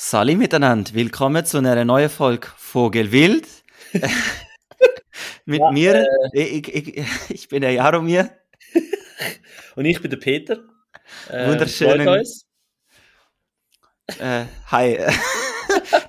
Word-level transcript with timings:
Sali 0.00 0.36
miteinander, 0.36 0.94
willkommen 0.94 1.44
zu 1.44 1.58
einer 1.58 1.84
neuen 1.84 2.08
Folge 2.08 2.46
Vogelwild. 2.56 3.48
Mit 5.44 5.58
Ja, 5.58 5.72
mir, 5.72 6.06
ich, 6.32 6.72
ich, 6.72 7.04
ich 7.28 7.48
bin 7.48 7.62
der 7.62 7.72
Jaromir. 7.72 8.30
Und 9.74 9.86
ich 9.86 10.00
bin 10.00 10.08
der 10.08 10.18
Peter. 10.18 10.60
Äh, 11.28 11.48
Wunderschönen-. 11.48 12.24
Äh, 14.20 14.44
hi. 14.70 14.98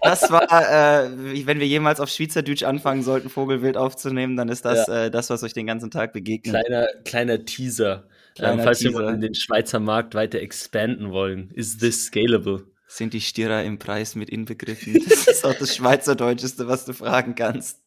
Das 0.02 0.32
war, 0.32 0.44
äh, 0.44 1.46
wenn 1.46 1.60
wir 1.60 1.68
jemals 1.68 2.00
auf 2.00 2.10
Schweizerdeutsch 2.10 2.64
anfangen 2.64 3.04
sollten, 3.04 3.30
Vogelwild 3.30 3.76
aufzunehmen, 3.76 4.38
dann 4.38 4.48
ist 4.48 4.64
das 4.64 4.88
äh, 4.88 5.12
das, 5.12 5.30
was 5.30 5.44
euch 5.44 5.54
den 5.54 5.68
ganzen 5.68 5.92
Tag 5.92 6.14
begegnet. 6.14 6.56
Kleiner, 6.56 6.88
kleiner 7.04 7.44
Teaser. 7.44 8.08
Kleiner 8.36 8.54
ähm, 8.54 8.64
falls 8.64 8.82
wir 8.82 8.92
Teaser. 8.92 9.04
mal 9.04 9.14
in 9.16 9.22
den 9.22 9.36
Schweizer 9.36 9.80
Markt 9.80 10.16
weiter 10.16 10.40
expanden 10.40 11.12
wollen. 11.12 11.52
Is 11.52 11.78
this 11.78 12.06
scalable? 12.06 12.66
Sind 12.92 13.14
die 13.14 13.22
Stierer 13.22 13.64
im 13.64 13.78
Preis 13.78 14.16
mit 14.16 14.32
inbegriffen? 14.32 15.00
Das 15.08 15.28
ist 15.28 15.46
auch 15.46 15.54
das 15.54 15.76
Schweizerdeutscheste, 15.76 16.68
was 16.68 16.86
du 16.86 16.94
fragen 16.94 17.36
kannst. 17.36 17.84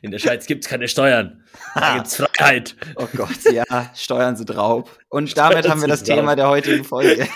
In 0.00 0.12
der 0.12 0.20
Schweiz 0.20 0.46
gibt's 0.46 0.68
keine 0.68 0.86
Steuern. 0.86 1.44
Da 1.74 1.96
gibt's 1.96 2.16
Freiheit. 2.16 2.76
Oh 2.94 3.08
Gott, 3.16 3.42
ja, 3.52 3.90
Steuern 3.96 4.36
sind 4.36 4.56
Raub. 4.56 4.96
Und 5.08 5.36
damit 5.36 5.58
Steuern 5.58 5.72
haben 5.72 5.80
wir 5.80 5.88
das 5.88 6.02
Raub. 6.02 6.16
Thema 6.18 6.36
der 6.36 6.48
heutigen 6.48 6.84
Folge. 6.84 7.28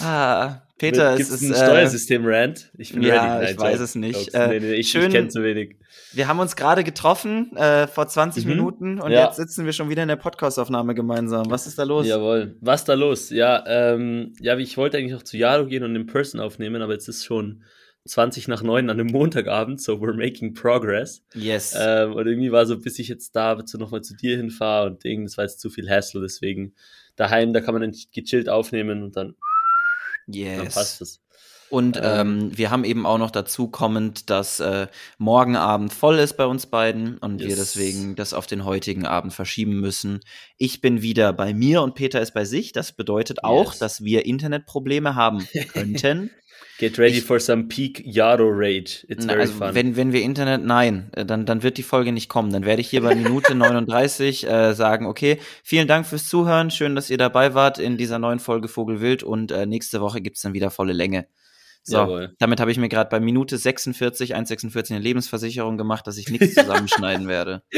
ah, 0.00 0.62
Peter, 0.90 1.12
es 1.12 1.16
Gibt's 1.18 1.32
ist, 1.34 1.42
ein 1.44 1.52
äh, 1.52 1.56
Steuersystem-Rant? 1.56 2.70
Ich 2.78 2.92
bin 2.92 3.02
ja, 3.02 3.38
ready. 3.38 3.52
ich 3.52 3.58
weiß 3.58 3.80
es 3.80 3.94
nicht. 3.94 4.34
Äh, 4.34 4.48
nee, 4.48 4.60
nee, 4.60 4.72
ich, 4.74 4.88
schön- 4.90 5.06
ich 5.06 5.12
kenne 5.14 5.28
zu 5.28 5.42
wenig. 5.42 5.76
wir 6.12 6.28
haben 6.28 6.38
uns 6.40 6.56
gerade 6.56 6.84
getroffen 6.84 7.56
äh, 7.56 7.86
vor 7.86 8.08
20 8.08 8.44
Mhm. 8.44 8.50
Minuten 8.50 9.00
und 9.00 9.10
Ja. 9.12 9.26
jetzt 9.26 9.36
sitzen 9.36 9.64
wir 9.64 9.72
schon 9.72 9.88
wieder 9.88 10.02
in 10.02 10.08
der 10.08 10.16
Podcastaufnahme 10.16 10.94
gemeinsam. 10.94 11.50
Was 11.50 11.66
ist 11.66 11.78
da 11.78 11.84
los? 11.84 12.06
Jawohl. 12.06 12.56
Was 12.60 12.84
da 12.84 12.94
los? 12.94 13.30
Ja, 13.30 13.64
ähm, 13.66 14.34
ja, 14.40 14.56
ich 14.58 14.76
wollte 14.76 14.98
eigentlich 14.98 15.12
noch 15.12 15.22
zu 15.22 15.36
Jaro 15.36 15.66
gehen 15.66 15.84
und 15.84 15.94
in 15.96 16.06
Person 16.06 16.40
aufnehmen, 16.40 16.82
aber 16.82 16.92
jetzt 16.92 17.08
ist 17.08 17.24
schon 17.24 17.62
20 18.04 18.48
nach 18.48 18.62
9 18.64 18.90
an 18.90 18.98
einem 18.98 19.06
Montagabend, 19.12 19.80
so 19.80 19.92
we're 19.94 20.14
making 20.16 20.54
progress. 20.54 21.22
Yes. 21.34 21.72
Ähm, 21.78 22.14
und 22.14 22.26
irgendwie 22.26 22.50
war 22.50 22.66
so, 22.66 22.78
bis 22.80 22.98
ich 22.98 23.06
jetzt 23.06 23.36
da 23.36 23.64
zu, 23.64 23.78
nochmal 23.78 24.02
zu 24.02 24.16
dir 24.16 24.36
hinfahre 24.36 24.86
und 24.88 25.04
das 25.04 25.36
war 25.36 25.44
jetzt 25.44 25.60
zu 25.60 25.70
viel 25.70 25.88
Hassle, 25.88 26.20
deswegen 26.20 26.74
daheim, 27.14 27.52
da 27.52 27.60
kann 27.60 27.74
man 27.74 27.82
dann 27.82 27.94
gechillt 28.12 28.48
aufnehmen 28.48 29.04
und 29.04 29.16
dann, 29.16 29.36
dann 30.26 30.68
passt 30.68 31.00
yes. 31.00 31.00
es. 31.00 31.22
Und 31.72 31.98
ähm, 32.02 32.50
wir 32.54 32.70
haben 32.70 32.84
eben 32.84 33.06
auch 33.06 33.16
noch 33.16 33.30
dazu 33.30 33.66
kommend, 33.66 34.28
dass 34.28 34.60
äh, 34.60 34.88
morgen 35.16 35.56
Abend 35.56 35.90
voll 35.90 36.18
ist 36.18 36.36
bei 36.36 36.44
uns 36.44 36.66
beiden 36.66 37.16
und 37.16 37.40
wir 37.40 37.48
Yes. 37.48 37.56
deswegen 37.56 38.14
das 38.14 38.34
auf 38.34 38.46
den 38.46 38.66
heutigen 38.66 39.06
Abend 39.06 39.32
verschieben 39.32 39.80
müssen. 39.80 40.20
Ich 40.58 40.82
bin 40.82 41.00
wieder 41.00 41.32
bei 41.32 41.54
mir 41.54 41.80
und 41.80 41.94
Peter 41.94 42.20
ist 42.20 42.34
bei 42.34 42.44
sich. 42.44 42.72
Das 42.72 42.92
bedeutet 42.92 43.42
auch, 43.42 43.70
Yes. 43.70 43.78
dass 43.78 44.04
wir 44.04 44.26
Internetprobleme 44.26 45.14
haben 45.14 45.48
könnten. 45.72 46.30
Get 46.82 46.98
ready 46.98 47.18
Ich- 47.18 47.24
for 47.24 47.38
some 47.38 47.68
peak 47.68 48.02
Yaro 48.04 48.48
Rage. 48.50 49.06
It's 49.08 49.24
Na, 49.24 49.34
very 49.34 49.42
also 49.42 49.54
fun. 49.54 49.72
wenn, 49.76 49.94
wenn 49.94 50.12
wir 50.12 50.20
Internet, 50.22 50.64
nein, 50.64 51.10
äh, 51.14 51.24
dann, 51.24 51.46
dann 51.46 51.62
wird 51.62 51.78
die 51.78 51.84
Folge 51.84 52.10
nicht 52.10 52.28
kommen. 52.28 52.52
Dann 52.52 52.64
werde 52.64 52.80
ich 52.80 52.90
hier 52.90 53.02
bei 53.02 53.14
Minute 53.44 53.54
39 53.54 54.48
äh, 54.48 54.74
sagen, 54.74 55.06
okay, 55.06 55.38
vielen 55.62 55.86
Dank 55.86 56.06
fürs 56.08 56.28
Zuhören, 56.28 56.72
schön, 56.72 56.96
dass 56.96 57.08
ihr 57.08 57.18
dabei 57.18 57.54
wart 57.54 57.78
in 57.78 57.98
dieser 57.98 58.18
neuen 58.18 58.40
Folge 58.40 58.66
Vogelwild 58.66 59.22
und 59.22 59.52
äh, 59.52 59.64
nächste 59.64 60.00
Woche 60.00 60.20
gibt's 60.20 60.40
dann 60.42 60.54
wieder 60.54 60.72
volle 60.72 60.92
Länge. 60.92 61.28
So, 61.84 61.98
Jawohl. 61.98 62.34
damit 62.40 62.58
habe 62.58 62.72
ich 62.72 62.78
mir 62.78 62.88
gerade 62.88 63.10
bei 63.10 63.20
Minute 63.20 63.58
46, 63.58 64.34
1,46 64.34 64.90
eine 64.90 64.98
Lebensversicherung 65.00 65.76
gemacht, 65.78 66.04
dass 66.08 66.18
ich 66.18 66.28
nichts 66.30 66.54
zusammenschneiden 66.54 67.28
werde. 67.28 67.62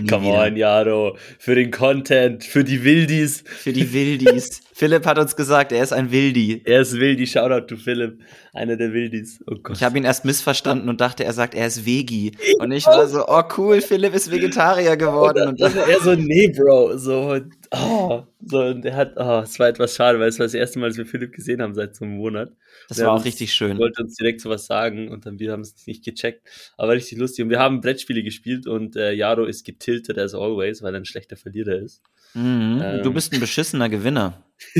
Nie 0.00 0.06
Come 0.06 0.26
wieder. 0.28 0.46
on, 0.46 0.56
Yaro. 0.56 1.16
Für 1.38 1.54
den 1.54 1.70
Content, 1.70 2.44
für 2.44 2.64
die 2.64 2.84
Wildies. 2.84 3.44
Für 3.46 3.72
die 3.72 3.92
Wildis. 3.92 4.60
Philipp 4.76 5.06
hat 5.06 5.18
uns 5.18 5.36
gesagt, 5.36 5.70
er 5.70 5.82
ist 5.84 5.92
ein 5.92 6.10
Wildi. 6.10 6.62
Er 6.64 6.80
ist 6.80 6.98
Wildi, 6.98 7.26
Shoutout 7.28 7.66
to 7.66 7.76
Philipp. 7.76 8.18
Einer 8.52 8.76
der 8.76 8.92
Wildies. 8.92 9.42
Oh 9.48 9.54
Gott. 9.62 9.76
Ich 9.76 9.82
habe 9.84 9.96
ihn 9.98 10.04
erst 10.04 10.24
missverstanden 10.24 10.88
und 10.88 11.00
dachte, 11.00 11.24
er 11.24 11.32
sagt, 11.32 11.54
er 11.54 11.66
ist 11.68 11.86
Vegi. 11.86 12.32
Und 12.58 12.72
ich 12.72 12.84
war 12.86 13.06
so, 13.06 13.24
oh 13.28 13.42
cool, 13.56 13.80
Philipp 13.80 14.14
ist 14.14 14.30
Vegetarier 14.32 14.96
geworden. 14.96 15.48
Und 15.50 15.62
Und 15.62 15.76
er 15.76 16.00
so, 16.00 16.14
nee, 16.14 16.48
Bro, 16.48 16.98
so, 16.98 17.38
oh, 17.74 18.22
so, 18.44 18.60
und 18.60 18.84
er 18.84 18.96
hat, 18.96 19.14
oh, 19.16 19.40
es 19.44 19.58
war 19.58 19.68
etwas 19.68 19.94
schade, 19.96 20.18
weil 20.20 20.28
es 20.28 20.38
war 20.38 20.46
das 20.46 20.54
erste 20.54 20.78
Mal, 20.78 20.88
dass 20.88 20.96
wir 20.98 21.06
Philipp 21.06 21.32
gesehen 21.32 21.60
haben 21.62 21.74
seit 21.74 21.94
so 21.96 22.04
einem 22.04 22.16
Monat. 22.16 22.52
das 22.88 22.98
Wir 22.98 23.06
war 23.06 23.12
auch 23.12 23.16
uns- 23.16 23.24
richtig 23.26 23.50
Er 23.50 23.52
schön. 23.54 23.78
wollte 23.78 24.02
uns 24.02 24.14
direkt 24.16 24.40
sowas 24.40 24.66
sagen 24.66 25.08
und 25.08 25.26
dann 25.26 25.38
wir 25.38 25.52
haben 25.52 25.60
es 25.62 25.86
nicht 25.86 26.04
gecheckt, 26.04 26.42
aber 26.76 26.92
richtig 26.92 27.18
lustig. 27.18 27.44
Und 27.44 27.50
wir 27.50 27.58
haben 27.58 27.80
Brettspiele 27.80 28.22
gespielt 28.22 28.66
und 28.66 28.96
äh, 28.96 29.12
Jaro 29.12 29.44
ist 29.44 29.64
getiltet 29.64 30.18
as 30.18 30.34
always, 30.34 30.82
weil 30.82 30.94
er 30.94 31.00
ein 31.00 31.04
schlechter 31.04 31.36
Verlierer 31.36 31.76
ist. 31.76 32.02
Mhm. 32.34 32.80
Ähm. 32.82 33.02
Du 33.02 33.12
bist 33.12 33.32
ein 33.32 33.40
beschissener 33.40 33.88
Gewinner. 33.88 34.42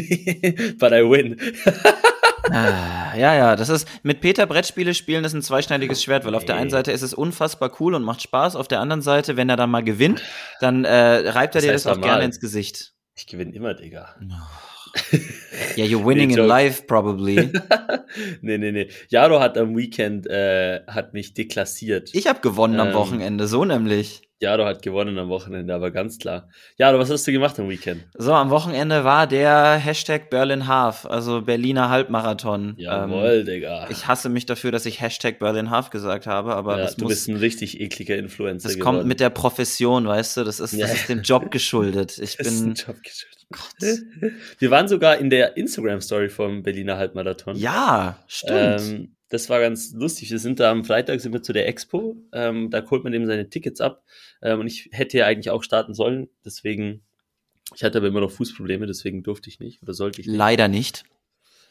But 0.78 0.92
I 0.92 1.02
win. 1.02 1.36
Ah, 2.50 3.16
ja, 3.16 3.34
ja, 3.34 3.56
das 3.56 3.68
ist 3.68 3.88
mit 4.02 4.20
Peter 4.20 4.46
Brettspiele 4.46 4.94
spielen 4.94 5.24
ist 5.24 5.32
ein 5.32 5.42
zweischneidiges 5.42 6.02
Schwert, 6.02 6.24
weil 6.24 6.34
auf 6.34 6.44
der 6.44 6.56
einen 6.56 6.70
Seite 6.70 6.92
ist 6.92 7.02
es 7.02 7.14
unfassbar 7.14 7.70
cool 7.80 7.94
und 7.94 8.02
macht 8.02 8.22
Spaß, 8.22 8.56
auf 8.56 8.68
der 8.68 8.80
anderen 8.80 9.02
Seite, 9.02 9.36
wenn 9.36 9.48
er 9.48 9.56
dann 9.56 9.70
mal 9.70 9.82
gewinnt, 9.82 10.22
dann 10.60 10.84
äh, 10.84 10.94
reibt 11.30 11.54
er 11.54 11.60
Das 11.60 11.64
dir 11.64 11.72
das 11.72 11.86
auch 11.86 11.94
normal. 11.94 12.10
gerne 12.10 12.24
ins 12.24 12.40
Gesicht. 12.40 12.92
Ich 13.16 13.26
gewinne 13.26 13.54
immer, 13.54 13.74
Digga. 13.74 14.14
Ja, 15.76 15.84
you're 15.84 16.04
winning 16.06 16.28
Nee, 16.28 16.40
in 16.40 16.46
life 16.46 16.84
probably. 16.86 17.50
nee, 18.42 18.58
nee, 18.58 18.72
nee. 18.72 18.88
Jaro 19.08 19.40
hat 19.40 19.56
am 19.58 19.76
Weekend, 19.76 20.26
äh, 20.26 20.82
hat 20.86 21.14
mich 21.14 21.34
deklassiert. 21.34 22.10
Ich 22.12 22.26
habe 22.26 22.40
gewonnen 22.40 22.78
am 22.80 22.88
Ähm. 22.88 22.94
Wochenende, 22.94 23.46
so 23.46 23.64
nämlich. 23.64 24.23
Jaro 24.40 24.64
hat 24.66 24.82
gewonnen 24.82 25.16
am 25.18 25.28
Wochenende, 25.28 25.72
aber 25.74 25.90
ganz 25.90 26.18
klar. 26.18 26.48
Jaro, 26.76 26.98
was 26.98 27.08
hast 27.10 27.26
du 27.26 27.32
gemacht 27.32 27.58
am 27.60 27.68
Weekend? 27.70 28.04
So, 28.14 28.32
am 28.34 28.50
Wochenende 28.50 29.04
war 29.04 29.26
der 29.26 29.74
Hashtag 29.76 30.28
Berlin 30.28 30.66
Half, 30.66 31.06
also 31.06 31.42
Berliner 31.42 31.88
Halbmarathon. 31.88 32.74
Jawohl, 32.76 33.38
Ähm, 33.40 33.46
Digga. 33.46 33.88
ich 33.90 34.06
hasse 34.08 34.28
mich 34.28 34.44
dafür, 34.44 34.72
dass 34.72 34.86
ich 34.86 35.00
Hashtag 35.00 35.38
Berlin 35.38 35.70
Half 35.70 35.90
gesagt 35.90 36.26
habe, 36.26 36.54
aber 36.56 36.76
ja, 36.78 36.82
das 36.84 36.96
du 36.96 37.04
muss 37.04 37.12
bist 37.14 37.28
ein 37.28 37.36
richtig 37.36 37.80
ekliger 37.80 38.16
Influencer 38.16 38.68
Das 38.68 38.76
geworden. 38.76 38.96
kommt 38.98 39.06
mit 39.08 39.20
der 39.20 39.30
Profession, 39.30 40.06
weißt 40.06 40.36
du, 40.38 40.44
das 40.44 40.58
ist, 40.60 40.72
Ja. 40.72 40.86
das 40.88 40.96
ist 40.96 41.08
dem 41.08 41.22
Job 41.22 41.50
geschuldet. 41.50 42.18
Ich 42.24 42.36
Das 42.36 42.46
ist 42.48 42.60
ein 42.60 42.64
bin, 42.66 42.74
Job 42.74 42.96
geschuldet. 43.02 44.04
Wir 44.58 44.70
waren 44.70 44.88
sogar 44.88 45.18
in 45.18 45.30
der 45.30 45.56
Instagram-Story 45.56 46.28
vom 46.28 46.62
Berliner 46.62 46.96
Halbmarathon. 46.98 47.56
ja, 47.56 48.18
stimmt. 48.26 48.80
Ähm, 48.82 49.13
das 49.30 49.48
war 49.48 49.60
ganz 49.60 49.92
lustig. 49.92 50.30
Wir 50.30 50.38
sind 50.38 50.60
da 50.60 50.70
am 50.70 50.84
Freitag 50.84 51.20
sind 51.20 51.32
wir 51.32 51.42
zu 51.42 51.52
der 51.52 51.66
Expo. 51.68 52.16
Ähm, 52.32 52.70
da 52.70 52.84
holt 52.90 53.04
man 53.04 53.12
eben 53.14 53.26
seine 53.26 53.48
Tickets 53.48 53.80
ab. 53.80 54.02
Ähm, 54.42 54.60
und 54.60 54.66
ich 54.66 54.88
hätte 54.92 55.18
ja 55.18 55.26
eigentlich 55.26 55.50
auch 55.50 55.62
starten 55.62 55.94
sollen. 55.94 56.28
Deswegen, 56.44 57.02
ich 57.74 57.82
hatte 57.82 57.98
aber 57.98 58.08
immer 58.08 58.20
noch 58.20 58.30
Fußprobleme, 58.30 58.86
deswegen 58.86 59.22
durfte 59.22 59.48
ich 59.48 59.60
nicht 59.60 59.82
oder 59.82 59.94
sollte 59.94 60.20
ich 60.20 60.26
nicht. 60.26 60.36
Leider 60.36 60.68
nicht. 60.68 61.04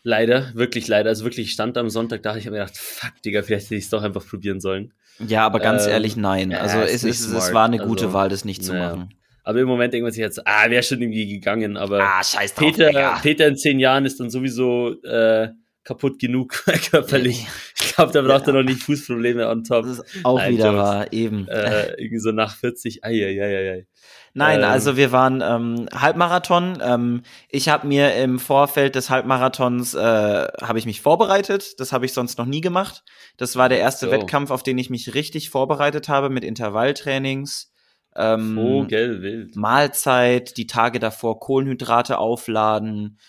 Leider, 0.05 0.53
wirklich 0.53 0.87
leider. 0.89 1.09
Also 1.09 1.23
wirklich, 1.23 1.47
ich 1.47 1.53
stand 1.53 1.77
am 1.77 1.89
Sonntag 1.89 2.23
da, 2.23 2.35
ich 2.35 2.45
habe 2.45 2.57
mir 2.57 2.63
gedacht, 2.63 2.77
fuck, 2.77 3.21
Digga, 3.23 3.41
vielleicht 3.41 3.67
hätte 3.67 3.75
ich 3.75 3.85
es 3.85 3.89
doch 3.89 4.03
einfach 4.03 4.27
probieren 4.27 4.59
sollen. 4.59 4.91
Ja, 5.25 5.45
aber 5.45 5.59
ganz 5.59 5.85
Ähm, 5.85 5.91
ehrlich, 5.91 6.17
nein. 6.17 6.51
ja, 6.51 6.57
Also 6.59 6.79
ist 6.81 6.95
es, 6.95 7.03
nicht 7.03 7.37
es, 7.37 7.53
war 7.53 7.65
eine 7.65 7.77
gute 7.77 8.05
Also, 8.05 8.13
Wahl, 8.13 8.27
das 8.29 8.43
nicht 8.43 8.63
zu 8.65 8.73
naja. 8.73 8.95
machen. 8.97 9.13
Aber 9.45 9.59
im 9.59 9.67
Moment 9.67 9.93
denkt 9.93 10.03
man 10.03 10.11
sich 10.11 10.21
jetzt, 10.21 10.45
ah, 10.45 10.69
wäre 10.69 10.83
schon 10.83 11.01
irgendwie 11.01 11.27
gegangen, 11.27 11.77
aber 11.77 11.99
scheiß 12.23 12.53
Peter, 12.53 13.19
Peter 13.21 13.47
in 13.47 13.55
zehn 13.57 13.79
Jahren 13.79 14.05
ist 14.05 14.19
dann 14.19 14.29
sowieso 14.29 15.01
äh, 15.03 15.49
kaputt 15.83 16.19
genug 16.19 16.63
körperlich. 16.91 17.45
Ich 17.79 17.95
glaube, 17.95 18.11
da 18.11 18.21
braucht 18.21 18.47
er 18.47 18.53
noch 18.53 18.63
nicht 18.63 18.81
Fußprobleme 18.83 19.47
on 19.49 19.63
top. 19.63 19.85
Das 19.85 19.99
ist 19.99 20.25
auch 20.25 20.37
Nein, 20.37 20.53
wieder 20.53 20.67
Jokes. 20.71 20.77
wahr, 20.79 21.13
eben. 21.13 21.47
Äh, 21.47 21.93
irgendwie 21.99 22.19
so 22.19 22.31
nach 22.31 22.55
40, 22.55 23.03
ai, 23.03 23.09
ai, 23.09 23.41
ai, 23.43 23.71
ai. 23.71 23.87
Nein, 24.33 24.59
ähm, 24.59 24.65
also 24.65 24.97
wir 24.97 25.11
waren 25.11 25.41
ähm, 25.41 25.87
Halbmarathon. 25.93 26.79
Ähm, 26.81 27.21
ich 27.49 27.69
habe 27.69 27.85
mir 27.87 28.15
im 28.15 28.39
Vorfeld 28.39 28.95
des 28.95 29.09
Halbmarathons 29.09 29.93
äh, 29.93 29.99
habe 29.99 30.79
ich 30.79 30.85
mich 30.85 31.01
vorbereitet. 31.01 31.79
Das 31.79 31.91
habe 31.91 32.05
ich 32.05 32.13
sonst 32.13 32.37
noch 32.37 32.45
nie 32.45 32.61
gemacht. 32.61 33.03
Das 33.37 33.55
war 33.55 33.69
der 33.69 33.79
erste 33.79 34.07
So. 34.07 34.11
Wettkampf, 34.11 34.49
auf 34.49 34.63
den 34.63 34.77
ich 34.77 34.89
mich 34.89 35.13
richtig 35.13 35.49
vorbereitet 35.51 36.09
habe 36.09 36.29
mit 36.29 36.43
Intervalltrainings. 36.43 37.71
Ähm, 38.15 38.55
Vogelwild. 38.55 39.55
Mahlzeit, 39.55 40.57
die 40.57 40.67
Tage 40.67 40.99
davor 40.99 41.39
Kohlenhydrate 41.39 42.17
aufladen, 42.17 43.19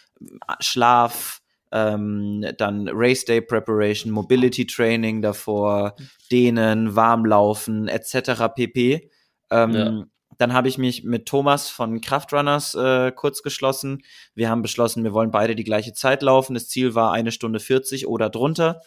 Schlaf, 0.60 1.40
ähm, 1.74 2.46
dann 2.56 2.88
Race 2.88 3.24
Day 3.24 3.40
Preparation, 3.40 4.12
Mobility 4.12 4.64
Training 4.64 5.20
davor, 5.20 5.96
Dehnen, 6.30 6.94
Warmlaufen 6.94 7.88
etc. 7.88 8.54
pp. 8.54 9.10
Ähm, 9.50 9.72
Ja. 9.72 10.04
Dann 10.36 10.52
habe 10.52 10.66
ich 10.66 10.78
mich 10.78 11.04
mit 11.04 11.26
Thomas 11.26 11.70
von 11.70 12.00
Kraftrunners 12.00 12.74
äh, 12.74 13.12
kurz 13.12 13.42
geschlossen. 13.42 14.02
Wir 14.34 14.50
haben 14.50 14.62
beschlossen, 14.62 15.04
wir 15.04 15.12
wollen 15.12 15.30
beide 15.30 15.54
die 15.54 15.62
gleiche 15.62 15.92
Zeit 15.92 16.22
laufen. 16.22 16.54
Das 16.54 16.68
Ziel 16.68 16.96
war 16.96 17.12
eine 17.12 17.30
Stunde 17.30 17.60
40 17.60 18.08
oder 18.08 18.30
drunter. 18.30 18.80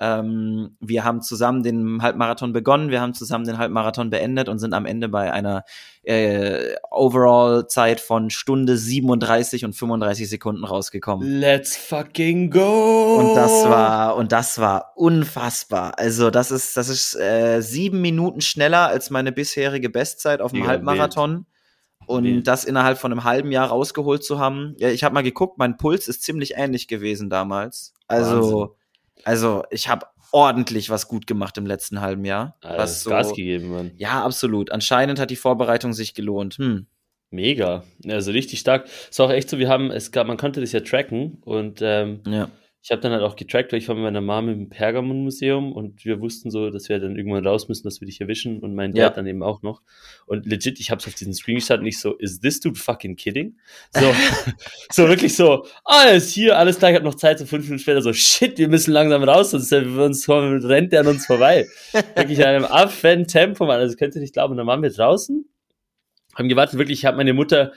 Ähm, 0.00 0.76
wir 0.80 1.04
haben 1.04 1.22
zusammen 1.22 1.62
den 1.62 2.02
Halbmarathon 2.02 2.52
begonnen, 2.52 2.90
wir 2.90 3.00
haben 3.00 3.14
zusammen 3.14 3.44
den 3.44 3.58
Halbmarathon 3.58 4.10
beendet 4.10 4.48
und 4.48 4.58
sind 4.58 4.74
am 4.74 4.86
Ende 4.86 5.08
bei 5.08 5.32
einer 5.32 5.64
äh, 6.02 6.74
Overall-Zeit 6.90 8.00
von 8.00 8.30
Stunde 8.30 8.76
37 8.76 9.64
und 9.64 9.74
35 9.74 10.28
Sekunden 10.28 10.64
rausgekommen. 10.64 11.38
Let's 11.38 11.76
fucking 11.76 12.50
go! 12.50 13.18
Und 13.18 13.36
das 13.36 13.52
war 13.68 14.16
und 14.16 14.32
das 14.32 14.58
war 14.58 14.92
unfassbar. 14.96 15.96
Also 15.96 16.30
das 16.30 16.50
ist 16.50 16.76
das 16.76 16.88
ist 16.88 17.14
äh, 17.14 17.60
sieben 17.60 18.00
Minuten 18.00 18.40
schneller 18.40 18.88
als 18.88 19.10
meine 19.10 19.30
bisherige 19.30 19.90
Bestzeit 19.90 20.40
auf 20.40 20.50
dem 20.50 20.60
Mega 20.60 20.70
Halbmarathon. 20.70 21.46
Und 22.06 22.24
Wild. 22.24 22.46
das 22.46 22.64
innerhalb 22.64 22.98
von 22.98 23.12
einem 23.12 23.24
halben 23.24 23.50
Jahr 23.50 23.68
rausgeholt 23.68 24.22
zu 24.22 24.38
haben. 24.38 24.74
Ja, 24.76 24.90
ich 24.90 25.04
habe 25.04 25.14
mal 25.14 25.22
geguckt, 25.22 25.56
mein 25.56 25.78
Puls 25.78 26.06
ist 26.06 26.22
ziemlich 26.22 26.52
ähnlich 26.54 26.86
gewesen 26.86 27.30
damals. 27.30 27.94
Also, 28.08 28.76
also 29.22 29.62
ich 29.70 29.88
habe 29.88 30.06
ordentlich 30.32 30.90
was 30.90 31.06
gut 31.06 31.26
gemacht 31.26 31.56
im 31.58 31.66
letzten 31.66 32.00
halben 32.00 32.24
Jahr. 32.24 32.56
Ah, 32.62 32.76
was 32.78 33.02
so, 33.04 33.10
Gas 33.10 33.28
gegeben, 33.30 33.70
Mann. 33.70 33.90
ja, 33.96 34.24
absolut. 34.24 34.72
Anscheinend 34.72 35.20
hat 35.20 35.30
die 35.30 35.36
Vorbereitung 35.36 35.92
sich 35.92 36.14
gelohnt. 36.14 36.54
Hm. 36.56 36.86
Mega. 37.30 37.84
Also 38.08 38.30
richtig 38.30 38.60
stark. 38.60 38.86
Es 39.10 39.18
war 39.18 39.26
auch 39.26 39.30
echt 39.32 39.48
so, 39.50 39.58
wir 39.58 39.68
haben, 39.68 39.90
es 39.90 40.12
gab, 40.12 40.26
man 40.26 40.36
konnte 40.36 40.60
das 40.60 40.72
ja 40.72 40.80
tracken 40.80 41.38
und 41.44 41.80
ähm, 41.82 42.20
Ja. 42.26 42.48
Ich 42.84 42.90
habe 42.90 43.00
dann 43.00 43.12
halt 43.12 43.22
auch 43.22 43.34
getrackt, 43.34 43.72
weil 43.72 43.78
ich 43.78 43.88
war 43.88 43.94
mit 43.94 44.04
meiner 44.04 44.20
Mom 44.20 44.50
im 44.50 44.68
Pergamon-Museum 44.68 45.72
und 45.72 46.04
wir 46.04 46.20
wussten 46.20 46.50
so, 46.50 46.68
dass 46.68 46.90
wir 46.90 47.00
dann 47.00 47.16
irgendwann 47.16 47.46
raus 47.46 47.66
müssen, 47.66 47.84
dass 47.84 48.02
wir 48.02 48.06
dich 48.06 48.20
erwischen 48.20 48.60
und 48.60 48.74
mein 48.74 48.94
Ja. 48.94 49.04
Dad 49.06 49.16
dann 49.16 49.26
eben 49.26 49.42
auch 49.42 49.62
noch. 49.62 49.80
Und 50.26 50.44
legit, 50.44 50.78
ich 50.78 50.90
habe 50.90 51.00
es 51.00 51.06
auf 51.06 51.14
diesen 51.14 51.32
Screen 51.32 51.54
gestartet 51.54 51.80
und 51.80 51.86
ich 51.86 51.98
so, 51.98 52.14
is 52.18 52.40
this 52.40 52.60
dude 52.60 52.78
fucking 52.78 53.16
kidding? 53.16 53.56
So, 53.90 54.12
so 54.92 55.08
wirklich 55.08 55.34
so, 55.34 55.64
ah, 55.86 56.08
er 56.08 56.16
ist 56.16 56.30
hier, 56.34 56.58
alles 56.58 56.78
klar, 56.78 56.90
ich 56.90 56.96
habe 56.96 57.06
noch 57.06 57.14
Zeit, 57.14 57.38
so 57.38 57.46
fünf 57.46 57.64
Minuten 57.64 57.80
später 57.80 58.02
so, 58.02 58.12
shit, 58.12 58.58
wir 58.58 58.68
müssen 58.68 58.92
langsam 58.92 59.22
raus, 59.22 59.52
sonst 59.52 59.72
uns, 59.72 60.28
rennt 60.28 60.92
der 60.92 61.00
an 61.00 61.06
uns 61.06 61.24
vorbei. 61.24 61.66
wirklich 62.14 62.38
in 62.38 62.44
einem 62.44 62.64
Affen-Tempo, 62.66 63.64
Mann, 63.64 63.80
also 63.80 63.96
könnt 63.96 64.14
ihr 64.14 64.20
nicht 64.20 64.34
glauben. 64.34 64.50
Und 64.50 64.58
dann 64.58 64.66
waren 64.66 64.82
wir 64.82 64.90
draußen, 64.90 65.48
haben 66.34 66.48
gewartet, 66.50 66.78
wirklich, 66.78 66.98
ich 66.98 67.06
habe 67.06 67.16
meine 67.16 67.32
Mutter, 67.32 67.72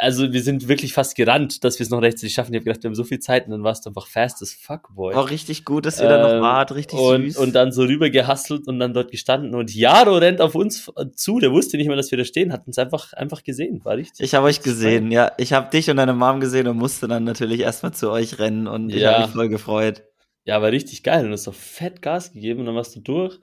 also 0.00 0.32
wir 0.32 0.42
sind 0.42 0.68
wirklich 0.68 0.92
fast 0.92 1.16
gerannt, 1.16 1.64
dass 1.64 1.78
wir 1.78 1.84
es 1.84 1.90
noch 1.90 2.00
rechtzeitig 2.02 2.32
schaffen. 2.34 2.52
Ich 2.54 2.58
habe 2.58 2.64
gedacht, 2.64 2.82
wir 2.82 2.88
haben 2.88 2.94
so 2.94 3.04
viel 3.04 3.18
Zeit 3.18 3.46
und 3.46 3.52
dann 3.52 3.62
warst 3.64 3.84
du 3.84 3.90
einfach 3.90 4.06
fast 4.06 4.40
as 4.42 4.52
fuck, 4.54 4.94
boy. 4.94 5.14
War 5.14 5.28
richtig 5.30 5.64
gut, 5.64 5.86
dass 5.86 6.00
ihr 6.00 6.08
da 6.08 6.22
noch 6.22 6.32
Ähm, 6.34 6.40
wart. 6.42 6.72
Richtig 6.74 6.98
und, 6.98 7.22
süß. 7.30 7.36
und 7.38 7.54
dann 7.54 7.72
so 7.72 7.82
rüber 7.82 8.10
gehustelt 8.10 8.66
und 8.68 8.78
dann 8.78 8.94
dort 8.94 9.10
gestanden 9.10 9.54
und 9.54 9.74
Jaro 9.74 10.16
rennt 10.18 10.40
auf 10.40 10.54
uns 10.54 10.90
zu, 11.14 11.38
der 11.40 11.52
wusste 11.52 11.76
nicht 11.76 11.86
mehr, 11.88 11.96
dass 11.96 12.10
wir 12.10 12.18
da 12.18 12.24
stehen, 12.24 12.52
hat 12.52 12.66
uns 12.66 12.78
einfach, 12.78 13.12
einfach 13.14 13.42
gesehen, 13.42 13.84
war 13.84 13.96
richtig. 13.96 14.24
Ich 14.24 14.34
habe 14.34 14.46
euch 14.46 14.62
gesehen, 14.62 15.10
ja. 15.10 15.32
Ich 15.38 15.52
habe 15.52 15.70
dich 15.70 15.90
und 15.90 15.96
deine 15.96 16.12
Mom 16.14 16.40
gesehen 16.40 16.68
und 16.68 16.76
musste 16.76 17.08
dann 17.08 17.24
natürlich 17.24 17.60
erstmal 17.60 17.92
zu 17.92 18.10
euch 18.10 18.38
rennen 18.38 18.66
und 18.66 18.90
ich 18.90 19.02
Ja. 19.02 19.12
habe 19.14 19.22
mich 19.26 19.34
voll 19.34 19.48
gefreut. 19.48 20.04
Ja, 20.44 20.62
war 20.62 20.70
richtig 20.70 21.02
geil 21.02 21.20
und 21.24 21.26
du 21.28 21.32
hast 21.34 21.46
doch 21.46 21.54
fett 21.54 22.00
Gas 22.02 22.32
gegeben 22.32 22.60
und 22.60 22.66
dann 22.66 22.74
warst 22.74 22.96
du 22.96 23.00
durch 23.00 23.38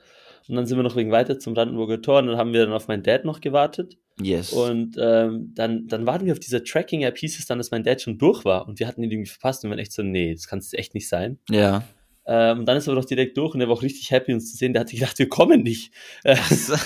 und 0.47 0.55
dann 0.55 0.65
sind 0.65 0.77
wir 0.77 0.83
noch 0.83 0.95
wegen 0.95 1.11
weiter 1.11 1.37
zum 1.39 1.53
Brandenburger 1.53 2.01
Tor 2.01 2.19
und 2.19 2.27
dann 2.27 2.37
haben 2.37 2.53
wir 2.53 2.63
dann 2.65 2.73
auf 2.73 2.87
meinen 2.87 3.03
Dad 3.03 3.25
noch 3.25 3.41
gewartet 3.41 3.97
Yes. 4.21 4.53
und 4.53 4.95
ähm, 4.97 5.51
dann, 5.55 5.87
dann 5.87 6.05
warten 6.05 6.25
wir 6.25 6.33
auf 6.33 6.39
dieser 6.39 6.63
Tracking-App, 6.63 7.17
hieß 7.17 7.37
es 7.37 7.45
dann, 7.47 7.57
dass 7.57 7.71
mein 7.71 7.83
Dad 7.83 8.01
schon 8.01 8.17
durch 8.17 8.45
war 8.45 8.67
und 8.67 8.79
wir 8.79 8.87
hatten 8.87 9.03
ihn 9.03 9.11
irgendwie 9.11 9.29
verpasst 9.29 9.63
und 9.63 9.69
wir 9.69 9.71
waren 9.71 9.79
echt 9.79 9.91
so, 9.91 10.03
nee, 10.03 10.33
das 10.33 10.47
kann 10.47 10.59
es 10.59 10.73
echt 10.73 10.93
nicht 10.93 11.09
sein. 11.09 11.37
ja. 11.49 11.83
Ähm, 12.27 12.59
und 12.59 12.65
dann 12.65 12.77
ist 12.77 12.87
er 12.87 12.93
aber 12.93 13.01
doch 13.01 13.07
direkt 13.07 13.37
durch 13.37 13.53
und 13.53 13.61
er 13.61 13.67
war 13.67 13.75
auch 13.75 13.83
richtig 13.83 14.09
happy, 14.11 14.33
uns 14.33 14.49
zu 14.51 14.57
sehen. 14.57 14.73
Der 14.73 14.79
hat 14.81 14.89
sich 14.89 14.99
gedacht, 14.99 15.17
wir 15.19 15.29
kommen 15.29 15.61
nicht. 15.63 15.93
Äh, 16.23 16.35
er 16.69 16.77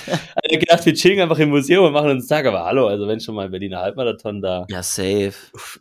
hat 0.54 0.60
gedacht, 0.60 0.86
wir 0.86 0.94
chillen 0.94 1.20
einfach 1.22 1.40
im 1.40 1.50
Museum 1.50 1.86
und 1.86 1.94
machen 1.94 2.12
uns 2.12 2.28
Tag. 2.28 2.46
Aber 2.46 2.66
hallo, 2.66 2.88
also 2.88 3.08
wenn 3.08 3.20
schon 3.20 3.36
mal 3.36 3.50
Berliner 3.50 3.80
Halbmarathon 3.80 4.42
da, 4.42 4.66
ja, 4.70 4.84
safe. 4.84 5.34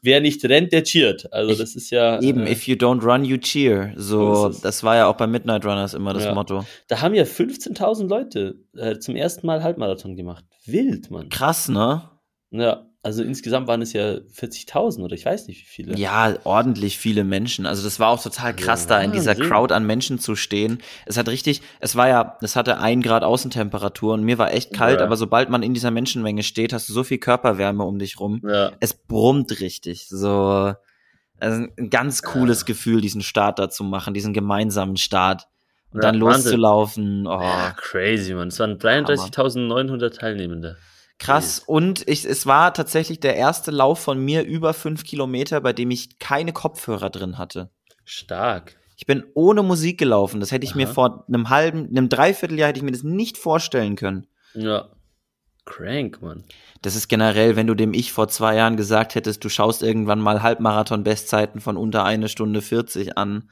wer 0.02 0.20
nicht 0.20 0.44
rennt, 0.44 0.72
der 0.72 0.84
cheert. 0.84 1.32
Also 1.32 1.52
Ich- 1.52 1.58
das 1.58 1.74
ist 1.74 1.90
ja, 1.90 2.20
Eben, 2.20 2.46
äh, 2.46 2.52
if 2.52 2.66
you 2.68 2.76
don't 2.76 3.02
run, 3.04 3.24
you 3.24 3.36
cheer. 3.36 3.92
So, 3.96 4.48
das 4.62 4.84
war 4.84 4.96
ja 4.96 5.06
auch 5.08 5.16
bei 5.16 5.26
Midnight 5.26 5.64
Runners 5.64 5.94
immer 5.94 6.14
das 6.14 6.24
Ja. 6.24 6.34
Motto. 6.34 6.64
da 6.88 7.00
haben 7.00 7.14
ja 7.14 7.24
15.000 7.24 8.08
Leute 8.08 8.56
äh, 8.76 8.98
zum 8.98 9.16
ersten 9.16 9.46
Mal 9.46 9.62
Halbmarathon 9.62 10.14
gemacht. 10.16 10.44
Wild, 10.66 11.10
Mann. 11.10 11.28
Krass, 11.30 11.68
ne? 11.68 12.02
Ja, 12.50 12.86
also 13.02 13.22
insgesamt 13.22 13.68
waren 13.68 13.80
es 13.80 13.92
ja 13.92 14.14
40.000 14.14 15.02
oder 15.02 15.14
ich 15.14 15.24
weiß 15.24 15.46
nicht 15.46 15.60
wie 15.62 15.66
viele. 15.66 15.96
Ja, 15.96 16.36
ordentlich 16.44 16.98
viele 16.98 17.22
Menschen. 17.24 17.64
Also 17.64 17.82
das 17.84 18.00
war 18.00 18.08
auch 18.10 18.22
total 18.22 18.54
krass, 18.56 18.82
Ja, 18.84 18.88
da 18.88 19.00
in 19.02 19.12
dieser 19.12 19.30
Wahnsinn. 19.32 19.46
Crowd 19.48 19.72
an 19.74 19.86
Menschen 19.86 20.18
zu 20.18 20.34
stehen. 20.34 20.78
Es 21.06 21.16
hat 21.16 21.28
richtig, 21.28 21.62
es 21.80 21.94
war 21.96 22.08
ja, 22.08 22.36
es 22.42 22.56
hatte 22.56 22.78
ein 22.78 23.00
Grad 23.00 23.22
Außentemperatur 23.22 24.14
und 24.14 24.24
mir 24.24 24.36
war 24.38 24.52
echt 24.52 24.72
kalt, 24.72 24.98
Ja. 25.00 25.06
aber 25.06 25.16
sobald 25.16 25.48
man 25.48 25.62
in 25.62 25.74
dieser 25.74 25.90
Menschenmenge 25.92 26.42
steht, 26.42 26.72
hast 26.72 26.88
du 26.88 26.92
so 26.92 27.04
viel 27.04 27.18
Körperwärme 27.18 27.84
um 27.84 27.98
dich 27.98 28.18
rum. 28.20 28.42
Ja, 28.44 28.72
Es 28.80 28.94
brummt 28.94 29.60
richtig. 29.60 30.08
So, 30.08 30.74
also 31.40 31.66
ein 31.78 31.90
ganz 31.90 32.22
cooles. 32.22 32.64
Gefühl, 32.64 33.00
diesen 33.00 33.22
Start 33.22 33.58
da 33.60 33.70
zu 33.70 33.84
machen, 33.84 34.12
diesen 34.12 34.32
gemeinsamen 34.34 34.96
Start. 34.96 35.46
Und 35.92 36.02
dann 36.04 36.20
Wahnsinn. 36.20 36.50
loszulaufen. 36.60 37.26
Oh, 37.26 37.70
crazy, 37.76 38.34
Mann. 38.34 38.48
Es 38.48 38.58
waren 38.58 38.76
33.900 38.78 40.10
Teilnehmende. 40.18 40.76
Krass. 41.18 41.58
Und 41.66 42.08
ich, 42.08 42.24
es 42.24 42.46
war 42.46 42.72
tatsächlich 42.72 43.20
der 43.20 43.36
erste 43.36 43.70
Lauf 43.70 43.98
von 43.98 44.18
mir 44.24 44.44
über 44.44 44.72
fünf 44.72 45.04
Kilometer, 45.04 45.60
bei 45.60 45.72
dem 45.72 45.90
ich 45.90 46.18
keine 46.18 46.52
Kopfhörer 46.52 47.10
drin 47.10 47.38
hatte. 47.38 47.70
Stark. 48.04 48.76
Ich 48.96 49.06
bin 49.06 49.24
ohne 49.34 49.62
Musik 49.62 49.98
gelaufen. 49.98 50.40
Das 50.40 50.52
hätte 50.52 50.64
ich 50.64 50.74
mir 50.74 50.86
Aha. 50.86 50.94
vor 50.94 51.24
einem 51.28 51.50
halben, 51.50 51.88
einem 51.88 52.08
Dreivierteljahr 52.08 52.68
hätte 52.68 52.78
ich 52.78 52.84
mir 52.84 52.92
das 52.92 53.02
nicht 53.02 53.36
vorstellen 53.36 53.96
können. 53.96 54.26
Ja. 54.54 54.88
Crank, 55.64 56.22
Mann. 56.22 56.44
Das 56.82 56.96
ist 56.96 57.08
generell, 57.08 57.54
wenn 57.54 57.66
du 57.66 57.74
dem 57.74 57.92
Ich 57.92 58.12
vor 58.12 58.28
zwei 58.28 58.56
Jahren 58.56 58.76
gesagt 58.76 59.14
hättest, 59.14 59.44
du 59.44 59.48
schaust 59.48 59.82
irgendwann 59.82 60.20
mal 60.20 60.42
Halbmarathon-Bestzeiten 60.42 61.60
von 61.60 61.76
unter 61.76 62.04
eine 62.04 62.28
Stunde 62.28 62.62
40 62.62 63.18
an, 63.18 63.50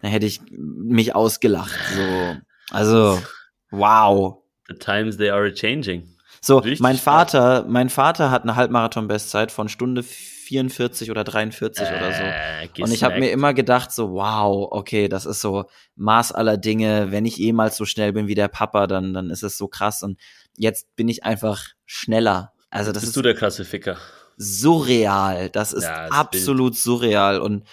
dann 0.00 0.10
hätte 0.10 0.26
ich 0.26 0.40
mich 0.50 1.14
ausgelacht. 1.14 1.78
So. 1.94 2.36
Also, 2.70 3.22
wow. 3.70 4.42
The 4.68 4.74
times 4.74 5.16
they 5.16 5.30
are 5.30 5.52
changing. 5.52 6.08
So, 6.40 6.58
Richtig 6.58 6.80
mein 6.80 6.96
stark. 6.96 7.30
Vater, 7.30 7.64
mein 7.68 7.88
Vater 7.90 8.30
hat 8.30 8.42
eine 8.42 8.56
Halbmarathon-Bestzeit 8.56 9.50
von 9.52 9.68
Stunde 9.68 10.02
44 10.02 11.10
oder 11.10 11.24
43 11.24 11.88
oder 11.88 12.12
so. 12.12 12.22
Äh, 12.22 12.82
Und 12.82 12.92
ich 12.92 13.02
habe 13.04 13.14
mir 13.14 13.20
gesnackt. 13.26 13.34
immer 13.34 13.54
gedacht, 13.54 13.92
so, 13.92 14.12
wow, 14.12 14.68
okay, 14.70 15.08
das 15.08 15.26
ist 15.26 15.40
so 15.40 15.64
Maß 15.96 16.32
aller 16.32 16.56
Dinge. 16.56 17.10
Wenn 17.10 17.26
ich 17.26 17.36
jemals 17.36 17.76
so 17.76 17.84
schnell 17.84 18.12
bin 18.12 18.28
wie 18.28 18.34
der 18.34 18.48
Papa, 18.48 18.86
dann, 18.86 19.12
dann 19.12 19.30
ist 19.30 19.42
es 19.42 19.58
so 19.58 19.68
krass. 19.68 20.02
Und 20.02 20.18
jetzt 20.56 20.94
bin 20.96 21.08
ich 21.08 21.24
einfach 21.24 21.64
schneller. 21.86 22.52
Also 22.70 22.92
das 22.92 23.02
Bist 23.02 23.10
ist 23.10 23.16
du 23.16 23.22
der 23.22 23.34
krasse 23.34 23.64
Ficker? 23.64 23.96
surreal. 24.36 25.50
Das 25.50 25.72
ist 25.72 25.84
Ja, 25.84 26.06
ist 26.06 26.12
absolut 26.12 26.76
surreal. 26.76 27.40
Und 27.40 27.64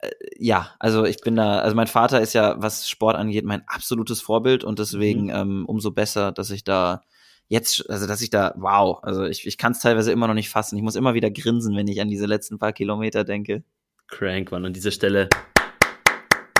äh, 0.00 0.10
ja, 0.38 0.70
also 0.78 1.04
ich 1.04 1.18
bin 1.20 1.36
da, 1.36 1.60
also 1.60 1.74
mein 1.76 1.86
Vater 1.86 2.20
ist 2.20 2.32
ja, 2.34 2.56
was 2.58 2.88
Sport 2.88 3.16
angeht, 3.16 3.44
mein 3.44 3.62
absolutes 3.66 4.20
Vorbild 4.20 4.64
und 4.64 4.78
deswegen 4.78 5.24
Mhm. 5.24 5.30
ähm, 5.34 5.66
umso 5.66 5.90
besser, 5.92 6.32
dass 6.32 6.50
ich 6.50 6.64
da 6.64 7.02
jetzt, 7.48 7.88
also 7.90 8.06
dass 8.06 8.20
ich 8.22 8.30
da, 8.30 8.54
wow, 8.56 8.98
also 9.02 9.24
ich, 9.24 9.46
ich 9.46 9.58
kann 9.58 9.72
es 9.72 9.80
teilweise 9.80 10.12
immer 10.12 10.26
noch 10.28 10.34
nicht 10.34 10.48
fassen. 10.50 10.76
Ich 10.76 10.82
muss 10.82 10.96
immer 10.96 11.14
wieder 11.14 11.30
grinsen, 11.30 11.76
wenn 11.76 11.88
ich 11.88 12.00
an 12.00 12.08
diese 12.08 12.26
letzten 12.26 12.58
paar 12.58 12.72
Kilometer 12.72 13.24
denke. 13.24 13.62
Crank, 14.06 14.50
Mann. 14.52 14.64
An 14.64 14.72
dieser 14.72 14.90
Stelle 14.90 15.28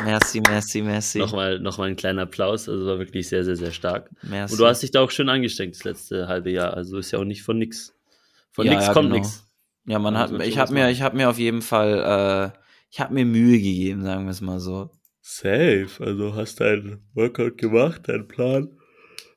Merci, 0.04 0.40
merci, 0.40 0.80
merci. 0.82 1.18
nochmal 1.18 1.58
noch 1.58 1.78
mal 1.78 1.88
ein 1.88 1.96
kleiner 1.96 2.22
Applaus. 2.22 2.68
Also 2.68 2.86
war 2.86 2.98
wirklich 2.98 3.28
sehr, 3.28 3.44
sehr, 3.44 3.56
sehr 3.56 3.72
stark. 3.72 4.08
merci. 4.22 4.52
Und 4.54 4.60
du 4.60 4.66
hast 4.66 4.82
dich 4.82 4.92
da 4.92 5.00
auch 5.00 5.10
schön 5.10 5.28
angestrengt 5.28 5.74
das 5.74 5.84
letzte 5.84 6.28
halbe 6.28 6.50
Jahr. 6.50 6.74
Also 6.74 6.98
ist 6.98 7.10
ja 7.10 7.18
auch 7.18 7.24
nicht 7.24 7.42
von 7.42 7.58
nix. 7.58 7.94
Von 8.52 8.66
Ja, 8.66 8.72
nix 8.74 8.86
ja, 8.86 8.92
kommt 8.92 9.06
genau. 9.08 9.16
nix. 9.16 9.44
ja, 9.86 9.98
man 9.98 10.14
Ja, 10.14 10.20
hat, 10.20 10.40
ich 10.42 10.58
habe 10.58 10.72
mir, 10.72 10.90
ich 10.90 11.02
habe 11.02 11.16
mir 11.16 11.28
auf 11.28 11.38
jeden 11.38 11.62
Fall, 11.62 12.52
äh, 12.54 12.58
ich 12.90 13.00
habe 13.00 13.12
mir 13.12 13.24
Mühe 13.24 13.58
gegeben, 13.58 14.04
sagen 14.04 14.24
wir 14.24 14.30
es 14.30 14.40
mal 14.40 14.60
so. 14.60 14.90
Safe. 15.20 15.88
Also 15.98 16.34
hast 16.34 16.60
deinen 16.60 17.02
Workout 17.14 17.58
gemacht, 17.58 18.08
deinen 18.08 18.28
Plan. 18.28 18.70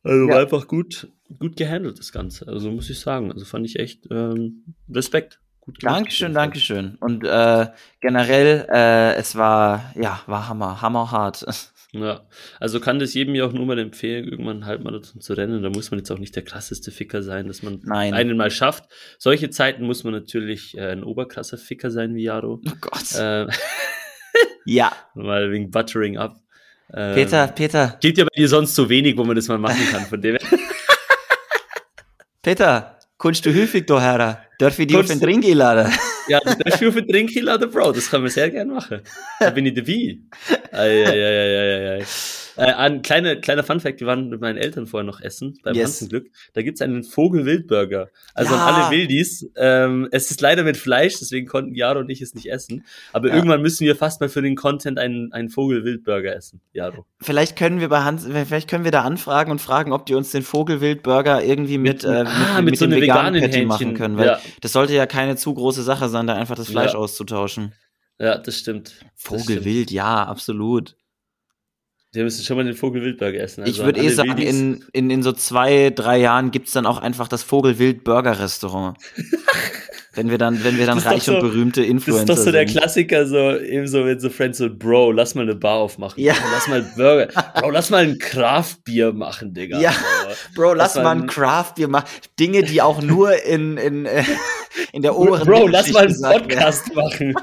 Also 0.04 0.28
Ja. 0.28 0.34
war 0.36 0.42
einfach 0.42 0.68
gut, 0.68 1.08
gut 1.40 1.56
gehandelt, 1.58 2.00
das 2.00 2.12
Ganze. 2.12 2.48
Also 2.48 2.72
muss 2.72 2.90
ich 2.90 3.00
sagen. 3.00 3.32
Also 3.32 3.46
fand 3.46 3.66
ich 3.66 3.80
echt 3.80 4.08
ähm, 4.12 4.76
Respekt. 4.90 5.40
Gut 5.62 5.80
gemacht. 5.80 5.98
Dankeschön, 5.98 6.34
Dankeschön. 6.34 6.96
Und 7.00 7.24
äh, 7.24 7.68
generell, 8.00 8.68
äh, 8.72 9.14
es 9.16 9.36
war, 9.36 9.94
ja, 9.96 10.22
war 10.26 10.50
Hammer, 10.50 10.82
hammerhart. 10.82 11.46
Ja, 11.94 12.22
also 12.62 12.80
kann 12.80 13.00
das 13.00 13.14
jedem 13.14 13.36
ja 13.36 13.46
auch 13.46 13.52
nur 13.52 13.66
mal 13.66 13.78
empfehlen, 13.78 14.26
irgendwann 14.26 14.58
einen 14.58 14.66
Halbmarathon 14.66 15.20
zu 15.20 15.34
rennen. 15.34 15.62
Da 15.62 15.70
muss 15.70 15.92
man 15.92 16.00
jetzt 16.00 16.10
auch 16.10 16.20
nicht 16.20 16.34
der 16.38 16.44
krasseste 16.44 16.90
Ficker 16.90 17.22
sein, 17.22 17.48
dass 17.48 17.64
man 17.64 17.82
Nein. 17.84 18.14
einen 18.14 18.38
mal 18.38 18.50
schafft. 18.50 18.86
Solche 19.18 19.50
Zeiten 19.50 19.84
muss 19.84 20.06
man 20.06 20.14
natürlich 20.14 20.78
äh, 20.78 20.92
ein 20.92 21.04
oberkrasser 21.04 21.58
Ficker 21.58 21.92
sein 21.92 22.16
wie 22.16 22.24
Jaro. 22.24 22.62
Oh 22.66 22.74
Gott. 22.80 23.14
Äh, 23.16 23.48
ja, 24.66 24.94
mal 25.16 25.52
wegen 25.52 25.70
Buttering 25.70 26.18
up. 26.18 26.38
Ähm, 26.94 27.14
Peter, 27.14 27.48
Peter, 27.48 27.98
Geht 28.00 28.18
ja 28.18 28.24
bei 28.24 28.38
dir 28.38 28.48
sonst 28.48 28.74
so 28.74 28.88
wenig, 28.88 29.18
wo 29.18 29.26
man 29.26 29.36
das 29.36 29.50
mal 29.50 29.58
machen 29.58 29.86
kann. 29.92 30.06
Von 30.06 30.22
dem 30.22 30.38
her. 30.38 30.60
Peter, 32.42 32.98
kannst 33.20 33.46
du 33.46 33.54
häufig 33.54 33.86
da 33.86 34.02
her? 34.02 34.44
Darf 34.58 34.80
ich 34.80 34.88
dich 34.88 34.96
auf 34.98 35.02
Kannst 35.08 35.14
den 35.14 35.20
du- 35.20 35.26
Drink 35.28 35.46
einladen? 35.46 35.92
Ja, 36.28 36.40
dafür 36.40 36.90
auf 36.90 36.96
den 36.96 37.08
Drink 37.08 37.32
laden, 37.42 37.70
Bro. 37.72 37.92
Das 37.94 38.10
kann 38.10 38.22
man 38.22 38.30
sehr 38.30 38.50
gern 38.52 38.68
machen. 38.70 39.02
Da 39.40 39.50
bin 39.50 39.66
ich 39.66 39.74
dabei. 39.74 40.18
Ei, 40.72 41.04
ei, 41.04 41.06
ei, 41.06 41.10
ei, 41.10 41.98
ei, 41.98 42.00
ei. 42.00 42.06
Äh, 42.62 42.74
ein 42.74 43.02
kleiner, 43.02 43.36
kleiner 43.38 43.64
Funfact, 43.64 44.00
wir 44.02 44.08
waren 44.08 44.30
mit 44.30 44.40
meinen 44.40 44.58
Eltern 44.58 44.86
vorher 44.86 45.06
noch 45.06 45.20
essen, 45.20 45.58
beim 45.64 45.74
Yes. 45.76 45.86
Hansenglück. 46.02 46.28
Da 46.54 46.62
gibt's 46.62 46.82
einen 46.82 47.04
Vogel-Wildburger. 47.04 48.10
Also 48.36 48.54
Ja. 48.54 48.66
an 48.68 48.74
alle 48.76 48.92
Wildis. 48.96 49.50
Ähm, 49.56 50.08
es 50.12 50.30
ist 50.30 50.42
leider 50.42 50.64
mit 50.64 50.78
Fleisch, 50.78 51.18
deswegen 51.20 51.48
konnten 51.48 51.74
Jaro 51.74 52.00
und 52.00 52.10
ich 52.10 52.22
es 52.22 52.36
nicht 52.36 52.52
essen. 52.52 52.86
Aber 53.14 53.30
Ja. 53.30 53.36
irgendwann 53.36 53.62
müssen 53.62 53.86
wir 53.86 53.96
fast 53.96 54.22
mal 54.22 54.30
für 54.30 54.42
den 54.42 54.56
Content 54.56 55.00
einen, 55.00 55.34
einen 55.34 55.50
Vogel-Wildburger 55.50 56.36
essen, 56.36 56.62
Jaro. 56.74 57.06
Vielleicht 57.20 57.56
können 57.58 57.80
wir 57.80 57.90
bei 57.90 58.02
Hans, 58.04 58.26
vielleicht 58.26 58.70
können 58.70 58.84
wir 58.84 58.92
da 58.92 59.02
anfragen 59.02 59.52
und 59.52 59.60
fragen, 59.60 59.92
ob 59.92 60.06
die 60.06 60.14
uns 60.14 60.32
den 60.32 60.44
Vogelwildburger 60.44 61.44
irgendwie 61.44 61.78
mit, 61.78 62.04
Mit- 62.04 62.04
äh, 62.04 62.24
mit, 62.24 62.28
ah, 62.28 62.56
mit, 62.62 62.66
mit 62.72 62.78
so 62.78 62.86
einem 62.86 63.02
veganen 63.02 63.34
veganen 63.36 63.52
Patty 63.52 63.66
machen 63.66 63.94
können, 63.96 64.18
weil 64.18 64.28
Ja. 64.28 64.40
das 64.62 64.72
sollte 64.74 64.94
ja 64.94 65.06
keine 65.08 65.36
zu 65.36 65.54
große 65.54 65.84
Sache 65.84 66.10
sein, 66.10 66.28
da 66.28 66.36
einfach 66.36 66.56
das 66.56 66.70
Fleisch 66.70 66.94
auszutauschen. 66.96 67.74
Ja, 68.20 68.38
das 68.38 68.58
stimmt. 68.60 68.90
Das 68.90 68.94
stimmt. 68.98 69.12
Vogelwild, 69.16 69.90
ja, 69.90 70.24
absolut. 70.26 70.96
Wir 72.14 72.24
müssen 72.26 72.44
schon 72.44 72.58
mal 72.58 72.66
den 72.66 72.76
Vogelwildburger 72.76 73.40
essen. 73.40 73.62
ich 73.62 73.76
Also 73.80 73.86
würde 73.86 74.02
an 74.02 74.06
eh 74.06 74.10
sagen, 74.10 74.30
Wildis. 74.38 74.50
in, 74.60 74.86
in, 74.92 75.10
in 75.12 75.24
so 75.24 75.32
zwei, 75.32 75.92
drei 75.96 76.18
Jahren 76.18 76.52
gibt's 76.52 76.74
dann 76.74 76.86
auch 76.86 76.98
einfach 76.98 77.30
das 77.30 77.42
Vogelwild-Burger-Restaurant. 77.44 78.98
wenn 80.14 80.30
wir 80.30 80.38
dann, 80.38 80.62
wenn 80.66 80.78
wir 80.78 80.86
dann 80.86 80.98
Das 80.98 81.06
reich 81.06 81.30
und 81.30 81.36
so- 81.36 81.40
berühmte 81.40 81.80
Das 81.80 81.90
Influencer 81.90 82.34
ist 82.34 82.40
doch 82.40 82.46
so 82.46 82.52
der 82.52 82.68
sind. 82.68 82.78
Klassiker, 82.78 83.26
so 83.26 83.56
eben 83.58 83.88
so 83.88 84.04
mit 84.04 84.20
so 84.20 84.30
Friends 84.30 84.58
so, 84.58 84.70
Bro, 84.70 85.14
lass 85.14 85.36
mal 85.36 85.44
eine 85.44 85.56
Bar 85.56 85.78
aufmachen. 85.78 86.22
Ja. 86.22 86.34
Bro, 86.34 86.42
lass 86.52 86.68
mal 86.68 86.82
Burger. 86.98 87.28
Bro, 87.62 87.70
lass 87.70 87.90
mal 87.90 88.04
ein 88.04 88.18
Craft-Bier 88.20 89.14
machen, 89.14 89.54
Digga. 89.54 89.80
Ja. 89.80 89.94
Bro. 90.54 90.74
Lass 90.74 90.96
Lass 90.96 91.04
mal 91.06 91.12
ein 91.16 91.28
Craft-Bier 91.28 91.88
machen. 91.88 92.08
Dinge, 92.38 92.64
die 92.64 92.82
auch 92.82 93.02
nur 93.02 93.42
in, 93.46 93.78
in, 93.78 94.06
äh, 94.06 94.26
in 94.92 95.02
der 95.02 95.16
oberen 95.18 95.46
Bro, 95.48 95.68
lass 95.68 95.88
Mittelschicht 95.88 95.94
mal 96.22 96.34
einen 96.34 96.48
gesagt 96.48 96.50
werden. 96.50 96.60
Podcast 96.60 96.94
machen. 96.96 97.36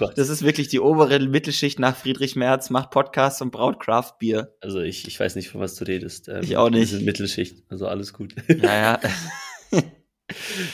Oh. 0.00 0.10
Das 0.16 0.28
ist 0.28 0.42
wirklich 0.42 0.68
die 0.68 0.80
obere 0.80 1.18
Mittelschicht 1.20 1.78
nach 1.78 1.96
Friedrich 1.96 2.36
Merz, 2.36 2.70
macht 2.70 2.90
Podcasts 2.90 3.40
und 3.42 3.50
braut 3.50 3.80
Craft-Bier. 3.80 4.54
Also 4.60 4.80
ich, 4.80 5.06
ich 5.06 5.18
weiß 5.18 5.36
nicht, 5.36 5.48
von 5.48 5.60
was 5.60 5.74
du 5.74 5.84
redest. 5.84 6.28
Ähm, 6.28 6.40
Ich 6.42 6.56
auch 6.56 6.70
nicht. 6.70 6.80
Wir 6.80 6.98
sind 6.98 7.04
Mittelschicht, 7.06 7.64
also 7.68 7.86
alles 7.86 8.12
gut. 8.12 8.34
Naja, 8.48 9.00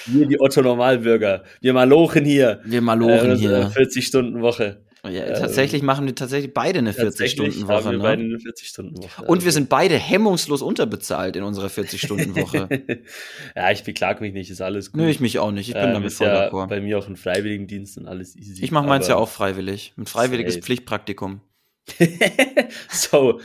Wir, 0.06 0.26
die 0.26 0.40
Otto-Normalbürger. 0.40 1.44
Wir 1.60 1.72
Malochen 1.74 2.24
hier. 2.24 2.60
wir 2.64 2.80
malochen 2.80 3.32
Äh, 3.32 3.36
hier. 3.36 3.70
40-Stunden-Woche. 3.70 4.82
Ja, 5.04 5.10
ähm, 5.26 5.34
tatsächlich 5.34 5.82
machen 5.82 6.06
wir 6.06 6.14
tatsächlich 6.14 6.54
beide 6.54 6.78
eine 6.78 6.94
Tatsächlich 6.94 7.40
40-Stunden-Woche. 7.40 7.84
haben 7.84 7.90
wir 7.90 7.98
beide 7.98 8.22
Ne? 8.22 8.28
eine 8.34 8.38
40-Stunden-Woche. 8.38 9.22
Und 9.24 9.40
wir 9.40 9.46
Also- 9.46 9.50
sind 9.50 9.68
beide 9.68 9.96
hemmungslos 9.96 10.62
unterbezahlt 10.62 11.34
in 11.34 11.42
unserer 11.42 11.66
40-Stunden-Woche. 11.68 12.68
ja, 13.56 13.70
ich 13.72 13.82
beklage 13.82 14.20
mich 14.22 14.32
nicht, 14.32 14.50
ist 14.50 14.60
alles 14.60 14.92
gut. 14.92 15.00
Nö, 15.00 15.08
ich 15.08 15.18
mich 15.18 15.40
auch 15.40 15.50
nicht. 15.50 15.68
Ich 15.68 15.74
bin 15.74 15.82
Ähm, 15.84 15.94
damit 15.94 16.12
voll 16.12 16.28
ja 16.28 16.48
d'accord. 16.48 16.68
bei 16.68 16.80
mir 16.80 16.98
auch 16.98 17.08
ein 17.08 17.16
Freiwilligendienst 17.16 17.98
und 17.98 18.06
alles 18.06 18.36
easy. 18.36 18.62
Ich 18.62 18.70
mache 18.70 18.86
meins 18.86 19.08
ja 19.08 19.16
auch 19.16 19.28
freiwillig. 19.28 19.92
Ein 19.98 20.06
freiwilliges 20.06 20.54
Safe. 20.54 20.64
Pflichtpraktikum. 20.66 21.40
so, 22.90 23.40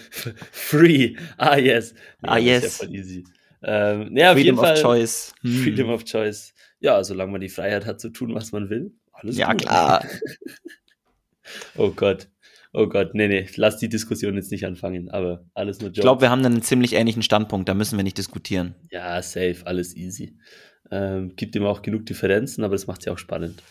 free. 0.51 1.15
Ah, 1.37 1.57
yes. 1.57 1.95
Ah, 2.21 2.35
das 2.35 2.39
ist 2.39 2.45
yes. 2.45 2.63
Ja 2.63 2.69
voll 2.85 2.95
easy. 2.95 3.23
Ähm, 3.63 4.15
ja, 4.15 4.33
Freedom 4.33 4.59
of 4.59 4.73
Choice. 4.79 5.33
Hm. 5.41 5.63
Freedom 5.63 5.89
of 5.89 6.05
Choice. 6.05 6.53
Ja, 6.79 7.03
solange 7.03 7.31
man 7.31 7.41
die 7.41 7.49
Freiheit 7.49 7.87
hat 7.87 7.99
zu 7.99 8.09
tun, 8.09 8.35
was 8.35 8.51
man 8.51 8.69
will. 8.69 8.91
Alles 9.11 9.37
Ja, 9.37 9.51
gut. 9.53 9.61
klar. 9.63 10.05
Oh 11.77 11.91
Gott. 11.91 12.27
Oh 12.73 12.87
Gott, 12.87 13.15
nee, 13.15 13.27
nee, 13.27 13.47
lass 13.55 13.77
die 13.77 13.89
Diskussion 13.89 14.35
jetzt 14.35 14.51
nicht 14.51 14.65
anfangen, 14.65 15.09
aber 15.09 15.45
alles 15.53 15.79
nur 15.79 15.87
Joke. 15.89 15.99
Ich 15.99 16.01
glaube, 16.01 16.21
wir 16.21 16.29
haben 16.29 16.45
einen 16.45 16.61
ziemlich 16.61 16.93
ähnlichen 16.93 17.23
Standpunkt. 17.23 17.67
Da 17.69 17.73
müssen 17.73 17.97
wir 17.97 18.03
nicht 18.03 18.17
diskutieren. 18.17 18.75
Ja, 18.91 19.21
safe, 19.21 19.57
alles 19.65 19.95
easy. 19.95 20.37
Ähm, 20.91 21.35
gibt 21.35 21.55
immer 21.55 21.69
auch 21.69 21.81
genug 21.81 22.05
Differenzen, 22.05 22.63
aber 22.63 22.75
das 22.75 22.85
macht 22.85 23.05
ja 23.05 23.13
auch 23.13 23.17
spannend. 23.17 23.63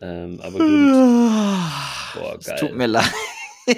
Ähm, 0.00 0.40
aber 0.40 0.58
gut, 0.58 0.60
Boah, 2.14 2.36
Es 2.38 2.46
geil. 2.46 2.56
tut 2.58 2.74
mir 2.76 2.86
leid. 2.86 3.10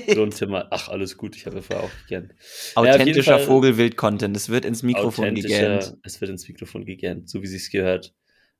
Grundthema. 0.09 0.67
Ach, 0.71 0.89
alles 0.89 1.17
gut, 1.17 1.37
ich 1.37 1.47
habe 1.47 1.57
ja 1.57 1.63
vorher 1.63 1.85
auch 1.87 1.91
jeden 2.09 2.33
Authentischer 2.75 3.39
Fall- 3.39 3.47
Vogelwild-Content. 3.47 4.37
Es 4.37 4.49
wird 4.49 4.65
ins 4.65 4.83
Mikrofon 4.83 5.35
gegähnt. 5.35 5.97
Es 6.03 6.21
wird 6.21 6.31
ins 6.31 6.47
Mikrofon 6.49 6.85
gegähnt, 6.85 7.29
so 7.31 7.41
wie 7.43 7.47
sich's 7.47 7.71
gehört. 7.71 8.13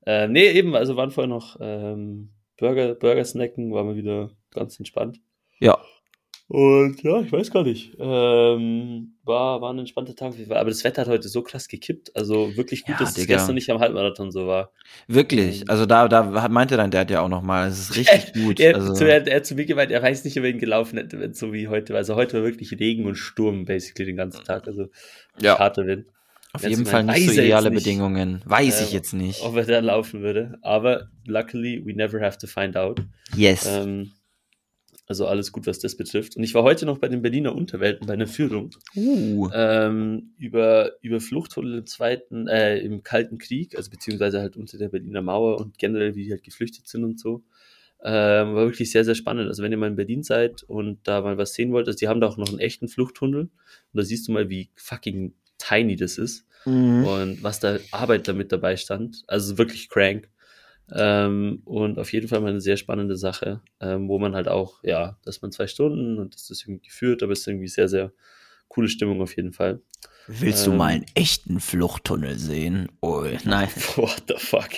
Ähm, 0.05 0.31
nee, 0.31 0.47
eben, 0.51 0.73
also 0.75 0.95
waren 0.95 1.11
vorher 1.11 1.27
noch 1.27 1.57
ähm, 1.59 2.29
Burger, 2.57 2.95
Burger 2.95 3.25
snacken, 3.25 3.73
waren 3.73 3.87
wir 3.87 3.95
wieder 3.97 4.31
ganz 4.51 4.77
entspannt. 4.79 5.19
Ja. 5.59 5.77
Und 6.49 7.03
ja, 7.03 7.19
ich 7.19 7.29
weiß 7.29 7.51
gar 7.51 7.63
nicht. 7.63 7.93
Ähm, 7.99 9.15
war, 9.25 9.59
war 9.59 9.73
ein 9.73 9.79
entspannter 9.79 10.15
Tag. 10.15 10.33
Aber 10.49 10.69
das 10.69 10.81
Wetter 10.85 11.01
hat 11.01 11.09
heute 11.09 11.27
so 11.27 11.41
krass 11.41 11.67
gekippt. 11.67 12.15
Also 12.15 12.55
wirklich 12.55 12.85
gut, 12.85 12.91
Ja, 12.95 12.99
dass 12.99 13.09
es 13.09 13.15
Digga. 13.15 13.35
gestern 13.35 13.55
nicht 13.55 13.69
am 13.69 13.79
Halbmarathon 13.79 14.31
so 14.31 14.47
war. 14.47 14.71
Wirklich. 15.09 15.61
Ähm. 15.63 15.69
Also 15.69 15.85
da, 15.85 16.07
da 16.07 16.47
meinte 16.47 16.77
dein 16.77 16.89
Dad 16.89 17.11
ja 17.11 17.19
auch 17.19 17.27
nochmal. 17.27 17.67
Es 17.67 17.79
ist 17.79 17.95
richtig 17.97 18.31
gut. 18.45 18.61
Er, 18.61 18.75
Also, 18.75 18.93
zu, 18.93 19.03
er, 19.05 19.27
er 19.27 19.35
hat 19.37 19.45
zu 19.45 19.55
mir 19.55 19.65
gemeint, 19.65 19.91
er 19.91 20.01
weiß 20.01 20.23
nicht, 20.23 20.37
ob 20.37 20.45
er 20.45 20.51
ihn 20.51 20.59
gelaufen 20.59 20.97
hätte, 20.97 21.19
wenn 21.19 21.31
es 21.31 21.39
so 21.39 21.51
wie 21.51 21.67
heute 21.67 21.91
war. 21.91 21.97
Also 21.97 22.15
heute 22.15 22.37
war 22.37 22.43
wirklich 22.43 22.71
Regen 22.79 23.05
und 23.07 23.15
Sturm 23.15 23.65
basically 23.65 24.05
den 24.05 24.15
ganzen 24.15 24.45
Tag. 24.45 24.67
Also 24.67 24.87
ja, 25.41 25.59
harter 25.59 25.85
Wind. 25.85 26.05
auf 26.53 26.63
jeden 26.63 26.85
Fall 26.85 27.03
nicht 27.03 27.25
so 27.29 27.41
ideale. 27.41 27.71
Bedingungen. 27.71 28.41
Weiß 28.45 28.79
ich 28.83 28.91
Ähm, 28.91 28.93
jetzt 28.93 29.11
nicht. 29.13 29.41
Ob 29.43 29.57
er 29.57 29.65
da 29.65 29.79
laufen 29.79 30.21
würde. 30.21 30.57
Aber 30.61 31.09
luckily, 31.25 31.83
we 31.85 31.93
never 31.93 32.21
have 32.21 32.37
to 32.37 32.47
find 32.47 32.77
out. 32.77 33.01
Yes. 33.35 33.65
Ähm, 33.67 34.13
also 35.07 35.25
alles 35.25 35.51
gut, 35.51 35.67
was 35.67 35.79
das 35.79 35.95
betrifft. 35.95 36.35
Und 36.35 36.43
ich 36.43 36.53
war 36.53 36.63
heute 36.63 36.85
noch 36.85 36.97
bei 36.97 37.07
den 37.07 37.21
Berliner 37.21 37.55
Unterwelten 37.55 38.07
bei 38.07 38.13
einer 38.13 38.27
Führung 38.27 38.71
uh. 38.95 39.49
ähm, 39.53 40.33
über, 40.37 40.91
über 41.01 41.19
Fluchttunnel 41.19 41.79
im 41.79 41.85
Zweiten, 41.85 42.47
äh, 42.47 42.77
im 42.79 43.03
Kalten 43.03 43.37
Krieg, 43.37 43.75
also 43.75 43.89
beziehungsweise 43.89 44.39
halt 44.39 44.57
unter 44.57 44.77
der 44.77 44.89
Berliner 44.89 45.21
Mauer 45.21 45.59
und 45.59 45.77
generell, 45.77 46.15
wie 46.15 46.25
die 46.25 46.31
halt 46.31 46.43
geflüchtet 46.43 46.87
sind 46.87 47.03
und 47.03 47.19
so. 47.19 47.43
Ähm, 48.03 48.53
war 48.53 48.67
wirklich 48.67 48.91
sehr, 48.91 49.05
sehr 49.05 49.15
spannend. 49.15 49.47
Also 49.47 49.63
wenn 49.63 49.71
ihr 49.71 49.77
mal 49.77 49.87
in 49.87 49.95
Berlin 49.95 50.21
seid 50.21 50.63
und 50.63 50.99
da 51.07 51.21
mal 51.21 51.37
was 51.37 51.53
sehen 51.53 51.71
wollt, 51.71 51.87
also 51.87 51.97
die 51.97 52.07
haben 52.07 52.21
da 52.21 52.27
auch 52.27 52.37
noch 52.37 52.49
einen 52.49 52.59
echten 52.59 52.87
Fluchttunnel 52.87 53.41
und 53.41 53.51
da 53.93 54.03
siehst 54.03 54.27
du 54.27 54.33
mal, 54.33 54.49
wie 54.49 54.69
fucking 54.75 55.33
tiny 55.57 55.95
das 55.95 56.17
ist 56.17 56.47
Mhm. 56.67 57.05
und 57.05 57.43
was 57.43 57.59
da 57.59 57.77
Arbeit 57.91 58.27
damit 58.27 58.51
dabei 58.51 58.75
stand. 58.75 59.23
Also 59.27 59.57
wirklich 59.57 59.89
crank. 59.89 60.29
Ähm, 60.93 61.61
und 61.65 61.99
auf 61.99 62.13
jeden 62.13 62.27
Fall 62.27 62.39
mal 62.39 62.49
eine 62.49 62.61
sehr 62.61 62.77
spannende 62.77 63.17
Sache, 63.17 63.61
ähm, 63.81 64.07
wo 64.07 64.19
man 64.19 64.35
halt 64.35 64.47
auch, 64.47 64.81
ja, 64.83 65.17
dass 65.25 65.41
man 65.41 65.51
zwei 65.51 65.67
Stunden 65.67 66.17
und 66.17 66.33
das 66.33 66.49
ist 66.49 66.63
irgendwie 66.63 66.87
geführt, 66.87 67.23
aber 67.23 67.33
es 67.33 67.39
ist 67.41 67.47
irgendwie 67.47 67.67
sehr, 67.67 67.89
sehr 67.89 68.13
coole 68.67 68.87
Stimmung 68.87 69.21
auf 69.21 69.35
jeden 69.35 69.53
Fall. 69.53 69.81
Willst 70.27 70.67
du 70.67 70.71
ähm, 70.71 70.77
mal 70.77 70.87
einen 70.87 71.05
echten 71.15 71.59
Fluchttunnel 71.59 72.37
sehen? 72.37 72.89
Oh, 73.01 73.25
nein. 73.45 73.69
What 73.95 74.23
the 74.27 74.35
fuck? 74.37 74.69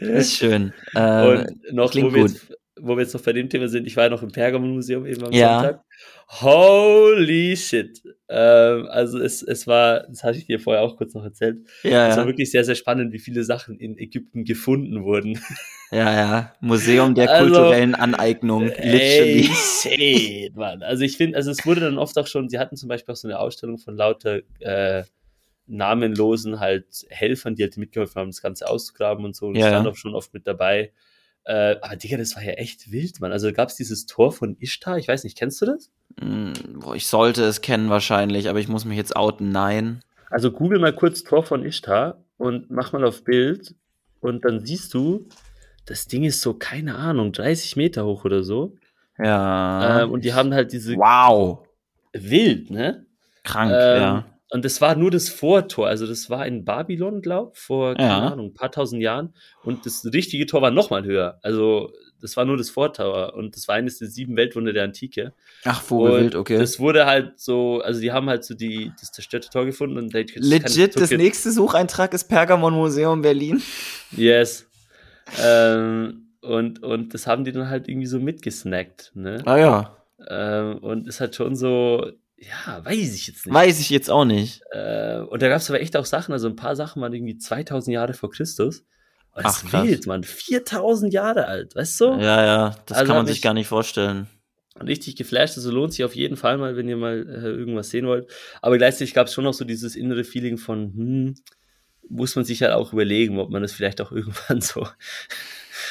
Ist 0.00 0.36
schön. 0.36 0.72
Äh, 0.94 1.26
und 1.26 1.72
noch, 1.72 1.90
klingt 1.90 2.10
wo 2.10 2.14
wir, 2.14 2.22
jetzt, 2.22 2.46
wo 2.78 2.96
wir 2.96 3.02
jetzt 3.02 3.14
noch 3.14 3.22
bei 3.22 3.32
dem 3.32 3.48
Thema 3.48 3.68
sind, 3.68 3.86
ich 3.86 3.96
war 3.96 4.04
ja 4.04 4.10
noch 4.10 4.22
im 4.22 4.30
Pergamon-Museum 4.30 5.06
eben 5.06 5.24
am 5.24 5.32
Ja. 5.32 5.60
Sonntag. 5.60 5.84
Holy 6.28 7.56
shit. 7.56 8.02
Ähm, 8.28 8.86
also 8.88 9.18
es, 9.18 9.42
es 9.42 9.66
war, 9.66 10.00
das 10.08 10.24
hatte 10.24 10.38
ich 10.38 10.46
dir 10.46 10.58
vorher 10.58 10.82
auch 10.82 10.96
kurz 10.96 11.14
noch 11.14 11.22
erzählt, 11.22 11.58
ja, 11.84 12.08
es 12.08 12.16
war 12.16 12.24
ja. 12.24 12.26
wirklich 12.26 12.50
sehr, 12.50 12.64
sehr 12.64 12.74
spannend, 12.74 13.12
wie 13.12 13.20
viele 13.20 13.44
Sachen 13.44 13.78
in 13.78 13.96
Ägypten 13.98 14.44
gefunden 14.44 15.04
wurden. 15.04 15.40
ja, 15.92 16.12
ja. 16.12 16.52
Museum 16.60 17.14
der 17.14 17.30
Also, 17.30 17.54
kulturellen 17.54 17.94
Aneignung. 17.94 18.68
Ey, 18.68 19.42
Literally. 19.42 19.50
shit, 19.54 20.56
Mann. 20.56 20.82
Also 20.82 21.04
ich 21.04 21.16
finde, 21.16 21.36
also 21.36 21.52
es 21.52 21.64
wurde 21.64 21.82
dann 21.82 21.98
oft 21.98 22.18
auch 22.18 22.26
schon, 22.26 22.48
sie 22.48 22.58
hatten 22.58 22.76
zum 22.76 22.88
Beispiel 22.88 23.12
auch 23.12 23.16
so 23.16 23.28
eine 23.28 23.38
Ausstellung 23.38 23.78
von 23.78 23.96
lauter 23.96 24.40
äh, 24.58 25.04
namenlosen 25.68 26.60
halt 26.60 27.06
Helfern, 27.08 27.54
die 27.54 27.62
halt 27.62 27.76
mitgeholfen 27.76 28.20
haben, 28.20 28.30
das 28.30 28.42
Ganze 28.42 28.68
auszugraben 28.68 29.24
und 29.24 29.36
so. 29.36 29.46
Und 29.46 29.56
Ja, 29.56 29.66
ich 29.66 29.68
stand 29.68 29.86
auch 29.86 29.96
schon 29.96 30.14
oft 30.14 30.32
mit 30.34 30.46
dabei. 30.46 30.92
Äh, 31.46 31.76
aber 31.80 31.94
Digga, 31.94 32.16
das 32.16 32.34
war 32.34 32.42
ja 32.42 32.52
echt 32.52 32.90
wild, 32.90 33.20
Mann. 33.20 33.30
Also 33.30 33.52
gab 33.52 33.68
es 33.68 33.76
dieses 33.76 34.06
Tor 34.06 34.32
von 34.32 34.56
Ishtar, 34.58 34.98
ich 34.98 35.06
weiß 35.06 35.22
nicht, 35.22 35.38
kennst 35.38 35.62
du 35.62 35.66
das? 35.66 35.90
Hm, 36.20 36.52
boah, 36.80 36.96
ich 36.96 37.06
sollte 37.06 37.44
es 37.44 37.60
kennen 37.60 37.88
wahrscheinlich, 37.88 38.48
aber 38.48 38.58
ich 38.58 38.68
muss 38.68 38.84
mich 38.84 38.96
jetzt 38.96 39.14
outen. 39.14 39.50
Nein. 39.50 40.00
Also 40.28 40.50
google 40.50 40.80
mal 40.80 40.92
kurz 40.92 41.22
Tor 41.22 41.44
von 41.44 41.64
Ishtar 41.64 42.24
und 42.36 42.68
mach 42.70 42.92
mal 42.92 43.04
auf 43.04 43.22
Bild 43.22 43.76
und 44.20 44.44
dann 44.44 44.66
siehst 44.66 44.92
du, 44.92 45.28
das 45.84 46.08
Ding 46.08 46.24
ist 46.24 46.40
so, 46.40 46.54
keine 46.54 46.96
Ahnung, 46.96 47.32
30 47.32 47.76
Meter 47.76 48.04
hoch 48.04 48.24
oder 48.24 48.42
so. 48.42 48.74
Ja. 49.16 50.02
Ähm, 50.02 50.10
und 50.10 50.24
die 50.24 50.34
haben 50.34 50.52
halt 50.52 50.72
diese 50.72 50.96
wow. 50.96 51.64
wild, 52.12 52.70
ne? 52.70 53.06
Krank, 53.44 53.70
Ähm, 53.72 54.02
ja. 54.02 54.24
Und 54.50 54.64
das 54.64 54.80
war 54.80 54.94
nur 54.94 55.10
das 55.10 55.28
Vortor. 55.28 55.88
Also 55.88 56.06
das 56.06 56.30
war 56.30 56.46
in 56.46 56.64
Babylon, 56.64 57.20
glaub, 57.20 57.56
vor, 57.56 57.94
keine 57.94 58.08
Ja. 58.08 58.28
Ahnung, 58.28 58.46
ein 58.46 58.54
paar 58.54 58.70
tausend 58.70 59.02
Jahren. 59.02 59.34
Und 59.64 59.86
das 59.86 60.04
richtige 60.12 60.46
Tor 60.46 60.62
war 60.62 60.70
nochmal 60.70 61.04
höher. 61.04 61.38
Also 61.42 61.90
das 62.20 62.36
war 62.36 62.44
nur 62.44 62.56
das 62.56 62.70
Vortor. 62.70 63.34
Und 63.34 63.56
das 63.56 63.66
war 63.66 63.74
eines 63.74 63.98
der 63.98 64.08
sieben 64.08 64.36
Weltwunder 64.36 64.72
der 64.72 64.84
Antike. 64.84 65.32
Ach, 65.64 65.82
Vogelwild, 65.82 66.36
okay. 66.36 66.58
Das 66.58 66.78
wurde 66.78 67.06
halt 67.06 67.40
so, 67.40 67.80
also 67.80 68.00
die 68.00 68.12
haben 68.12 68.28
halt 68.28 68.44
so 68.44 68.54
die, 68.54 68.92
das 69.00 69.10
zerstörte 69.10 69.50
Tor 69.50 69.64
gefunden. 69.64 69.98
Und 69.98 70.12
Legit, 70.12 70.92
took 70.92 71.00
das 71.02 71.10
nächste 71.10 71.50
Sucheintrag 71.50 72.14
ist 72.14 72.28
Pergamon 72.28 72.74
Museum 72.74 73.22
Berlin. 73.22 73.60
Yes. 74.16 74.66
ähm, 75.42 76.28
und, 76.40 76.82
und 76.84 77.12
das 77.14 77.26
haben 77.26 77.42
die 77.44 77.50
dann 77.50 77.68
halt 77.68 77.88
irgendwie 77.88 78.06
so 78.06 78.20
mitgesnackt, 78.20 79.10
ne? 79.14 79.42
Ah 79.44 79.56
ja. 79.58 79.96
Ähm, 80.28 80.78
und 80.78 81.08
ist 81.08 81.20
halt 81.20 81.34
schon 81.34 81.56
so, 81.56 82.12
ja, 82.38 82.84
weiß 82.84 83.14
ich 83.14 83.26
jetzt 83.28 83.46
nicht. 83.46 83.54
Weiß 83.54 83.80
ich 83.80 83.90
jetzt 83.90 84.10
auch 84.10 84.24
nicht. 84.24 84.60
Äh, 84.70 85.20
und 85.20 85.40
da 85.42 85.48
gab 85.48 85.58
es 85.58 85.70
aber 85.70 85.80
echt 85.80 85.96
auch 85.96 86.04
Sachen, 86.04 86.32
also 86.32 86.48
ein 86.48 86.56
paar 86.56 86.76
Sachen 86.76 87.00
waren 87.00 87.12
irgendwie 87.12 87.38
2000 87.38 87.94
Jahre 87.94 88.14
vor 88.14 88.30
Christus. 88.30 88.80
Und 89.32 89.44
das 89.44 89.62
Ach, 89.64 89.70
krass. 89.70 89.84
wild, 89.86 90.06
Mann. 90.06 90.22
4000 90.24 91.12
Jahre 91.12 91.46
alt, 91.46 91.74
weißt 91.74 92.00
du? 92.00 92.04
Ja, 92.12 92.44
ja, 92.44 92.76
das 92.86 92.98
Also 92.98 93.08
kann 93.08 93.16
man 93.16 93.26
sich 93.26 93.42
gar 93.42 93.54
nicht 93.54 93.68
vorstellen. 93.68 94.28
Richtig 94.82 95.16
geflasht, 95.16 95.56
also 95.56 95.70
lohnt 95.70 95.94
sich 95.94 96.04
auf 96.04 96.14
jeden 96.14 96.36
Fall 96.36 96.58
mal, 96.58 96.76
wenn 96.76 96.88
ihr 96.88 96.98
mal 96.98 97.26
äh, 97.26 97.48
irgendwas 97.48 97.88
sehen 97.88 98.06
wollt. 98.06 98.30
Aber 98.60 98.76
gleichzeitig 98.76 99.14
gab 99.14 99.26
es 99.26 99.32
schon 99.32 99.44
noch 99.44 99.54
so 99.54 99.64
dieses 99.64 99.96
innere 99.96 100.22
Feeling 100.22 100.58
von, 100.58 100.92
hm, 100.94 101.34
muss 102.08 102.36
man 102.36 102.44
sich 102.44 102.62
halt 102.62 102.72
auch 102.72 102.92
überlegen, 102.92 103.38
ob 103.38 103.50
man 103.50 103.62
das 103.62 103.72
vielleicht 103.72 104.00
auch 104.02 104.12
irgendwann 104.12 104.60
so 104.60 104.86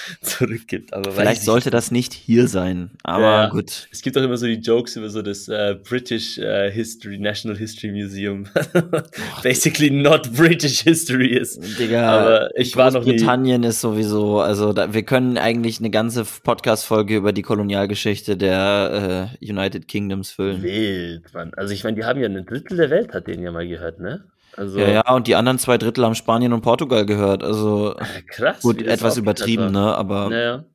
zurückgibt. 0.21 0.93
Aber 0.93 1.11
Vielleicht 1.11 1.43
sollte 1.43 1.69
das 1.69 1.91
nicht 1.91 2.13
hier 2.13 2.47
sein, 2.47 2.91
aber 3.03 3.21
ja, 3.21 3.49
gut. 3.49 3.87
Es 3.91 4.01
gibt 4.01 4.17
auch 4.17 4.23
immer 4.23 4.37
so 4.37 4.45
die 4.45 4.59
Jokes 4.59 4.95
über 4.95 5.09
so 5.09 5.21
das 5.21 5.47
uh, 5.47 5.75
British 5.87 6.37
uh, 6.37 6.69
History, 6.69 7.17
National 7.17 7.57
History 7.57 7.91
Museum. 7.91 8.47
Basically 9.43 9.89
not 9.89 10.31
British 10.33 10.81
History 10.81 11.29
ist. 11.29 11.59
Digga, 11.79 12.09
aber 12.09 12.59
ich 12.59 12.75
war 12.75 12.91
noch 12.91 13.03
nie. 13.03 13.13
Britannien 13.13 13.63
ist 13.63 13.81
sowieso, 13.81 14.39
also 14.39 14.73
da, 14.73 14.93
wir 14.93 15.03
können 15.03 15.37
eigentlich 15.37 15.79
eine 15.79 15.89
ganze 15.89 16.25
Podcast-Folge 16.25 17.15
über 17.15 17.33
die 17.33 17.41
Kolonialgeschichte 17.41 18.37
der 18.37 19.29
uh, 19.41 19.45
United 19.45 19.87
Kingdoms 19.87 20.31
füllen. 20.31 20.61
Wild, 20.61 21.33
Mann. 21.33 21.51
Also 21.55 21.73
ich 21.73 21.83
meine, 21.83 21.95
die 21.95 22.03
haben 22.03 22.19
ja 22.19 22.27
ein 22.27 22.45
Drittel 22.45 22.77
der 22.77 22.89
Welt, 22.89 23.13
hat 23.13 23.27
denen 23.27 23.43
ja 23.43 23.51
mal 23.51 23.67
gehört, 23.67 23.99
ne? 23.99 24.23
Also, 24.57 24.79
ja, 24.79 24.89
ja, 24.89 25.13
und 25.13 25.27
die 25.27 25.35
anderen 25.35 25.59
zwei 25.59 25.77
Drittel 25.77 26.05
haben 26.05 26.15
Spanien 26.15 26.53
und 26.53 26.61
Portugal 26.61 27.05
gehört. 27.05 27.43
Also 27.43 27.95
krass. 28.29 28.61
Gut, 28.61 28.81
etwas 28.81 29.17
übertrieben, 29.17 29.71
ne? 29.71 29.95
Aber. 29.95 30.29
Naja. 30.29 30.65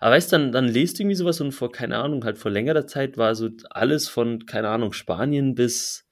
Aber 0.00 0.14
weißt 0.14 0.32
du, 0.32 0.36
dann, 0.36 0.52
dann 0.52 0.68
lest 0.68 0.98
du 0.98 1.02
irgendwie 1.02 1.16
sowas 1.16 1.40
und 1.40 1.52
vor, 1.52 1.72
keine 1.72 1.98
Ahnung, 1.98 2.24
halt 2.24 2.38
vor 2.38 2.50
längerer 2.50 2.86
Zeit 2.86 3.16
war 3.16 3.34
so 3.34 3.48
alles 3.70 4.08
von, 4.08 4.44
keine 4.46 4.68
Ahnung, 4.68 4.92
Spanien 4.92 5.54
bis, 5.54 6.06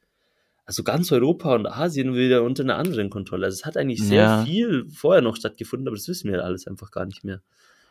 also 0.65 0.83
ganz 0.83 1.13
Europa 1.13 1.55
und 1.55 1.67
Asien 1.67 2.15
wieder 2.15 2.43
unter 2.43 2.63
einer 2.63 2.77
anderen 2.77 3.11
Kontrolle. 3.11 3.47
Also 3.47 3.57
es 3.57 3.67
hat 3.67 3.77
eigentlich 3.77 4.03
sehr 4.03 4.23
ja. 4.23 4.45
viel 4.45 4.87
vorher 4.91 5.23
noch 5.23 5.37
stattgefunden, 5.37 5.87
aber 5.87 5.97
das 5.97 6.09
wissen 6.09 6.31
wir 6.31 6.45
alles 6.45 6.67
einfach 6.67 6.91
gar 6.91 7.05
nicht 7.05 7.25
mehr 7.25 7.43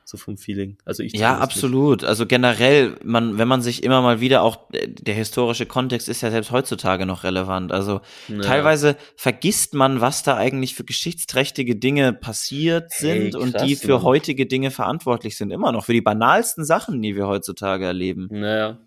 so 0.07 0.17
vom 0.17 0.37
Feeling. 0.37 0.77
Also 0.85 1.03
ich 1.03 1.11
ja 1.13 1.37
absolut. 1.37 2.01
Nicht. 2.01 2.09
Also 2.09 2.25
generell, 2.25 2.95
man, 3.03 3.37
wenn 3.37 3.47
man 3.47 3.61
sich 3.61 3.83
immer 3.83 4.01
mal 4.01 4.21
wieder 4.21 4.41
auch 4.41 4.69
äh, 4.71 4.87
der 4.87 5.13
historische 5.13 5.65
Kontext 5.65 6.07
ist 6.07 6.21
ja 6.21 6.31
selbst 6.31 6.51
heutzutage 6.51 7.05
noch 7.05 7.25
relevant. 7.25 7.73
Also 7.73 7.99
ja. 8.29 8.39
teilweise 8.39 8.95
vergisst 9.17 9.73
man, 9.73 9.99
was 9.99 10.23
da 10.23 10.37
eigentlich 10.37 10.75
für 10.75 10.85
geschichtsträchtige 10.85 11.75
Dinge 11.75 12.13
passiert 12.13 12.93
sind 12.93 13.09
hey, 13.09 13.31
krass, 13.31 13.41
und 13.41 13.61
die 13.61 13.75
für 13.75 13.95
Mann. 13.95 14.03
heutige 14.03 14.45
Dinge 14.45 14.71
verantwortlich 14.71 15.35
sind. 15.35 15.51
Immer 15.51 15.73
noch 15.73 15.83
für 15.83 15.93
die 15.93 16.01
banalsten 16.01 16.63
Sachen, 16.63 17.01
die 17.01 17.17
wir 17.17 17.27
heutzutage 17.27 17.85
erleben. 17.85 18.29
Naja, 18.31 18.77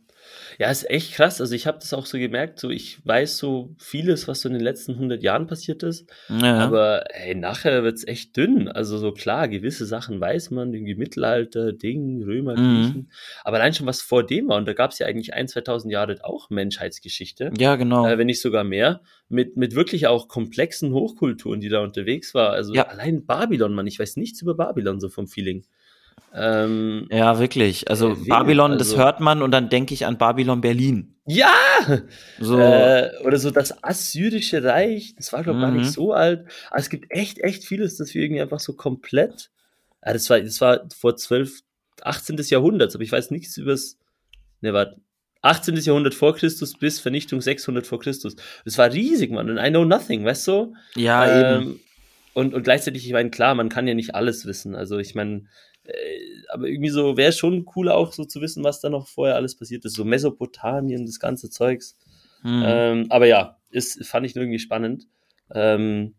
ja, 0.60 0.70
ist 0.70 0.90
echt 0.90 1.14
krass. 1.14 1.40
Also 1.40 1.54
ich 1.54 1.66
habe 1.66 1.78
das 1.78 1.94
auch 1.94 2.04
so 2.04 2.18
gemerkt, 2.18 2.60
so 2.60 2.68
ich 2.68 2.98
weiß 3.06 3.38
so 3.38 3.74
vieles, 3.78 4.28
was 4.28 4.42
so 4.42 4.48
in 4.50 4.52
den 4.52 4.62
letzten 4.62 4.92
100 4.92 5.22
Jahren 5.22 5.46
passiert 5.46 5.82
ist, 5.82 6.06
ja. 6.28 6.58
aber 6.58 7.04
hey, 7.12 7.34
nachher 7.34 7.82
wird's 7.82 8.06
echt 8.06 8.36
dünn. 8.36 8.68
Also 8.68 8.98
so 8.98 9.12
klar, 9.12 9.48
gewisse 9.48 9.86
Sachen 9.86 10.20
weiß 10.20 10.50
man, 10.50 10.74
irgendwie 10.74 10.96
Mittelalter, 10.96 11.72
Ding, 11.72 12.22
Römer, 12.22 12.58
mhm. 12.58 12.82
Griechen, 12.82 13.10
aber 13.42 13.56
allein 13.56 13.72
schon 13.72 13.86
was 13.86 14.02
vor 14.02 14.22
dem 14.22 14.48
war 14.48 14.58
und 14.58 14.68
da 14.68 14.74
gab's 14.74 14.98
ja 14.98 15.06
eigentlich 15.06 15.32
ein, 15.32 15.48
2000 15.48 15.90
Jahre 15.90 16.18
auch 16.24 16.50
Menschheitsgeschichte. 16.50 17.52
Ja, 17.56 17.76
genau. 17.76 18.06
Äh, 18.06 18.18
wenn 18.18 18.26
nicht 18.26 18.42
sogar 18.42 18.64
mehr, 18.64 19.00
mit, 19.30 19.56
mit 19.56 19.74
wirklich 19.74 20.08
auch 20.08 20.28
komplexen 20.28 20.92
Hochkulturen, 20.92 21.60
die 21.60 21.70
da 21.70 21.80
unterwegs 21.80 22.34
war. 22.34 22.50
Also 22.50 22.74
ja. 22.74 22.86
allein 22.86 23.24
Babylon, 23.24 23.72
man, 23.72 23.86
ich 23.86 23.98
weiß 23.98 24.18
nichts 24.18 24.42
über 24.42 24.54
Babylon 24.54 25.00
so 25.00 25.08
vom 25.08 25.26
Feeling. 25.26 25.64
Ähm, 26.34 27.08
ja, 27.10 27.38
wirklich. 27.38 27.88
Also 27.90 28.12
äh, 28.12 28.16
Babylon, 28.28 28.72
also, 28.72 28.84
das 28.84 28.96
hört 28.96 29.20
man 29.20 29.42
und 29.42 29.50
dann 29.50 29.68
denke 29.68 29.94
ich 29.94 30.06
an 30.06 30.18
Babylon 30.18 30.60
Berlin. 30.60 31.16
Ja! 31.26 31.52
So. 32.38 32.58
Äh, 32.58 33.10
oder 33.24 33.38
so 33.38 33.50
das 33.50 33.82
Assyrische 33.82 34.62
Reich, 34.64 35.14
das 35.16 35.32
war, 35.32 35.42
glaube 35.42 35.58
ich, 35.58 35.64
mhm. 35.64 35.68
gar 35.68 35.76
nicht 35.76 35.86
mhm. 35.86 35.92
so 35.92 36.12
alt. 36.12 36.46
Aber 36.70 36.80
es 36.80 36.90
gibt 36.90 37.10
echt, 37.10 37.38
echt 37.38 37.64
vieles, 37.64 37.96
das 37.96 38.14
wir 38.14 38.22
irgendwie 38.22 38.42
einfach 38.42 38.60
so 38.60 38.74
komplett. 38.74 39.50
Ja, 40.04 40.12
das 40.12 40.28
war, 40.30 40.40
das 40.40 40.60
war 40.60 40.80
vor 40.96 41.16
12, 41.16 41.60
18. 42.02 42.36
Jahrhunderts, 42.48 42.94
aber 42.94 43.04
ich 43.04 43.12
weiß 43.12 43.30
nichts 43.30 43.56
übers. 43.56 43.98
Ne, 44.60 44.72
warte. 44.72 44.96
18. 45.42 45.76
Jahrhundert 45.76 46.14
vor 46.14 46.34
Christus 46.34 46.74
bis 46.78 47.00
Vernichtung 47.00 47.40
600 47.40 47.86
vor 47.86 47.98
Christus. 48.00 48.36
Das 48.64 48.76
war 48.76 48.92
riesig, 48.92 49.30
Mann. 49.30 49.48
Und 49.48 49.58
I 49.58 49.70
know 49.70 49.84
nothing, 49.84 50.24
weißt 50.24 50.46
du? 50.48 50.74
Ja, 50.96 51.54
ähm, 51.56 51.62
eben. 51.62 51.80
Und, 52.34 52.54
und 52.54 52.62
gleichzeitig, 52.62 53.06
ich 53.06 53.12
meine, 53.12 53.30
klar, 53.30 53.54
man 53.54 53.68
kann 53.68 53.88
ja 53.88 53.94
nicht 53.94 54.14
alles 54.14 54.46
wissen. 54.46 54.74
Also 54.74 54.98
ich 54.98 55.14
meine, 55.14 55.46
aber 56.48 56.66
irgendwie 56.66 56.90
so 56.90 57.16
wäre 57.16 57.32
schon 57.32 57.64
cooler 57.64 57.96
auch 57.96 58.12
so 58.12 58.24
zu 58.24 58.40
wissen, 58.40 58.64
was 58.64 58.80
da 58.80 58.90
noch 58.90 59.06
vorher 59.06 59.36
alles 59.36 59.56
passiert 59.56 59.84
ist. 59.84 59.94
So 59.94 60.04
Mesopotamien, 60.04 61.06
das 61.06 61.20
ganze 61.20 61.50
Zeugs. 61.50 61.96
Hm. 62.42 62.62
Ähm, 62.64 63.06
aber 63.10 63.26
ja, 63.26 63.56
ist, 63.70 64.04
fand 64.06 64.26
ich 64.26 64.36
irgendwie 64.36 64.58
spannend. 64.58 65.06
Ähm, 65.52 66.14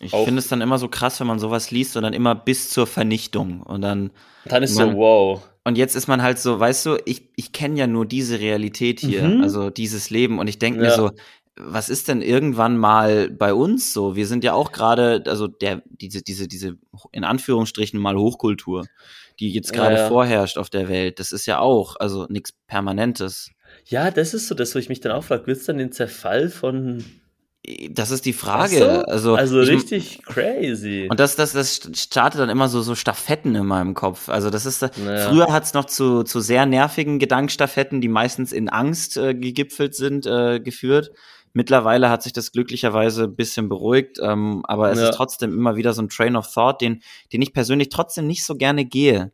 ich 0.00 0.10
finde 0.10 0.38
es 0.38 0.48
dann 0.48 0.60
immer 0.60 0.78
so 0.78 0.88
krass, 0.88 1.20
wenn 1.20 1.26
man 1.26 1.38
sowas 1.38 1.70
liest 1.70 1.96
und 1.96 2.02
dann 2.02 2.14
immer 2.14 2.34
bis 2.34 2.70
zur 2.70 2.86
Vernichtung 2.86 3.62
und 3.62 3.82
dann. 3.82 4.10
Dann 4.44 4.62
ist 4.62 4.76
man, 4.76 4.92
so, 4.92 4.96
wow. 4.96 5.42
Und 5.62 5.78
jetzt 5.78 5.94
ist 5.94 6.08
man 6.08 6.22
halt 6.22 6.38
so, 6.38 6.58
weißt 6.58 6.86
du, 6.86 6.98
ich, 7.04 7.28
ich 7.36 7.52
kenne 7.52 7.78
ja 7.78 7.86
nur 7.86 8.04
diese 8.04 8.40
Realität 8.40 9.00
hier, 9.00 9.22
mhm. 9.22 9.42
also 9.42 9.70
dieses 9.70 10.10
Leben 10.10 10.38
und 10.38 10.48
ich 10.48 10.58
denke 10.58 10.82
ja. 10.82 10.86
mir 10.86 10.94
so, 10.94 11.10
was 11.56 11.88
ist 11.88 12.08
denn 12.08 12.20
irgendwann 12.20 12.76
mal 12.76 13.30
bei 13.30 13.54
uns 13.54 13.92
so? 13.92 14.16
Wir 14.16 14.26
sind 14.26 14.42
ja 14.42 14.54
auch 14.54 14.72
gerade, 14.72 15.22
also 15.26 15.46
der, 15.46 15.82
diese, 15.86 16.22
diese, 16.22 16.48
diese, 16.48 16.76
in 17.12 17.24
Anführungsstrichen 17.24 18.00
mal 18.00 18.16
Hochkultur, 18.16 18.86
die 19.38 19.52
jetzt 19.52 19.72
gerade 19.72 19.96
ja, 19.96 20.08
vorherrscht 20.08 20.58
auf 20.58 20.70
der 20.70 20.88
Welt, 20.88 21.20
das 21.20 21.32
ist 21.32 21.46
ja 21.46 21.60
auch, 21.60 21.96
also 22.00 22.26
nichts 22.28 22.52
Permanentes. 22.66 23.50
Ja, 23.84 24.10
das 24.10 24.34
ist 24.34 24.48
so 24.48 24.54
das, 24.54 24.74
wo 24.74 24.78
ich 24.78 24.88
mich 24.88 25.00
dann 25.00 25.12
auch 25.12 25.24
frage, 25.24 25.46
wird 25.46 25.58
es 25.58 25.64
dann 25.64 25.78
den 25.78 25.92
Zerfall 25.92 26.48
von 26.48 27.04
das 27.90 28.10
ist 28.10 28.26
die 28.26 28.34
Frage. 28.34 28.76
So? 28.76 28.86
Also, 29.06 29.34
also 29.36 29.58
richtig 29.60 30.22
crazy. 30.24 31.06
Und 31.08 31.18
das, 31.18 31.34
das, 31.34 31.52
das 31.52 31.88
startet 31.94 32.40
dann 32.40 32.50
immer 32.50 32.68
so, 32.68 32.82
so 32.82 32.94
Staffetten 32.94 33.54
in 33.54 33.64
meinem 33.64 33.94
Kopf. 33.94 34.28
Also 34.28 34.50
das 34.50 34.66
ist, 34.66 34.82
naja. 34.82 35.30
früher 35.30 35.50
hat's 35.50 35.72
noch 35.72 35.86
zu, 35.86 36.24
zu 36.24 36.40
sehr 36.40 36.66
nervigen 36.66 37.18
Gedankstaffetten, 37.18 38.02
die 38.02 38.08
meistens 38.08 38.52
in 38.52 38.68
Angst 38.68 39.16
äh, 39.16 39.34
gegipfelt 39.34 39.94
sind, 39.94 40.26
äh, 40.26 40.60
geführt. 40.60 41.10
Mittlerweile 41.56 42.10
hat 42.10 42.24
sich 42.24 42.32
das 42.32 42.50
glücklicherweise 42.50 43.24
ein 43.24 43.36
bisschen 43.36 43.68
beruhigt, 43.68 44.18
ähm, 44.20 44.62
aber 44.64 44.90
es 44.90 44.98
ja. 44.98 45.08
ist 45.08 45.16
trotzdem 45.16 45.52
immer 45.52 45.76
wieder 45.76 45.92
so 45.92 46.02
ein 46.02 46.08
Train 46.08 46.34
of 46.34 46.52
Thought, 46.52 46.80
den, 46.80 47.00
den 47.32 47.42
ich 47.42 47.52
persönlich 47.52 47.90
trotzdem 47.90 48.26
nicht 48.26 48.44
so 48.44 48.56
gerne 48.56 48.84
gehe, 48.84 49.32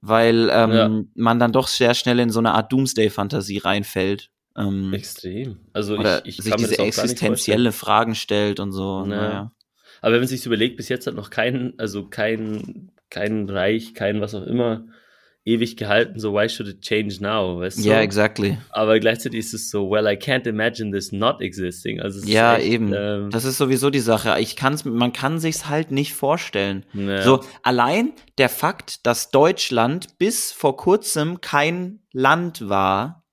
weil 0.00 0.50
ähm, 0.52 0.72
ja. 0.72 0.90
man 1.14 1.38
dann 1.38 1.52
doch 1.52 1.68
sehr 1.68 1.94
schnell 1.94 2.18
in 2.18 2.30
so 2.30 2.40
eine 2.40 2.52
Art 2.52 2.72
Doomsday-Fantasie 2.72 3.58
reinfällt. 3.58 4.32
Ähm, 4.56 4.92
Extrem. 4.92 5.60
Also 5.72 5.96
ich, 5.96 6.24
ich 6.24 6.36
sich 6.38 6.56
diese 6.56 6.78
existenzielle 6.80 7.70
Fragen 7.70 8.16
stellt 8.16 8.58
und 8.58 8.72
so. 8.72 9.02
Ja. 9.02 9.06
Naja. 9.06 9.52
Aber 10.02 10.12
wenn 10.14 10.20
man 10.20 10.28
sich 10.28 10.44
überlegt, 10.44 10.76
bis 10.76 10.88
jetzt 10.88 11.06
hat 11.06 11.14
noch 11.14 11.30
kein, 11.30 11.74
also 11.78 12.08
kein, 12.08 12.90
kein 13.08 13.48
Reich, 13.48 13.94
kein 13.94 14.20
was 14.20 14.34
auch 14.34 14.46
immer 14.46 14.86
ewig 15.46 15.76
gehalten, 15.76 16.18
so 16.18 16.34
why 16.34 16.48
should 16.48 16.68
it 16.68 16.82
change 16.82 17.18
now, 17.20 17.60
weißt 17.60 17.78
du? 17.78 17.82
Ja, 17.82 17.94
yeah, 17.94 18.02
exactly. 18.02 18.58
Aber 18.70 18.98
gleichzeitig 18.98 19.38
ist 19.38 19.54
es 19.54 19.70
so, 19.70 19.88
well, 19.88 20.06
I 20.06 20.16
can't 20.16 20.46
imagine 20.46 20.90
this 20.90 21.12
not 21.12 21.40
existing. 21.40 22.00
Also 22.00 22.26
ja, 22.26 22.56
echt, 22.56 22.66
eben. 22.66 22.92
Ähm, 22.92 23.30
das 23.30 23.44
ist 23.44 23.56
sowieso 23.56 23.88
die 23.90 24.00
Sache. 24.00 24.38
Ich 24.40 24.56
kann's, 24.56 24.84
man 24.84 25.12
kann 25.12 25.38
sich's 25.38 25.68
halt 25.68 25.92
nicht 25.92 26.14
vorstellen. 26.14 26.84
Ja. 26.92 27.22
So 27.22 27.44
allein 27.62 28.12
der 28.38 28.48
Fakt, 28.48 29.06
dass 29.06 29.30
Deutschland 29.30 30.18
bis 30.18 30.50
vor 30.50 30.76
kurzem 30.76 31.40
kein 31.40 32.00
Land 32.12 32.68
war, 32.68 33.24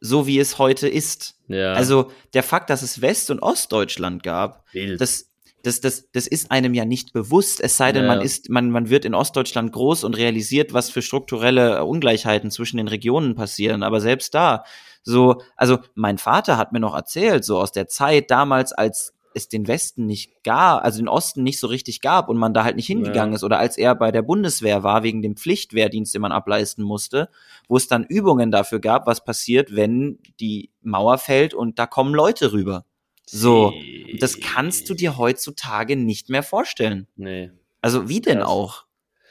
so 0.00 0.26
wie 0.26 0.40
es 0.40 0.58
heute 0.58 0.88
ist. 0.88 1.36
Ja. 1.46 1.74
Also 1.74 2.10
der 2.34 2.42
Fakt, 2.42 2.70
dass 2.70 2.82
es 2.82 3.02
West- 3.02 3.30
und 3.30 3.40
Ostdeutschland 3.40 4.24
gab, 4.24 4.64
Wild. 4.72 5.00
das 5.00 5.29
das, 5.62 5.80
das, 5.80 6.10
das 6.12 6.26
ist 6.26 6.50
einem 6.50 6.74
ja 6.74 6.84
nicht 6.84 7.12
bewusst, 7.12 7.60
es 7.60 7.76
sei 7.76 7.92
denn, 7.92 8.04
ja. 8.04 8.08
man 8.08 8.20
ist, 8.20 8.48
man, 8.50 8.70
man 8.70 8.88
wird 8.90 9.04
in 9.04 9.14
Ostdeutschland 9.14 9.72
groß 9.72 10.04
und 10.04 10.16
realisiert, 10.16 10.72
was 10.72 10.90
für 10.90 11.02
strukturelle 11.02 11.84
Ungleichheiten 11.84 12.50
zwischen 12.50 12.78
den 12.78 12.88
Regionen 12.88 13.34
passieren. 13.34 13.82
Aber 13.82 14.00
selbst 14.00 14.34
da, 14.34 14.64
so, 15.02 15.42
also 15.56 15.78
mein 15.94 16.18
Vater 16.18 16.56
hat 16.56 16.72
mir 16.72 16.80
noch 16.80 16.94
erzählt, 16.94 17.44
so 17.44 17.58
aus 17.58 17.72
der 17.72 17.88
Zeit 17.88 18.30
damals, 18.30 18.72
als 18.72 19.14
es 19.34 19.48
den 19.48 19.68
Westen 19.68 20.06
nicht 20.06 20.42
gab, 20.42 20.84
also 20.84 20.98
den 20.98 21.08
Osten 21.08 21.42
nicht 21.42 21.60
so 21.60 21.68
richtig 21.68 22.00
gab 22.00 22.28
und 22.28 22.36
man 22.36 22.52
da 22.52 22.64
halt 22.64 22.76
nicht 22.76 22.86
hingegangen 22.86 23.32
ja. 23.32 23.36
ist, 23.36 23.44
oder 23.44 23.58
als 23.58 23.78
er 23.78 23.94
bei 23.94 24.10
der 24.10 24.22
Bundeswehr 24.22 24.82
war, 24.82 25.02
wegen 25.02 25.22
dem 25.22 25.36
Pflichtwehrdienst, 25.36 26.14
den 26.14 26.22
man 26.22 26.32
ableisten 26.32 26.84
musste, 26.84 27.28
wo 27.68 27.76
es 27.76 27.86
dann 27.86 28.04
Übungen 28.04 28.50
dafür 28.50 28.80
gab, 28.80 29.06
was 29.06 29.24
passiert, 29.24 29.74
wenn 29.74 30.18
die 30.40 30.70
Mauer 30.82 31.18
fällt 31.18 31.54
und 31.54 31.78
da 31.78 31.86
kommen 31.86 32.14
Leute 32.14 32.52
rüber. 32.52 32.84
So, 33.32 33.72
das 34.18 34.40
kannst 34.40 34.88
du 34.90 34.94
dir 34.94 35.16
heutzutage 35.16 35.96
nicht 35.96 36.28
mehr 36.28 36.42
vorstellen. 36.42 37.06
Nee. 37.16 37.50
Also 37.80 38.08
wie 38.08 38.20
denn 38.20 38.38
krass. 38.38 38.48
auch? 38.48 38.84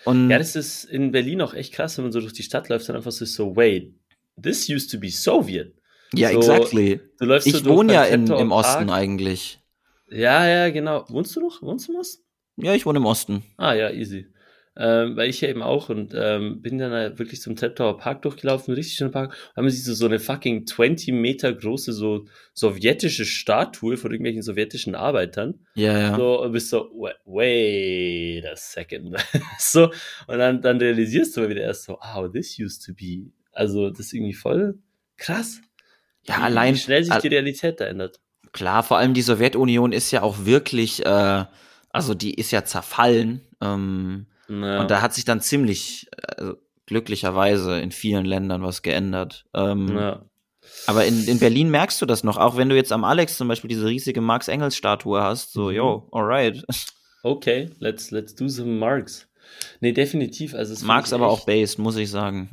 Und 0.05 0.29
ja, 0.29 0.37
das 0.37 0.55
ist 0.55 0.85
in 0.85 1.11
Berlin 1.11 1.41
auch 1.41 1.53
echt 1.53 1.73
krass, 1.73 1.97
wenn 1.97 2.05
man 2.05 2.11
so 2.11 2.21
durch 2.21 2.33
die 2.33 2.43
Stadt 2.43 2.69
läuft, 2.69 2.87
dann 2.87 2.95
einfach 2.95 3.11
so, 3.11 3.25
so 3.25 3.55
wait, 3.55 3.93
this 4.41 4.69
used 4.69 4.89
to 4.91 4.99
be 4.99 5.09
Soviet. 5.09 5.75
Ja, 6.13 6.31
so, 6.31 6.37
exactly. 6.37 7.01
Du 7.19 7.25
läufst 7.25 7.47
ich 7.47 7.57
so 7.57 7.65
wohne 7.65 7.93
ja 7.93 8.03
in, 8.03 8.27
im 8.27 8.51
Osten 8.51 8.87
Park. 8.87 8.97
eigentlich. 8.97 9.59
Ja, 10.09 10.47
ja, 10.47 10.69
genau. 10.69 11.05
Wohnst 11.09 11.35
du 11.35 11.41
noch? 11.41 11.61
Wohnst 11.61 11.87
du 11.87 11.93
im 11.93 11.99
Osten? 11.99 12.23
Ja, 12.55 12.73
ich 12.73 12.85
wohne 12.85 12.99
im 12.99 13.05
Osten. 13.05 13.43
Ah, 13.57 13.73
ja, 13.73 13.91
easy 13.91 14.27
ähm, 14.81 15.17
weil 15.17 15.29
ich 15.29 15.41
ja 15.41 15.49
eben 15.49 15.61
auch 15.61 15.89
und 15.89 16.13
ähm, 16.15 16.61
bin 16.61 16.77
dann 16.77 16.93
halt 16.93 17.19
wirklich 17.19 17.41
zum 17.41 17.57
Treptower 17.57 17.97
Park 17.97 18.21
durchgelaufen, 18.21 18.73
richtig 18.73 18.95
schöner 18.95 19.11
Park, 19.11 19.35
haben 19.53 19.65
wir 19.65 19.71
so, 19.71 19.93
so 19.93 20.05
eine 20.05 20.19
fucking 20.19 20.65
20 20.65 21.13
Meter 21.13 21.51
große 21.51 21.91
so 21.91 22.25
sowjetische 22.53 23.25
Statue 23.25 23.97
von 23.97 24.11
irgendwelchen 24.11 24.41
sowjetischen 24.41 24.95
Arbeitern. 24.95 25.65
Ja, 25.75 25.99
ja. 25.99 26.15
So, 26.15 26.41
und 26.41 26.53
bist 26.53 26.69
so, 26.69 26.89
wait 27.25 28.45
a 28.45 28.55
second. 28.55 29.17
so, 29.59 29.91
und 30.27 30.37
dann, 30.37 30.61
dann 30.61 30.77
realisierst 30.77 31.35
du 31.35 31.41
mal 31.41 31.49
wieder 31.49 31.61
erst 31.61 31.83
so, 31.83 31.99
wow, 32.01 32.31
this 32.31 32.57
used 32.57 32.85
to 32.85 32.93
be. 32.93 33.31
Also, 33.51 33.89
das 33.89 33.99
ist 33.99 34.13
irgendwie 34.13 34.33
voll 34.33 34.79
krass. 35.17 35.59
Ja, 36.23 36.37
wie, 36.37 36.41
allein. 36.43 36.75
Wie 36.75 36.79
schnell 36.79 37.03
sich 37.03 37.15
die 37.15 37.27
Realität 37.27 37.81
da 37.81 37.85
ändert. 37.85 38.21
Klar, 38.53 38.83
vor 38.83 38.97
allem 38.97 39.13
die 39.13 39.21
Sowjetunion 39.21 39.91
ist 39.91 40.11
ja 40.11 40.21
auch 40.21 40.45
wirklich, 40.45 41.05
äh, 41.05 41.45
also 41.89 42.13
die 42.13 42.33
ist 42.33 42.51
ja 42.51 42.63
zerfallen. 42.63 43.41
Ähm, 43.61 44.27
Ja. 44.49 44.81
Und 44.81 44.91
da 44.91 45.01
hat 45.01 45.13
sich 45.13 45.25
dann 45.25 45.41
ziemlich, 45.41 46.09
also 46.37 46.55
glücklicherweise 46.85 47.79
in 47.79 47.91
vielen 47.91 48.25
Ländern 48.25 48.63
was 48.63 48.81
geändert. 48.81 49.45
Ähm, 49.53 49.95
ja. 49.95 50.25
Aber 50.87 51.05
in, 51.05 51.27
in 51.27 51.39
Berlin 51.39 51.69
merkst 51.69 52.01
du 52.01 52.05
das 52.05 52.23
noch, 52.23 52.37
auch 52.37 52.57
wenn 52.57 52.69
du 52.69 52.75
jetzt 52.75 52.91
am 52.91 53.03
Alex 53.03 53.37
zum 53.37 53.47
Beispiel 53.47 53.69
diese 53.69 53.87
riesige 53.87 54.21
Marx-Engels-Statue 54.21 55.21
hast, 55.21 55.53
so, 55.53 55.65
mhm. 55.65 55.75
yo, 55.75 56.09
alright. 56.11 56.63
Okay, 57.23 57.69
let's, 57.79 58.11
let's 58.11 58.33
do 58.33 58.47
some 58.47 58.77
Marx. 58.77 59.27
Nee, 59.81 59.91
definitiv. 59.91 60.53
Also 60.53 60.85
Marx 60.85 61.11
aber 61.11 61.27
auch 61.27 61.45
based, 61.45 61.79
muss 61.79 61.97
ich 61.97 62.09
sagen. 62.09 62.49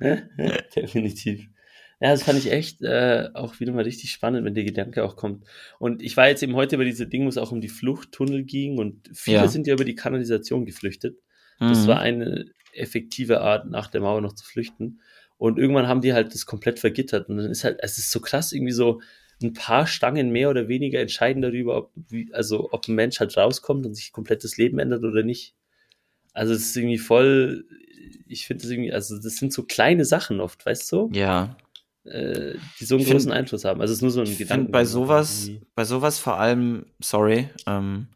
definitiv. 0.76 1.46
Ja, 2.02 2.10
das 2.10 2.24
fand 2.24 2.36
ich 2.36 2.50
echt 2.50 2.82
äh, 2.82 3.28
auch 3.32 3.60
wieder 3.60 3.70
mal 3.72 3.84
richtig 3.84 4.10
spannend, 4.10 4.44
wenn 4.44 4.54
der 4.54 4.64
Gedanke 4.64 5.04
auch 5.04 5.14
kommt. 5.14 5.44
Und 5.78 6.02
ich 6.02 6.16
war 6.16 6.26
jetzt 6.26 6.42
eben 6.42 6.56
heute 6.56 6.76
bei 6.76 6.82
dieser 6.82 7.06
Ding, 7.06 7.24
wo 7.24 7.28
es 7.28 7.38
auch 7.38 7.52
um 7.52 7.60
die 7.60 7.68
Fluchttunnel 7.68 8.42
ging 8.42 8.78
und 8.78 9.08
viele 9.14 9.36
ja. 9.36 9.46
sind 9.46 9.68
ja 9.68 9.74
über 9.74 9.84
die 9.84 9.94
Kanalisation 9.94 10.66
geflüchtet. 10.66 11.16
Das 11.60 11.84
mhm. 11.84 11.86
war 11.86 12.00
eine 12.00 12.46
effektive 12.72 13.40
Art, 13.40 13.70
nach 13.70 13.86
der 13.86 14.00
Mauer 14.00 14.20
noch 14.20 14.32
zu 14.32 14.44
flüchten. 14.44 15.00
Und 15.38 15.60
irgendwann 15.60 15.86
haben 15.86 16.00
die 16.00 16.12
halt 16.12 16.34
das 16.34 16.44
komplett 16.44 16.80
vergittert. 16.80 17.28
Und 17.28 17.36
dann 17.36 17.48
ist 17.48 17.62
halt, 17.62 17.78
es 17.80 17.98
ist 17.98 18.10
so 18.10 18.18
krass, 18.18 18.50
irgendwie 18.50 18.72
so 18.72 19.00
ein 19.40 19.52
paar 19.52 19.86
Stangen 19.86 20.30
mehr 20.30 20.50
oder 20.50 20.66
weniger 20.66 20.98
entscheiden 20.98 21.40
darüber, 21.40 21.76
ob, 21.76 21.92
wie, 21.94 22.34
also 22.34 22.72
ob 22.72 22.88
ein 22.88 22.96
Mensch 22.96 23.20
halt 23.20 23.36
rauskommt 23.36 23.86
und 23.86 23.94
sich 23.94 24.10
komplett 24.10 24.42
das 24.42 24.56
Leben 24.56 24.80
ändert 24.80 25.04
oder 25.04 25.22
nicht. 25.22 25.54
Also 26.32 26.52
es 26.52 26.62
ist 26.62 26.76
irgendwie 26.76 26.98
voll, 26.98 27.64
ich 28.26 28.48
finde 28.48 28.62
das 28.62 28.72
irgendwie, 28.72 28.92
also 28.92 29.20
das 29.20 29.36
sind 29.36 29.52
so 29.52 29.62
kleine 29.62 30.04
Sachen 30.04 30.40
oft, 30.40 30.66
weißt 30.66 30.90
du? 30.90 31.08
Ja. 31.12 31.56
Äh, 32.04 32.54
die 32.80 32.84
so 32.84 32.96
einen 32.96 33.04
find, 33.04 33.14
großen 33.14 33.32
Einfluss 33.32 33.64
haben. 33.64 33.80
Also 33.80 33.92
es 33.92 33.98
ist 33.98 34.02
nur 34.02 34.10
so 34.10 34.22
ein 34.22 34.36
Gedanke. 34.36 34.72
Bei 34.72 34.84
sowas, 34.84 35.50
bei 35.74 35.84
sowas 35.84 36.18
vor 36.18 36.38
allem, 36.38 36.86
sorry, 37.00 37.48
ähm, 37.66 38.08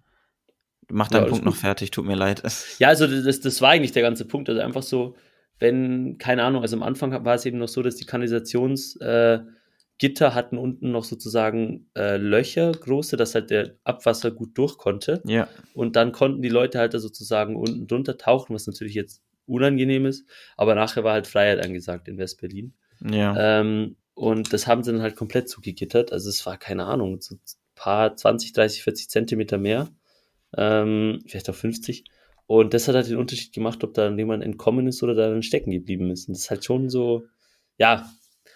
mach 0.88 1.08
deinen 1.08 1.24
ja, 1.24 1.28
Punkt 1.28 1.44
noch 1.44 1.54
fertig, 1.54 1.92
tut 1.92 2.04
mir 2.04 2.16
leid. 2.16 2.42
Ja, 2.78 2.88
also 2.88 3.06
das, 3.06 3.40
das 3.40 3.60
war 3.62 3.70
eigentlich 3.70 3.92
der 3.92 4.02
ganze 4.02 4.24
Punkt. 4.24 4.48
Also 4.48 4.60
einfach 4.60 4.82
so, 4.82 5.14
wenn, 5.58 6.18
keine 6.18 6.42
Ahnung, 6.42 6.62
also 6.62 6.76
am 6.76 6.82
Anfang 6.82 7.12
war 7.24 7.34
es 7.34 7.46
eben 7.46 7.58
noch 7.58 7.68
so, 7.68 7.80
dass 7.82 7.94
die 7.94 8.06
Kanalisationsgitter 8.06 9.54
äh, 10.00 10.30
hatten 10.32 10.58
unten 10.58 10.90
noch 10.90 11.04
sozusagen 11.04 11.88
äh, 11.96 12.16
Löcher, 12.16 12.72
große, 12.72 13.16
dass 13.16 13.36
halt 13.36 13.50
der 13.50 13.76
Abwasser 13.84 14.32
gut 14.32 14.58
durch 14.58 14.78
konnte. 14.78 15.22
Ja. 15.24 15.48
Und 15.74 15.94
dann 15.94 16.10
konnten 16.10 16.42
die 16.42 16.48
Leute 16.48 16.80
halt 16.80 16.92
da 16.92 16.98
sozusagen 16.98 17.54
unten 17.54 17.86
drunter 17.86 18.18
tauchen, 18.18 18.52
was 18.52 18.66
natürlich 18.66 18.94
jetzt 18.94 19.22
unangenehm 19.46 20.06
ist, 20.06 20.28
aber 20.56 20.74
nachher 20.74 21.04
war 21.04 21.12
halt 21.12 21.28
Freiheit 21.28 21.64
angesagt 21.64 22.08
in 22.08 22.18
West-Berlin. 22.18 22.74
Ja. 23.00 23.60
Ähm, 23.60 23.96
und 24.14 24.52
das 24.52 24.66
haben 24.66 24.82
sie 24.82 24.92
dann 24.92 25.02
halt 25.02 25.16
komplett 25.16 25.48
zugegittert. 25.48 26.12
Also 26.12 26.30
es 26.30 26.44
war, 26.46 26.56
keine 26.56 26.86
Ahnung, 26.86 27.20
so 27.20 27.34
ein 27.34 27.40
paar 27.74 28.16
20, 28.16 28.52
30, 28.52 28.82
40 28.82 29.10
Zentimeter 29.10 29.58
mehr. 29.58 29.88
Ähm, 30.56 31.20
vielleicht 31.26 31.50
auch 31.50 31.54
50. 31.54 32.04
Und 32.46 32.74
das 32.74 32.88
hat 32.88 32.94
halt 32.94 33.08
den 33.08 33.18
Unterschied 33.18 33.52
gemacht, 33.52 33.82
ob 33.84 33.94
da 33.94 34.08
jemand 34.10 34.42
entkommen 34.42 34.86
ist 34.86 35.02
oder 35.02 35.14
da 35.14 35.28
dann 35.28 35.42
stecken 35.42 35.70
geblieben 35.70 36.10
ist. 36.10 36.28
Und 36.28 36.34
das 36.34 36.44
ist 36.44 36.50
halt 36.50 36.64
schon 36.64 36.88
so, 36.88 37.26
ja, 37.76 38.08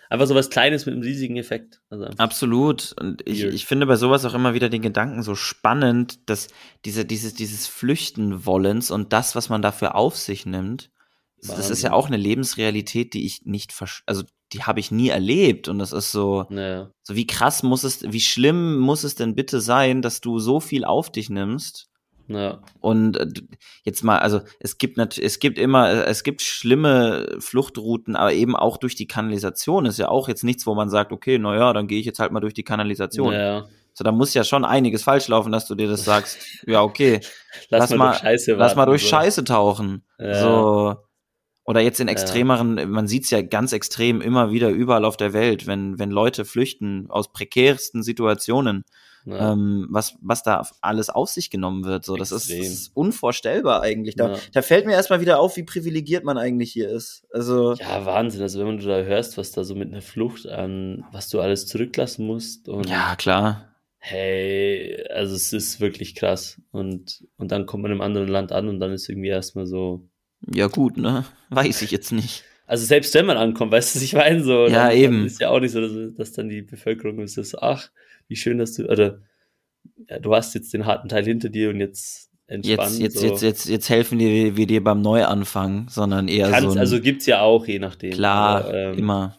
einfach 0.09 0.26
so 0.26 0.35
was 0.35 0.50
Kleines 0.50 0.87
mit 0.87 0.94
einem 0.94 1.03
riesigen 1.03 1.37
Effekt. 1.37 1.81
Also 1.90 2.07
Absolut. 2.18 2.94
Und 3.00 3.26
ich, 3.26 3.44
ich 3.44 3.66
finde 3.66 3.87
bei 3.87 3.96
sowas 3.96 4.24
auch 4.24 4.35
immer 4.35 4.55
wieder 4.55 4.68
den 4.68 4.83
Gedanken 4.83 5.22
so 5.22 5.35
spannend, 5.35 6.29
dass 6.29 6.48
diese, 6.85 7.05
dieses, 7.05 7.35
dieses 7.35 7.66
Flüchten 7.66 8.46
wollens 8.46 8.90
und 8.90 9.12
das, 9.12 9.35
was 9.35 9.48
man 9.48 9.61
dafür 9.62 9.94
auf 9.94 10.16
sich 10.16 10.46
nimmt, 10.46 10.90
Wahnsinn. 11.42 11.57
Das 11.57 11.70
ist 11.70 11.83
ja 11.83 11.92
auch 11.92 12.07
eine 12.07 12.16
Lebensrealität, 12.16 13.14
die 13.14 13.26
ich 13.26 13.44
nicht, 13.44 13.74
also 14.07 14.22
die 14.53 14.62
habe 14.64 14.81
ich 14.81 14.90
nie 14.90 15.09
erlebt 15.09 15.68
und 15.68 15.79
das 15.79 15.92
ist 15.92 16.12
so, 16.12 16.46
naja. 16.48 16.90
so 17.03 17.14
wie 17.14 17.26
krass 17.26 17.62
muss 17.62 17.85
es, 17.85 18.03
wie 18.11 18.20
schlimm 18.20 18.79
muss 18.79 19.05
es 19.05 19.14
denn 19.14 19.35
bitte 19.35 19.61
sein, 19.61 20.03
dass 20.03 20.20
du 20.20 20.38
so 20.38 20.61
viel 20.61 20.85
auf 20.85 21.11
dich 21.11 21.31
nimmst 21.31 21.90
ja. 22.31 22.61
Und 22.81 23.18
äh, 23.18 23.26
jetzt 23.85 24.05
mal, 24.05 24.18
also 24.18 24.40
es 24.61 24.79
gibt 24.79 24.96
natürlich, 24.96 25.26
es 25.26 25.38
gibt 25.40 25.59
immer, 25.59 25.90
äh, 25.90 26.05
es 26.05 26.22
gibt 26.22 26.42
schlimme 26.42 27.37
Fluchtrouten, 27.40 28.14
aber 28.16 28.33
eben 28.33 28.55
auch 28.55 28.76
durch 28.76 28.94
die 28.94 29.09
Kanalisation 29.09 29.85
ist 29.87 29.98
ja 29.98 30.09
auch 30.09 30.29
jetzt 30.29 30.44
nichts, 30.44 30.66
wo 30.66 30.74
man 30.74 30.88
sagt, 30.88 31.12
okay, 31.12 31.38
naja, 31.38 31.72
dann 31.72 31.88
gehe 31.88 31.98
ich 31.98 32.07
jetzt 32.07 32.20
halt 32.20 32.31
mal 32.33 32.40
durch 32.40 32.55
die 32.55 32.62
Kanalisation. 32.62 33.33
Ja. 33.33 33.66
So, 33.94 34.05
da 34.05 34.12
muss 34.12 34.33
ja 34.35 34.44
schon 34.44 34.64
einiges 34.64 35.03
falsch 35.03 35.26
laufen, 35.26 35.50
dass 35.50 35.66
du 35.66 35.74
dir 35.74 35.88
das 35.88 36.05
sagst, 36.05 36.38
ja, 36.66 36.83
okay, 36.83 37.20
lass, 37.68 37.90
lass 37.90 37.98
mal, 37.98 38.14
Scheiße 38.14 38.53
lass 38.53 38.76
mal 38.76 38.87
durch 38.87 39.03
so. 39.03 39.09
Scheiße 39.09 39.44
tauchen. 39.44 40.05
Ja. 40.18 40.40
So, 40.40 40.96
oder 41.70 41.80
jetzt 41.80 42.00
in 42.00 42.09
extremeren, 42.09 42.78
ja. 42.78 42.87
man 42.87 43.06
sieht 43.06 43.22
es 43.24 43.30
ja 43.30 43.42
ganz 43.42 43.72
extrem 43.72 44.20
immer 44.20 44.50
wieder 44.50 44.70
überall 44.70 45.04
auf 45.04 45.16
der 45.16 45.33
Welt, 45.33 45.68
wenn, 45.68 46.00
wenn 46.00 46.11
Leute 46.11 46.44
flüchten 46.44 47.06
aus 47.09 47.33
prekärsten 47.33 48.02
Situationen, 48.02 48.83
ja. 49.24 49.52
ähm, 49.52 49.87
was, 49.88 50.16
was 50.20 50.42
da 50.42 50.66
alles 50.80 51.11
auf 51.11 51.28
sich 51.28 51.48
genommen 51.48 51.85
wird. 51.85 52.04
So, 52.04 52.16
das 52.16 52.33
ist, 52.33 52.50
das 52.50 52.59
ist, 52.59 52.96
unvorstellbar 52.96 53.83
eigentlich. 53.83 54.16
Da, 54.16 54.33
ja. 54.33 54.38
da 54.52 54.62
fällt 54.62 54.85
mir 54.85 54.94
erstmal 54.94 55.20
wieder 55.20 55.38
auf, 55.38 55.56
wie 55.56 55.62
privilegiert 55.62 56.24
man 56.24 56.38
eigentlich 56.38 56.72
hier 56.72 56.90
ist. 56.90 57.24
Also. 57.33 57.74
Ja, 57.74 58.04
Wahnsinn. 58.04 58.42
Also 58.42 58.66
wenn 58.66 58.78
du 58.78 58.87
da 58.88 59.02
hörst, 59.02 59.38
was 59.38 59.52
da 59.52 59.62
so 59.62 59.76
mit 59.76 59.92
einer 59.92 60.02
Flucht 60.02 60.48
an, 60.48 61.04
was 61.12 61.28
du 61.28 61.40
alles 61.40 61.68
zurücklassen 61.68 62.26
musst. 62.26 62.68
Und 62.68 62.90
ja, 62.90 63.14
klar. 63.14 63.76
Hey, 63.98 65.06
also 65.09 65.37
es 65.37 65.52
ist 65.52 65.78
wirklich 65.78 66.16
krass. 66.16 66.61
Und, 66.72 67.28
und 67.37 67.52
dann 67.52 67.66
kommt 67.66 67.85
man 67.85 67.92
im 67.92 68.00
anderen 68.00 68.26
Land 68.26 68.50
an 68.50 68.68
und 68.68 68.80
dann 68.80 68.90
ist 68.90 69.09
irgendwie 69.09 69.28
erstmal 69.28 69.66
so, 69.66 70.09
ja, 70.46 70.68
gut, 70.68 70.96
ne? 70.96 71.24
Weiß 71.50 71.83
ich 71.83 71.90
jetzt 71.90 72.12
nicht. 72.12 72.44
Also 72.66 72.87
selbst 72.87 73.12
wenn 73.14 73.26
man 73.26 73.37
ankommt, 73.37 73.72
weißt 73.72 73.96
du, 73.96 74.00
ich 74.00 74.14
meine? 74.14 74.42
So, 74.44 74.66
ja, 74.66 74.88
dann, 74.88 74.96
eben. 74.96 75.16
Dann 75.18 75.26
ist 75.26 75.40
ja 75.40 75.50
auch 75.50 75.61
nicht 75.61 75.72
so, 75.72 75.81
dass, 75.81 76.14
dass 76.14 76.33
dann 76.33 76.48
die 76.48 76.62
Bevölkerung 76.62 77.18
ist 77.18 77.35
so, 77.35 77.59
ach, 77.59 77.90
wie 78.29 78.37
schön, 78.37 78.59
dass 78.59 78.74
du, 78.74 78.87
oder 78.87 79.20
ja, 80.09 80.18
du 80.18 80.35
hast 80.35 80.55
jetzt 80.55 80.72
den 80.72 80.87
harten 80.87 81.09
Teil 81.09 81.24
hinter 81.24 81.48
dir 81.48 81.70
und 81.70 81.81
jetzt 81.81 82.31
entspannt. 82.46 82.98
Jetzt, 82.98 83.00
jetzt, 83.00 83.18
so. 83.20 83.26
jetzt, 83.26 83.42
jetzt, 83.42 83.68
jetzt 83.68 83.90
helfen 83.90 84.18
wir, 84.18 84.57
wir 84.57 84.66
dir 84.66 84.83
beim 84.83 85.03
Neuanfang, 85.03 85.88
sondern 85.88 86.29
eher 86.29 86.50
Kannst, 86.50 86.62
so. 86.62 86.70
Ein, 86.72 86.79
also 86.79 87.00
gibt's 87.00 87.26
ja 87.26 87.40
auch, 87.40 87.66
je 87.66 87.79
nachdem. 87.79 88.12
Klar, 88.12 88.64
aber, 88.64 88.74
ähm, 88.74 88.98
immer. 88.98 89.38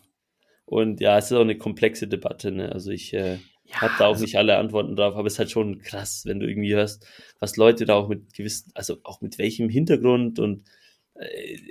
Und 0.66 1.02
ja, 1.02 1.18
es 1.18 1.26
ist 1.26 1.34
auch 1.34 1.42
eine 1.42 1.58
komplexe 1.58 2.08
Debatte, 2.08 2.52
ne? 2.52 2.72
Also 2.72 2.92
ich 2.92 3.14
äh, 3.14 3.40
ja, 3.66 3.82
habe 3.82 3.94
da 3.98 4.06
auch 4.06 4.12
also, 4.12 4.24
nicht 4.24 4.38
alle 4.38 4.58
Antworten 4.58 4.96
drauf, 4.96 5.16
aber 5.16 5.28
es 5.28 5.34
ist 5.34 5.40
halt 5.40 5.52
schon 5.52 5.80
krass, 5.80 6.24
wenn 6.26 6.40
du 6.40 6.48
irgendwie 6.48 6.74
hörst, 6.74 7.06
was 7.40 7.58
Leute 7.58 7.86
da 7.86 7.96
auch 7.96 8.08
mit 8.08 8.34
gewissen, 8.34 8.72
also 8.76 8.98
auch 9.04 9.22
mit 9.22 9.38
welchem 9.38 9.70
Hintergrund 9.70 10.40
und 10.40 10.64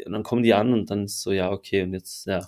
und 0.07 0.13
dann 0.13 0.23
kommen 0.23 0.43
die 0.43 0.55
an 0.55 0.73
und 0.73 0.91
dann 0.91 1.05
ist 1.05 1.23
so, 1.23 1.33
ja, 1.33 1.51
okay, 1.51 1.83
und 1.83 1.93
jetzt, 1.93 2.27
ja. 2.27 2.47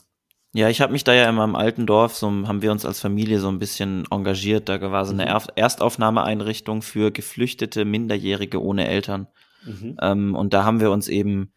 Ja, 0.55 0.69
ich 0.69 0.83
habe 0.83 0.93
mich 0.93 1.03
da 1.03 1.15
ja 1.15 1.29
in 1.31 1.35
meinem 1.35 1.57
alten 1.57 1.87
Dorf, 1.87 2.15
so 2.15 2.29
haben 2.29 2.61
wir 2.61 2.73
uns 2.73 2.85
als 2.85 3.01
Familie 3.01 3.41
so 3.41 3.49
ein 3.49 3.59
bisschen 3.59 4.05
engagiert. 4.11 4.69
Da 4.69 4.81
war 4.93 5.07
so 5.07 5.15
eine 5.15 5.25
mhm. 5.25 5.41
Erstaufnahmeeinrichtung 5.57 6.83
für 6.83 7.11
geflüchtete 7.11 7.87
Minderjährige 7.87 8.62
ohne 8.62 8.87
Eltern. 8.87 9.29
Mhm. 9.65 9.97
Ähm, 10.03 10.35
und 10.35 10.53
da 10.53 10.65
haben 10.65 10.81
wir 10.81 10.91
uns 10.91 11.09
eben 11.09 11.53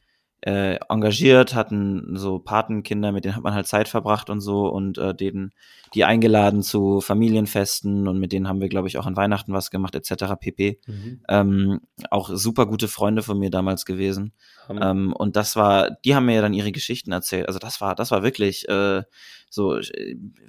äh, 0.46 0.78
engagiert, 0.90 1.56
hatten 1.56 2.16
so 2.18 2.38
Patenkinder, 2.38 3.12
mit 3.12 3.26
denen 3.26 3.36
hat 3.36 3.42
man 3.42 3.56
halt 3.56 3.66
Zeit 3.66 3.88
verbracht 3.88 4.30
und 4.30 4.42
so 4.42 4.68
und 4.68 5.00
äh, 5.00 5.16
denen 5.16 5.52
die 5.96 6.06
eingeladen 6.06 6.62
zu 6.62 7.02
Familienfesten 7.02 8.08
und 8.08 8.20
mit 8.20 8.32
denen 8.32 8.48
haben 8.48 8.62
wir, 8.62 8.70
glaube 8.70 8.88
ich, 8.88 9.00
auch 9.00 9.08
an 9.08 9.18
Weihnachten 9.18 9.54
was 9.54 9.72
gemacht, 9.72 9.96
etc. 9.96 10.36
pp. 10.40 10.80
Mhm. 10.86 11.22
Ähm, 11.28 11.82
auch 12.12 12.30
super 12.32 12.68
gute 12.68 12.88
Freunde 12.88 13.24
von 13.24 13.40
mir 13.40 13.50
damals 13.50 13.86
gewesen. 13.86 14.34
Ähm, 14.70 15.14
und 15.14 15.36
das 15.36 15.56
war, 15.56 15.92
die 16.06 16.16
haben 16.16 16.26
mir 16.26 16.36
ja 16.36 16.42
dann 16.42 16.54
ihre 16.54 16.72
Geschichten 16.72 17.12
erzählt. 17.12 17.48
Also 17.48 17.58
das 17.58 17.82
war, 17.82 17.96
das 17.96 18.12
war 18.12 18.22
wirklich 18.22 18.70
äh, 18.70 19.02
so, 19.50 19.80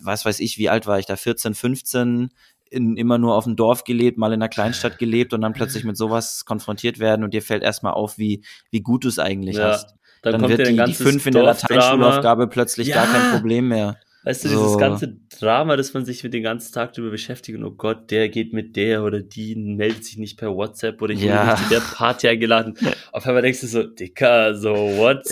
was 0.00 0.26
weiß 0.26 0.40
ich, 0.40 0.58
wie 0.58 0.68
alt 0.68 0.86
war 0.86 0.98
ich 0.98 1.06
da? 1.06 1.16
14, 1.16 1.54
15, 1.54 2.30
in, 2.70 2.96
immer 2.96 3.18
nur 3.18 3.34
auf 3.34 3.44
dem 3.44 3.56
Dorf 3.56 3.84
gelebt, 3.84 4.18
mal 4.18 4.28
in 4.28 4.34
einer 4.34 4.48
Kleinstadt 4.48 4.98
gelebt 4.98 5.32
und 5.32 5.40
dann 5.40 5.52
plötzlich 5.52 5.84
mit 5.84 5.96
sowas 5.96 6.44
konfrontiert 6.44 6.98
werden 6.98 7.24
und 7.24 7.34
dir 7.34 7.42
fällt 7.42 7.62
erstmal 7.62 7.94
auf, 7.94 8.18
wie, 8.18 8.42
wie 8.70 8.80
gut 8.80 9.04
du 9.04 9.08
es 9.08 9.18
eigentlich 9.18 9.56
ja, 9.56 9.68
hast. 9.68 9.94
Dann, 10.22 10.40
dann 10.40 10.48
wird 10.48 10.66
die, 10.66 10.76
die 10.76 10.94
fünf 10.94 11.26
in 11.26 11.32
der 11.32 11.44
Lateinschulaufgabe 11.44 12.48
plötzlich 12.48 12.88
ja. 12.88 12.96
gar 12.96 13.06
kein 13.06 13.30
Problem 13.32 13.68
mehr. 13.68 13.96
Weißt 14.26 14.44
du, 14.44 14.48
so. 14.48 14.64
dieses 14.64 14.78
ganze 14.78 15.16
Drama, 15.38 15.76
dass 15.76 15.94
man 15.94 16.04
sich 16.04 16.24
mit 16.24 16.34
den 16.34 16.42
ganzen 16.42 16.74
Tag 16.74 16.94
darüber 16.94 17.12
beschäftigt 17.12 17.56
und 17.56 17.64
oh 17.64 17.70
Gott, 17.70 18.10
der 18.10 18.28
geht 18.28 18.52
mit 18.52 18.74
der 18.74 19.04
oder 19.04 19.20
die 19.20 19.54
meldet 19.54 20.04
sich 20.04 20.18
nicht 20.18 20.36
per 20.36 20.52
WhatsApp 20.52 21.00
oder 21.00 21.14
ich 21.14 21.22
ja. 21.22 21.46
wurde 21.46 21.62
zu 21.62 21.68
der 21.68 21.80
Party 21.80 22.26
eingeladen. 22.26 22.74
Auf 23.12 23.24
einmal 23.24 23.42
denkst 23.42 23.60
du 23.60 23.68
so, 23.68 23.84
Dicker, 23.84 24.56
so 24.56 24.74
what? 24.74 25.24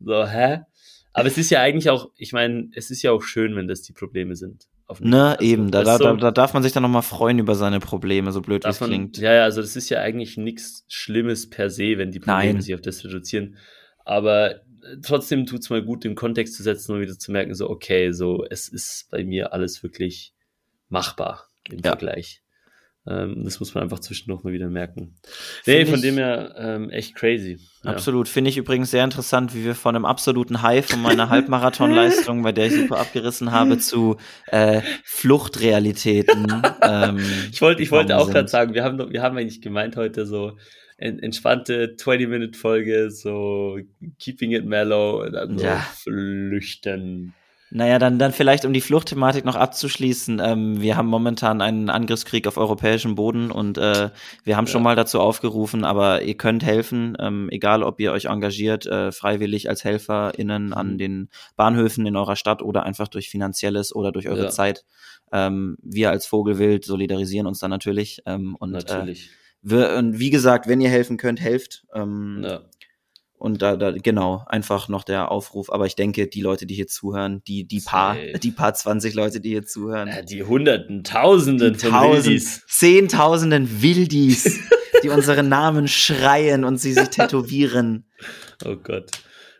so, 0.00 0.26
hä? 0.26 0.60
Aber 1.14 1.28
es 1.28 1.38
ist 1.38 1.48
ja 1.48 1.62
eigentlich 1.62 1.88
auch, 1.88 2.10
ich 2.14 2.34
meine, 2.34 2.68
es 2.74 2.90
ist 2.90 3.00
ja 3.00 3.10
auch 3.10 3.22
schön, 3.22 3.56
wenn 3.56 3.68
das 3.68 3.80
die 3.80 3.94
Probleme 3.94 4.36
sind. 4.36 4.66
Ne, 4.98 5.38
also, 5.38 5.44
eben, 5.44 5.70
da, 5.70 5.84
da, 5.84 5.98
so, 5.98 6.16
da, 6.16 6.30
darf 6.30 6.54
man 6.54 6.62
sich 6.62 6.72
dann 6.72 6.82
nochmal 6.82 7.02
freuen 7.02 7.38
über 7.38 7.54
seine 7.54 7.80
Probleme, 7.80 8.32
so 8.32 8.40
blöd 8.40 8.64
wie 8.64 8.68
es 8.68 8.78
klingt. 8.78 9.18
Ja, 9.18 9.32
ja, 9.32 9.44
also 9.44 9.60
das 9.60 9.76
ist 9.76 9.88
ja 9.88 10.00
eigentlich 10.00 10.36
nichts 10.36 10.84
Schlimmes 10.88 11.48
per 11.48 11.70
se, 11.70 11.98
wenn 11.98 12.10
die 12.10 12.20
Probleme 12.20 12.54
Nein. 12.54 12.62
sich 12.62 12.74
auf 12.74 12.80
das 12.80 13.04
reduzieren. 13.04 13.56
Aber 14.04 14.56
äh, 14.56 14.58
trotzdem 15.02 15.46
tut 15.46 15.60
es 15.60 15.70
mal 15.70 15.82
gut, 15.82 16.04
den 16.04 16.14
Kontext 16.14 16.54
zu 16.54 16.62
setzen 16.62 16.94
und 16.94 17.00
wieder 17.00 17.18
zu 17.18 17.30
merken, 17.30 17.54
so, 17.54 17.70
okay, 17.70 18.12
so, 18.12 18.44
es 18.48 18.68
ist 18.68 19.08
bei 19.10 19.24
mir 19.24 19.52
alles 19.52 19.82
wirklich 19.82 20.34
machbar 20.88 21.46
im 21.70 21.78
ja. 21.78 21.90
Vergleich. 21.90 22.42
Ähm, 23.06 23.44
das 23.44 23.60
muss 23.60 23.74
man 23.74 23.82
einfach 23.84 24.00
zwischendurch 24.00 24.44
mal 24.44 24.52
wieder 24.52 24.68
merken. 24.68 25.16
Nee, 25.66 25.86
von 25.86 26.02
dem 26.02 26.16
her 26.16 26.54
ähm, 26.58 26.90
echt 26.90 27.14
crazy. 27.14 27.58
Ja. 27.82 27.92
Absolut. 27.92 28.28
Finde 28.28 28.50
ich 28.50 28.58
übrigens 28.58 28.90
sehr 28.90 29.04
interessant, 29.04 29.54
wie 29.54 29.64
wir 29.64 29.74
von 29.74 29.96
einem 29.96 30.04
absoluten 30.04 30.60
High 30.60 30.84
von 30.86 31.00
meiner 31.00 31.30
Halbmarathonleistung, 31.30 32.42
bei 32.44 32.52
der 32.52 32.66
ich 32.66 32.74
super 32.74 32.98
abgerissen 32.98 33.52
habe, 33.52 33.78
zu 33.78 34.16
äh, 34.48 34.82
Fluchtrealitäten. 35.04 36.62
ähm, 36.82 37.20
ich 37.52 37.62
wollte 37.62 37.82
ich 37.82 37.90
wollte 37.90 38.18
auch 38.18 38.30
gerade 38.30 38.48
sagen, 38.48 38.74
wir 38.74 38.84
haben, 38.84 39.10
wir 39.10 39.22
haben 39.22 39.36
eigentlich 39.38 39.62
gemeint 39.62 39.96
heute 39.96 40.26
so, 40.26 40.58
en 40.98 41.18
entspannte 41.18 41.94
20-Minute-Folge, 41.96 43.10
so 43.10 43.78
keeping 44.18 44.52
it 44.52 44.66
mellow, 44.66 45.22
und 45.24 45.32
dann 45.32 45.56
so 45.58 45.64
Ja. 45.64 45.78
flüchten. 45.78 47.32
Naja, 47.72 48.00
dann, 48.00 48.18
dann 48.18 48.32
vielleicht, 48.32 48.64
um 48.64 48.72
die 48.72 48.80
Fluchtthematik 48.80 49.44
noch 49.44 49.54
abzuschließen. 49.54 50.40
Ähm, 50.44 50.80
wir 50.80 50.96
haben 50.96 51.06
momentan 51.06 51.60
einen 51.60 51.88
Angriffskrieg 51.88 52.48
auf 52.48 52.56
europäischem 52.56 53.14
Boden 53.14 53.52
und 53.52 53.78
äh, 53.78 54.10
wir 54.42 54.56
haben 54.56 54.66
schon 54.66 54.80
Ja. 54.80 54.84
mal 54.84 54.96
dazu 54.96 55.20
aufgerufen, 55.20 55.84
aber 55.84 56.22
ihr 56.22 56.34
könnt 56.36 56.64
helfen, 56.64 57.16
ähm, 57.20 57.48
egal 57.50 57.84
ob 57.84 58.00
ihr 58.00 58.10
euch 58.10 58.24
engagiert, 58.24 58.86
äh, 58.86 59.12
freiwillig 59.12 59.68
als 59.68 59.84
HelferInnen 59.84 60.72
an 60.72 60.94
Mhm. 60.94 60.98
den 60.98 61.28
Bahnhöfen 61.54 62.06
in 62.06 62.16
eurer 62.16 62.34
Stadt 62.34 62.60
oder 62.60 62.82
einfach 62.82 63.06
durch 63.06 63.30
finanzielles 63.30 63.94
oder 63.94 64.10
durch 64.10 64.28
eure 64.28 64.44
Ja. 64.44 64.48
Zeit. 64.50 64.84
Ähm, 65.32 65.76
wir 65.80 66.10
als 66.10 66.26
Vogelwild 66.26 66.84
solidarisieren 66.84 67.46
uns 67.46 67.60
dann 67.60 67.70
natürlich. 67.70 68.20
Ähm, 68.26 68.56
und, 68.58 68.70
äh, 68.74 68.78
Natürlich. 68.78 69.30
wir, 69.62 69.94
und 69.96 70.18
wie 70.18 70.30
gesagt, 70.30 70.66
wenn 70.66 70.80
ihr 70.80 70.90
helfen 70.90 71.18
könnt, 71.18 71.40
helft. 71.40 71.84
Ähm, 71.94 72.40
ja. 72.42 72.60
Und 73.40 73.62
da, 73.62 73.76
da, 73.76 73.90
genau, 73.92 74.44
einfach 74.46 74.88
noch 74.88 75.02
der 75.02 75.30
Aufruf. 75.30 75.72
Aber 75.72 75.86
ich 75.86 75.96
denke, 75.96 76.26
die 76.28 76.42
Leute, 76.42 76.66
die 76.66 76.74
hier 76.74 76.86
zuhören, 76.86 77.42
die, 77.46 77.66
die 77.66 77.80
paar, 77.80 78.14
Safe. 78.14 78.38
die 78.38 78.50
paar 78.50 78.74
20 78.74 79.14
Leute, 79.14 79.40
die 79.40 79.48
hier 79.48 79.64
zuhören, 79.64 80.08
Ja, 80.08 80.20
die 80.22 80.42
Hunderten, 80.42 81.02
Tausenden 81.04 81.74
von 81.74 81.90
tausend, 81.90 82.26
Wildis. 82.26 82.62
zehntausenden 82.68 83.80
Wildis, 83.82 84.60
die 85.02 85.08
unsere 85.08 85.42
Namen 85.42 85.88
schreien 85.88 86.64
und 86.64 86.76
sie 86.76 86.92
sich 86.92 87.08
tätowieren. 87.10 88.06
Oh 88.64 88.76
Gott. 88.76 89.10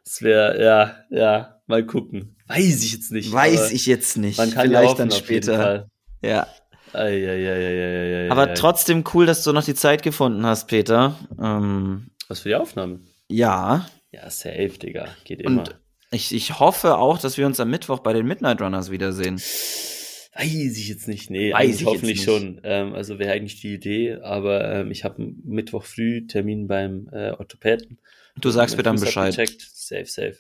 Das 0.05 0.21
wäre, 0.23 0.63
ja, 0.63 0.97
ja, 1.11 1.61
mal 1.67 1.87
gucken. 1.87 2.37
Weiß 2.49 2.83
ich 2.85 2.93
jetzt 2.93 3.13
nicht. 3.13 3.33
Weiß 3.33 3.71
ich 3.73 3.87
jetzt 3.87 4.19
nicht. 4.19 4.37
Man 4.39 4.51
kann 4.51 4.71
ja 4.71 4.81
Vielleicht 4.81 4.91
hoffen, 4.93 5.09
dann 5.09 5.19
später. 5.19 5.89
Ja. 6.23 6.47
Ei, 6.93 7.07
ei, 7.29 8.27
ei, 8.27 8.31
Aber 8.31 8.53
trotzdem 8.55 9.05
cool, 9.15 9.25
dass 9.25 9.43
du 9.45 9.53
noch 9.53 9.65
die 9.65 9.75
Zeit 9.75 10.03
gefunden 10.03 10.45
hast, 10.45 10.67
Peter. 10.67 11.15
Ähm, 11.41 12.11
Was 12.29 12.41
für 12.41 12.49
die 12.49 12.57
Aufnahme? 12.57 12.99
Ja. 13.31 13.87
Ja, 14.13 14.29
safe, 14.29 14.71
Digga. 14.71 15.09
Geht 15.25 15.41
immer. 15.41 15.61
Und 15.61 15.81
ich, 16.11 16.35
ich 16.35 16.59
hoffe 16.59 16.97
auch, 16.99 17.19
dass 17.19 17.39
wir 17.39 17.47
uns 17.47 17.61
am 17.61 17.71
Mittwoch 17.71 18.01
bei 18.01 18.13
den 18.13 18.27
Midnight 18.27 18.61
Runners 18.61 18.91
wiedersehen. 18.91 19.37
Weiß 19.37 20.77
ich 20.77 20.89
jetzt 20.89 21.07
nicht. 21.09 21.31
Nee, 21.31 21.53
Weiß 21.53 21.61
eigentlich 21.61 21.81
ich 21.81 21.87
hoffentlich 21.87 22.19
nicht. 22.19 22.25
schon. 22.25 22.61
Ähm, 22.65 22.95
also 22.95 23.19
wäre 23.19 23.33
eigentlich 23.33 23.61
die 23.61 23.75
Idee, 23.75 24.15
aber 24.23 24.73
ähm, 24.73 24.91
ich 24.91 25.05
habe 25.05 25.23
Mittwoch 25.45 25.85
früh 25.85 26.27
Termin 26.27 26.67
beim 26.67 27.09
äh, 27.13 27.31
Orthopäden. 27.33 28.01
Du 28.41 28.51
sagst 28.51 28.77
mir 28.77 28.83
dann 28.83 28.97
Fuß 28.99 29.07
Bescheid. 29.07 29.33
abgecheckt. 29.39 29.61
Safe, 29.73 30.07
safe. 30.07 30.37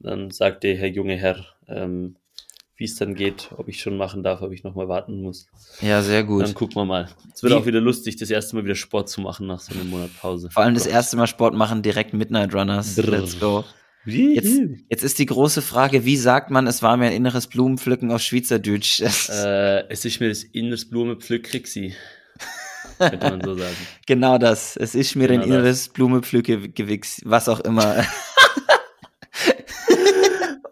Und 0.00 0.10
dann 0.10 0.30
sagt 0.30 0.64
der 0.64 0.76
Herr 0.76 0.88
junge 0.88 1.16
Herr, 1.16 1.46
ähm, 1.68 2.16
wie 2.76 2.84
es 2.84 2.96
dann 2.96 3.14
geht, 3.14 3.50
ob 3.56 3.68
ich 3.68 3.80
schon 3.80 3.96
machen 3.96 4.22
darf, 4.22 4.42
ob 4.42 4.52
ich 4.52 4.64
noch 4.64 4.74
mal 4.74 4.88
warten 4.88 5.22
muss. 5.22 5.46
Ja, 5.80 6.02
sehr 6.02 6.24
gut. 6.24 6.42
Dann 6.44 6.54
gucken 6.54 6.74
wir 6.76 6.84
mal. 6.84 7.08
Es 7.32 7.42
wird 7.42 7.52
Wie- 7.52 7.56
auch 7.56 7.66
wieder 7.66 7.80
lustig, 7.80 8.16
das 8.16 8.30
erste 8.30 8.56
Mal 8.56 8.64
wieder 8.64 8.74
Sport 8.74 9.08
zu 9.08 9.20
machen 9.20 9.46
nach 9.46 9.60
so 9.60 9.72
einem 9.74 9.90
Monat 9.90 10.10
Pause. 10.20 10.50
Vor 10.50 10.62
allem 10.64 10.74
das 10.74 10.86
erste 10.86 11.16
Mal 11.16 11.26
Sport 11.28 11.54
machen, 11.54 11.82
direkt 11.82 12.14
Midnight 12.14 12.52
Runners. 12.54 12.96
Brrr. 12.96 13.10
Let's 13.18 13.38
go. 13.38 13.64
Jetzt, 14.06 14.60
jetzt 14.90 15.02
ist 15.02 15.18
die 15.18 15.24
große 15.24 15.62
Frage, 15.62 16.04
wie 16.04 16.18
sagt 16.18 16.50
man, 16.50 16.66
es 16.66 16.82
war 16.82 16.96
mir 16.98 17.06
ein 17.06 17.12
inneres 17.14 17.46
Blumenpflücken 17.46 18.10
auf 18.10 18.20
Schweizerdeutsch? 18.20 19.00
Äh, 19.30 19.88
es 19.88 20.04
ist 20.04 20.20
mir 20.20 20.28
das 20.28 20.42
inneres 20.44 20.90
Blumenpflück 20.90 21.44
Krixi. 21.44 21.94
Könnte 22.98 23.30
man 23.30 23.40
so 23.42 23.54
sagen. 23.58 23.74
genau 24.06 24.36
das. 24.38 24.76
Es 24.76 24.94
ist 24.94 25.14
mir 25.16 25.28
Genau 25.28 25.42
ein 25.42 25.48
inneres 25.48 25.88
Blumenpflückegewichs, 25.88 27.22
was 27.24 27.48
auch 27.48 27.60
immer. 27.60 28.04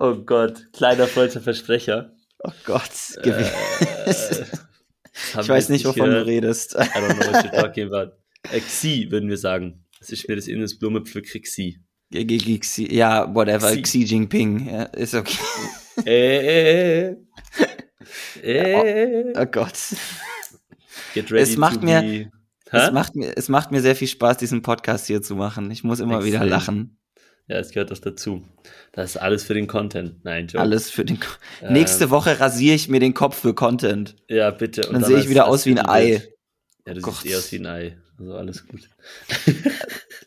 Oh 0.05 0.17
Gott, 0.17 0.67
kleiner 0.73 1.07
falscher 1.07 1.41
Versprecher. 1.41 2.13
oh 2.43 2.51
Gott. 2.65 2.91
Äh, 3.19 3.23
Gewichs. 3.23 4.31
haben 5.35 5.43
ich 5.43 5.49
weiß 5.49 5.69
nicht, 5.69 5.85
wovon 5.85 6.07
du 6.07 6.11
gehört. 6.11 6.27
redest. 6.27 6.75
I 6.75 6.79
don't 6.79 7.15
know 7.15 7.33
what 7.33 7.45
you're 7.45 7.61
talking 7.61 7.87
about. 7.87 8.13
Äh, 8.51 8.59
Xi, 8.61 9.07
würden 9.11 9.29
wir 9.29 9.37
sagen. 9.39 9.85
Es 10.01 10.11
ist 10.11 10.27
mir 10.29 10.35
das 10.35 10.49
inneres 10.49 10.77
Blumenpflück 10.79 11.27
Xi. 11.27 11.79
Ja, 12.11 13.33
whatever. 13.33 13.71
Xi. 13.71 13.83
Xi 13.83 14.03
Jinping. 14.05 14.69
Ja, 14.69 14.83
ist 14.83 15.15
okay. 15.15 15.39
Äh, 16.05 17.11
äh, 17.11 17.17
äh. 18.43 19.33
Oh 19.39 19.47
Gott. 19.47 19.79
Get 21.15 21.31
ready 21.31 21.43
Es 21.43 21.57
macht 21.57 21.81
to 21.81 21.87
mir- 21.87 22.01
be- 22.01 22.31
Es 22.73 22.91
macht, 22.91 23.15
mir, 23.15 23.33
es 23.37 23.49
macht 23.51 23.71
mir 23.71 23.83
sehr 23.83 23.95
viel 23.95 24.09
Spaß, 24.09 24.39
diesen 24.39 24.63
Podcast 24.63 25.07
hier 25.07 25.23
zu 25.23 25.37
machen. 25.37 25.71
Ich 25.71 25.85
muss 25.85 26.01
immer 26.01 26.25
wieder 26.25 26.39
Extrem. 26.39 26.49
lachen. 26.51 26.99
Ja, 27.49 27.59
es 27.59 27.71
gehört 27.71 27.91
doch 27.91 27.99
dazu. 27.99 28.45
Das 28.93 29.11
ist 29.11 29.17
alles 29.17 29.43
für 29.45 29.55
den 29.55 29.67
Content. 29.67 30.25
Nein, 30.25 30.47
Joke. 30.47 30.61
Alles 30.61 30.91
für 30.91 31.05
den. 31.05 31.19
Ko 31.21 31.27
Ähm, 31.61 31.73
Nächste 31.73 32.11
Woche 32.11 32.39
rasiere 32.41 32.75
ich 32.75 32.89
mir 32.89 33.01
den 33.01 33.15
Kopf 33.15 33.41
für 33.41 33.55
Content. 33.55 34.17
Ja, 34.29 34.51
bitte. 34.51 34.87
Und 34.87 34.95
Dann 34.95 35.05
sehe 35.05 35.19
ich 35.19 35.29
wieder 35.29 35.47
aus 35.49 35.67
wie 35.67 35.73
ein. 35.79 35.87
Ei. 35.87 36.23
Ja, 36.87 36.95
du 36.95 37.01
Gott. 37.01 37.17
siehst 37.17 37.27
eh 37.35 37.37
aus 37.37 37.53
wie 37.53 37.59
ein 37.59 37.67
Ei. 37.67 37.97
Also 38.19 38.35
alles 38.35 38.67
gut. 38.67 38.89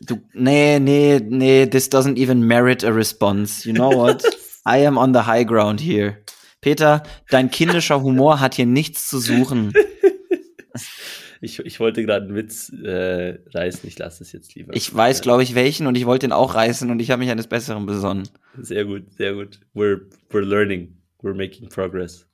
Du, 0.00 0.20
nee, 0.34 0.78
nee, 0.78 1.18
nee, 1.22 1.66
this 1.66 1.90
doesn't 1.90 2.18
even 2.18 2.42
merit 2.42 2.84
a 2.84 2.90
response. 2.90 3.66
You 3.66 3.74
know 3.74 3.90
what? 3.90 4.22
I 4.66 4.86
am 4.86 4.98
on 4.98 5.14
the 5.14 5.20
high 5.20 5.44
ground 5.46 5.80
here. 5.80 6.18
Peter, 6.60 7.02
dein 7.30 7.50
kindischer 7.50 8.02
Humor 8.02 8.40
hat 8.40 8.54
hier 8.54 8.66
nichts 8.66 9.08
zu 9.08 9.18
suchen. 9.20 9.72
Ich, 11.46 11.60
ich 11.60 11.78
wollte 11.78 12.04
gerade 12.04 12.26
einen 12.26 12.34
Witz 12.34 12.70
äh, 12.70 13.38
reißen. 13.54 13.88
Ich 13.88 13.96
lasse 13.98 14.24
es 14.24 14.32
jetzt 14.32 14.54
lieber. 14.56 14.74
Ich 14.74 14.92
weiß, 14.92 15.20
glaube 15.22 15.44
ich, 15.44 15.54
welchen 15.54 15.86
und 15.86 15.96
ich 15.96 16.04
wollte 16.04 16.26
ihn 16.26 16.32
auch 16.32 16.56
reißen 16.56 16.90
und 16.90 17.00
ich 17.00 17.12
habe 17.12 17.20
mich 17.20 17.30
eines 17.30 17.46
Besseren 17.46 17.86
besonnen. 17.86 18.28
Sehr 18.60 18.84
gut, 18.84 19.04
sehr 19.16 19.34
gut. 19.34 19.60
We're, 19.74 20.00
we're 20.30 20.40
learning. 20.40 20.96
We're 21.22 21.34
making 21.34 21.68
progress. 21.68 22.26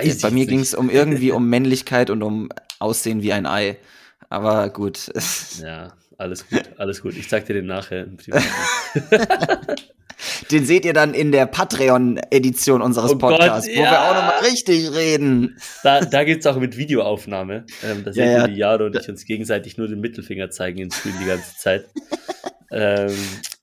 Ich, 0.00 0.20
bei 0.20 0.30
mir 0.30 0.46
ging 0.46 0.60
es 0.60 0.74
um 0.74 0.90
irgendwie 0.90 1.32
um 1.32 1.48
Männlichkeit 1.48 2.10
und 2.10 2.22
um 2.22 2.50
Aussehen 2.78 3.22
wie 3.22 3.32
ein 3.32 3.46
Ei. 3.46 3.78
Aber 4.28 4.68
gut. 4.68 5.10
Ja, 5.60 5.94
alles 6.18 6.46
gut, 6.48 6.62
alles 6.76 7.00
gut. 7.00 7.16
Ich 7.16 7.28
sag 7.28 7.46
dir 7.46 7.54
den 7.54 7.66
nachher. 7.66 8.04
im 8.04 8.18
Privaten. 8.18 8.46
Den 10.50 10.64
seht 10.66 10.84
ihr 10.84 10.92
dann 10.92 11.14
in 11.14 11.32
der 11.32 11.46
Patreon-Edition 11.46 12.82
unseres 12.82 13.12
Oh 13.12 13.16
Gott, 13.18 13.38
Podcasts, 13.38 13.68
wo 13.68 13.74
wir 13.76 13.82
ja. 13.82 14.10
auch 14.10 14.14
nochmal 14.14 14.40
richtig 14.50 14.94
reden. 14.94 15.56
da 15.82 16.00
da 16.00 16.24
geht's 16.24 16.46
auch 16.46 16.58
mit 16.58 16.76
Videoaufnahme. 16.76 17.64
Ähm, 17.84 18.04
da 18.04 18.10
Ja, 18.10 18.12
sehen 18.12 18.30
ja. 18.32 18.40
wir 18.42 18.48
die 18.48 18.56
Jahre 18.58 18.86
und 18.86 18.96
ich 18.96 19.08
uns 19.08 19.24
gegenseitig 19.24 19.76
nur 19.78 19.88
den 19.88 20.00
Mittelfinger 20.00 20.50
zeigen 20.50 20.78
in 20.78 20.90
Screen 20.90 21.14
die 21.20 21.26
ganze 21.26 21.56
Zeit. 21.56 21.86
ähm, 22.70 23.12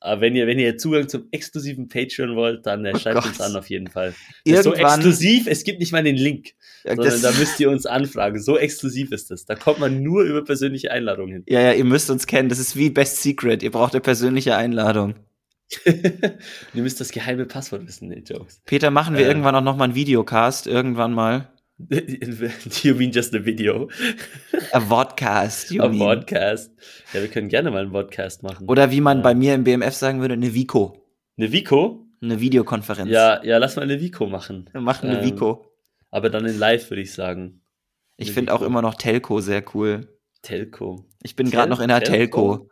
aber 0.02 0.22
wenn 0.22 0.36
ihr, 0.36 0.48
wenn 0.48 0.60
ihr 0.60 0.78
Zugang 0.78 1.10
zum 1.10 1.28
exklusiven 1.32 1.90
Patreon 1.90 2.36
wollt, 2.36 2.66
dann 2.66 2.86
äh, 2.86 2.94
Oh 2.96 2.98
schreibt 3.00 3.16
Gott. 3.18 3.26
uns 3.28 3.42
an 3.42 3.56
auf 3.56 3.70
jeden 3.70 3.88
Fall. 3.88 4.14
Das 4.46 4.60
ist 4.60 4.64
so 4.64 4.72
Irgendwann- 4.72 5.00
exklusiv, 5.00 5.48
es 5.48 5.64
gibt 5.64 5.80
nicht 5.80 5.92
mal 5.92 6.04
den 6.04 6.16
Link, 6.16 6.54
Ja, 6.86 6.96
sondern 6.96 7.22
da 7.22 7.32
müsst 7.34 7.60
ihr 7.60 7.70
uns 7.70 7.86
anfragen. 7.86 8.42
So 8.42 8.58
exklusiv 8.58 9.12
ist 9.12 9.30
das. 9.32 9.46
Da 9.46 9.56
kommt 9.56 9.80
man 9.80 10.02
nur 10.04 10.24
über 10.24 10.44
persönliche 10.44 10.92
Einladungen 10.92 11.34
hin. 11.34 11.44
Ja, 11.50 11.60
ja, 11.62 11.74
ihr 11.74 11.86
müsst 11.86 12.10
uns 12.10 12.28
kennen. 12.28 12.48
Das 12.50 12.60
ist 12.60 12.76
wie 12.78 12.90
Best 12.90 13.22
Secret. 13.22 13.62
Ihr 13.64 13.72
braucht 13.72 13.94
eine 13.94 14.02
persönliche 14.02 14.56
Einladung. 14.56 15.16
ihr 15.86 16.82
müsst 16.82 17.00
das 17.00 17.12
geheime 17.12 17.46
Passwort 17.46 17.88
wissen, 17.88 18.10
nee, 18.10 18.24
Jokes. 18.26 18.62
Peter, 18.66 18.90
machen 18.92 19.16
wir 19.16 19.26
Äh. 19.26 19.28
irgendwann 19.30 19.56
auch 19.56 19.62
nochmal 19.64 19.86
einen 19.86 19.96
Videocast. 19.96 20.68
Irgendwann 20.68 21.14
mal. 21.14 21.52
You 22.84 22.96
mean 22.96 23.12
just 23.12 23.34
a 23.36 23.46
video? 23.46 23.90
A 24.74 24.80
Vodcast. 24.82 25.72
A 25.80 25.88
mean. 25.88 26.00
Podcast. 26.00 26.72
Ja, 27.14 27.22
wir 27.22 27.30
können 27.30 27.48
gerne 27.48 27.72
mal 27.72 27.84
einen 27.84 27.92
Podcast 27.92 28.44
machen. 28.44 28.68
Oder 28.68 28.92
wie 28.92 29.00
man 29.00 29.18
Ja. 29.20 29.24
bei 29.24 29.34
mir 29.36 29.56
im 29.56 29.64
BMF 29.64 29.94
sagen 29.94 30.20
würde, 30.22 30.34
eine 30.34 30.54
Vico. 30.54 31.06
Eine 31.38 31.52
Vico? 31.52 32.06
Eine 32.22 32.42
Videokonferenz. 32.42 33.10
Ja, 33.10 33.42
ja, 33.46 33.58
lass 33.60 33.78
mal 33.78 33.84
eine 33.84 34.02
Vico 34.02 34.26
machen. 34.28 34.70
Wir 34.74 34.82
machen 34.82 35.10
eine 35.10 35.20
Ähm, 35.20 35.26
Vico. 35.26 35.66
Aber 36.12 36.30
dann 36.30 36.46
in 36.46 36.58
live, 36.60 36.90
würde 36.90 37.02
ich 37.02 37.14
sagen. 37.14 37.62
Ich 38.18 38.34
finde 38.34 38.54
auch 38.54 38.62
immer 38.62 38.82
noch 38.82 38.96
Telco 38.96 39.40
sehr 39.40 39.64
cool. 39.74 40.18
Telco. 40.42 41.06
Ich 41.24 41.38
bin 41.38 41.50
gerade 41.50 41.70
noch 41.70 41.80
in 41.80 41.88
der 41.88 42.02
Telco? 42.02 42.58
Telco. 42.58 42.70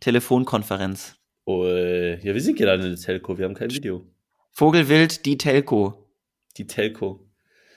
Telefonkonferenz. 0.00 1.15
Oh, 1.46 1.64
ja, 1.64 2.34
wir 2.34 2.40
sind 2.40 2.58
gerade 2.58 2.82
in 2.82 2.90
der 2.90 3.00
Telco, 3.00 3.38
wir 3.38 3.44
haben 3.44 3.54
kein 3.54 3.70
Video. 3.70 4.04
Vogelwild, 4.52 5.24
die 5.24 5.38
Telco. 5.38 6.10
Die 6.56 6.66
Telco. 6.66 7.24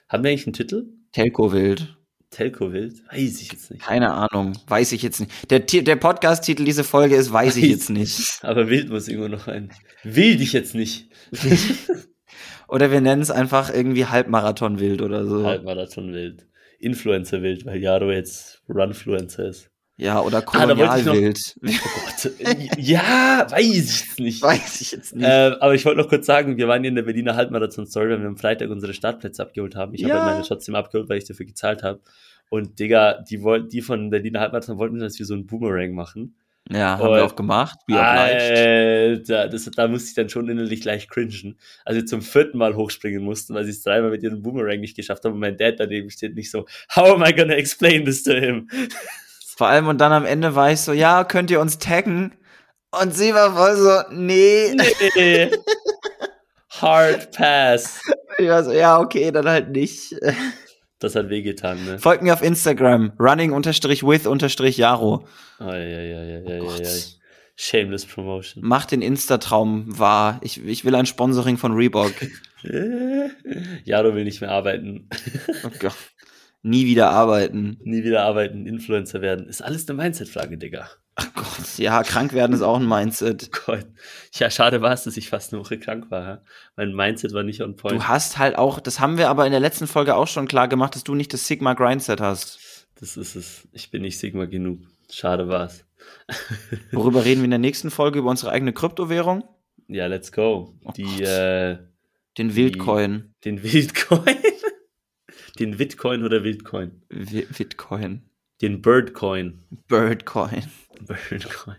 Haben 0.08 0.24
wir 0.24 0.32
eigentlich 0.32 0.48
einen 0.48 0.54
Titel? 0.54 0.88
Telco 1.12 1.54
wild. 1.54 1.96
Telco 2.32 2.72
Wild? 2.72 3.02
Weiß 3.12 3.42
ich 3.42 3.52
jetzt 3.52 3.72
nicht. 3.72 3.84
Keine 3.84 4.14
Ahnung. 4.14 4.54
Weiß 4.68 4.92
ich 4.92 5.02
jetzt 5.02 5.20
nicht. 5.20 5.52
Der, 5.52 5.60
der 5.60 5.96
Podcast-Titel 5.96 6.64
dieser 6.64 6.84
Folge 6.84 7.16
ist 7.16 7.34
Weiß 7.34 7.56
ich 7.58 7.64
Weiß 7.64 7.70
jetzt 7.70 7.90
nicht. 7.90 8.40
Aber 8.44 8.70
Wild 8.70 8.90
muss 8.90 9.08
irgendwo 9.08 9.30
noch 9.30 9.48
ein. 9.48 9.72
Will 10.04 10.38
dich 10.38 10.54
jetzt 10.54 10.76
nicht. 10.76 11.10
Oder 12.68 12.92
wir 12.92 13.02
nennen 13.02 13.24
es 13.24 13.32
einfach 13.32 13.74
irgendwie 13.74 14.06
Halbmarathon 14.06 14.80
wild 14.80 15.02
oder 15.02 15.26
so. 15.26 15.44
Halbmarathon 15.44 16.14
Wild. 16.14 16.46
Influencer 16.78 17.42
Wild, 17.42 17.66
weil 17.66 17.82
Jaro 17.82 18.12
jetzt 18.12 18.62
Runfluencer 18.70 19.50
ist. 19.50 19.72
Ja, 20.02 20.22
oder 20.22 20.38
Ah, 20.38 20.42
Kolonialwild. 20.42 21.56
Oh 21.64 21.68
Gott. 21.68 22.32
ja, 22.78 23.46
weiß 23.50 23.66
ich 23.66 24.00
jetzt 24.06 24.20
nicht. 24.20 24.42
Weiß 24.42 24.82
ich 24.82 24.92
jetzt 24.94 25.14
nicht. 25.16 25.26
Äh, 25.26 25.56
aber 25.60 25.76
ich 25.76 25.84
wollte 25.86 26.00
noch 26.02 26.08
kurz 26.10 26.26
sagen, 26.26 26.56
wir 26.58 26.68
waren 26.70 26.82
hier 26.82 26.90
in 26.90 26.96
der 26.96 27.04
Berliner 27.04 27.36
Halbmarathon-Story, 27.36 28.12
weil 28.12 28.22
wir 28.22 28.28
am 28.28 28.38
Freitag 28.38 28.70
unsere 28.70 28.94
Startplätze 28.94 29.42
abgeholt 29.44 29.76
haben. 29.76 29.94
Ich 29.94 30.04
habe 30.06 30.14
Ja. 30.14 30.24
halt 30.24 30.34
meine 30.36 30.46
trotzdem 30.48 30.76
abgeholt, 30.76 31.10
weil 31.10 31.18
ich 31.18 31.26
dafür 31.26 31.46
gezahlt 31.46 31.84
habe. 31.84 32.00
Und 32.50 32.80
Digga, 32.80 33.22
die, 33.30 33.42
wollten, 33.44 33.68
die 33.70 33.82
von 33.82 34.10
Berliner 34.10 34.40
Halbmarathon 34.40 34.78
wollten, 34.78 35.00
dass 35.00 35.20
wir 35.20 35.26
so 35.26 35.34
einen 35.34 35.46
Boomerang 35.48 35.92
machen. 35.94 36.36
ja, 36.72 36.98
haben 36.98 37.08
und- 37.10 37.16
wir 37.16 37.26
auch 37.26 37.36
gemacht. 37.36 37.78
Wie 37.88 37.94
obliged. 37.94 39.30
Alter, 39.30 39.48
das, 39.50 39.66
da 39.66 39.88
musste 39.88 40.10
ich 40.10 40.16
dann 40.16 40.30
schon 40.30 40.48
innerlich 40.50 40.82
gleich 40.82 41.08
cringen. 41.10 41.58
Als 41.84 41.96
wir 41.98 42.06
zum 42.06 42.22
vierten 42.22 42.58
Mal 42.58 42.76
hochspringen 42.76 43.24
mussten, 43.24 43.54
weil 43.54 43.66
sie 43.66 43.72
es 43.72 43.82
dreimal 43.84 44.12
mit 44.12 44.24
ihrem 44.24 44.42
Boomerang 44.44 44.80
nicht 44.80 44.96
geschafft 44.96 45.26
haben 45.26 45.34
und 45.34 45.40
mein 45.40 45.58
Dad 45.58 45.76
daneben 45.80 46.10
steht 46.10 46.36
nicht 46.36 46.52
so, 46.52 46.66
how 46.96 47.10
am 47.16 47.24
I 47.24 47.34
gonna 47.36 47.54
explain 47.56 48.06
this 48.06 48.24
to 48.24 48.32
him? 48.34 48.70
Vor 49.60 49.68
allem 49.68 49.88
und 49.90 50.00
dann 50.00 50.14
am 50.14 50.26
Ende 50.26 50.56
war 50.56 50.72
ich 50.72 50.80
so, 50.80 50.94
ja, 50.94 51.26
könnt 51.26 51.52
ihr 51.52 51.60
uns 51.60 51.80
taggen? 51.80 52.34
Und 52.98 53.14
sie 53.14 53.34
war 53.34 53.54
voll 53.54 53.76
so, 53.76 54.04
nee. 54.16 54.74
Nee. 55.18 55.52
Hard 56.82 57.34
Pass. 57.34 58.00
Ich 58.38 58.48
war 58.48 58.64
so, 58.64 58.72
ja, 58.72 59.02
okay, 59.02 59.32
dann 59.32 59.50
halt 59.50 59.72
nicht. 59.72 60.16
Das 61.00 61.16
hat 61.16 61.28
wehgetan, 61.28 61.84
ne? 61.84 62.00
Folgt 62.00 62.24
mir 62.24 62.32
auf 62.32 62.42
Instagram, 62.42 63.12
running-with-jaro. 63.20 65.28
Oh, 65.60 65.66
ja, 65.66 65.76
ja, 65.76 66.04
ja, 66.04 66.24
ja, 66.24 66.40
ja. 66.64 66.90
Shameless 67.58 68.06
Promotion. 68.06 68.64
Macht 68.64 68.92
den 68.92 69.02
Insta-Traum 69.02 70.00
wahr. 70.00 70.40
Ich, 70.42 70.66
ich 70.66 70.86
will 70.86 70.96
ein 70.96 71.06
Sponsoring 71.06 71.58
von 71.58 71.74
Reebok. 71.74 72.14
Jaro 73.84 74.16
will 74.16 74.24
nicht 74.24 74.40
mehr 74.40 74.52
arbeiten. 74.52 75.10
Oh 75.66 75.72
Gott. 75.80 75.98
Nie 76.62 76.86
wieder 76.86 77.12
arbeiten. 77.12 77.78
Nie 77.84 78.04
wieder 78.04 78.24
arbeiten, 78.24 78.66
Influencer 78.66 79.22
werden. 79.22 79.48
Ist 79.48 79.62
alles 79.62 79.88
eine 79.88 80.02
Mindset-Frage, 80.02 80.58
Digga. 80.58 80.90
Ach 81.16 81.34
Gott, 81.34 81.78
ja, 81.78 82.02
krank 82.04 82.34
werden 82.34 82.54
ist 82.54 82.62
auch 82.62 82.78
ein 82.78 82.88
Mindset. 82.88 83.52
Gott. 83.66 83.86
Ja, 84.34 84.50
schade 84.50 84.82
war 84.82 84.94
es, 84.94 85.04
dass 85.04 85.18
ich 85.18 85.30
fast 85.30 85.54
eine 85.54 85.62
Woche 85.62 85.78
krank 85.78 86.10
war. 86.12 86.24
Ja? 86.24 86.42
Mein 86.76 86.94
Mindset 86.94 87.34
war 87.34 87.44
nicht 87.44 87.62
on 87.62 87.76
point. 87.76 87.96
Du 87.96 88.08
hast 88.08 88.38
halt 88.38 88.58
auch, 88.58 88.80
das 88.80 89.00
haben 89.00 89.18
wir 89.18 89.30
aber 89.30 89.46
in 89.46 89.52
der 89.52 89.60
letzten 89.60 89.88
Folge 89.88 90.16
auch 90.16 90.28
schon 90.28 90.48
klar 90.48 90.68
gemacht, 90.68 90.96
dass 90.96 91.04
du 91.04 91.16
nicht 91.16 91.34
das 91.34 91.46
Sigma 91.48 91.74
Grindset 91.74 92.22
hast. 92.22 92.88
Das 93.00 93.16
ist 93.18 93.36
es. 93.36 93.68
Ich 93.72 93.92
bin 93.92 94.02
nicht 94.02 94.18
Sigma 94.20 94.46
genug. 94.46 94.80
Schade 95.12 95.48
war's. 95.48 95.86
Worüber 96.92 97.26
reden 97.26 97.42
wir 97.42 97.46
in 97.46 97.52
der 97.52 97.60
nächsten 97.60 97.92
Folge? 97.92 98.20
Über 98.20 98.30
unsere 98.30 98.52
eigene 98.52 98.74
Kryptowährung? 98.74 99.44
Ja, 99.88 100.08
let's 100.08 100.32
go. 100.32 100.76
Oh 100.86 100.92
Die, 100.96 101.24
äh, 101.24 101.78
Den 102.38 102.56
Wildcoin. 102.56 103.34
den 103.44 103.64
Wildcoin. 103.64 104.38
Den 105.60 105.78
Bitcoin 105.78 106.24
oder 106.24 106.44
Wildcoin. 106.44 106.92
Wi- 107.10 107.48
Bitcoin. 107.58 108.22
Den 108.62 108.82
Birdcoin. 108.82 109.60
Birdcoin. 109.88 110.64
Birdcoin. 111.02 111.76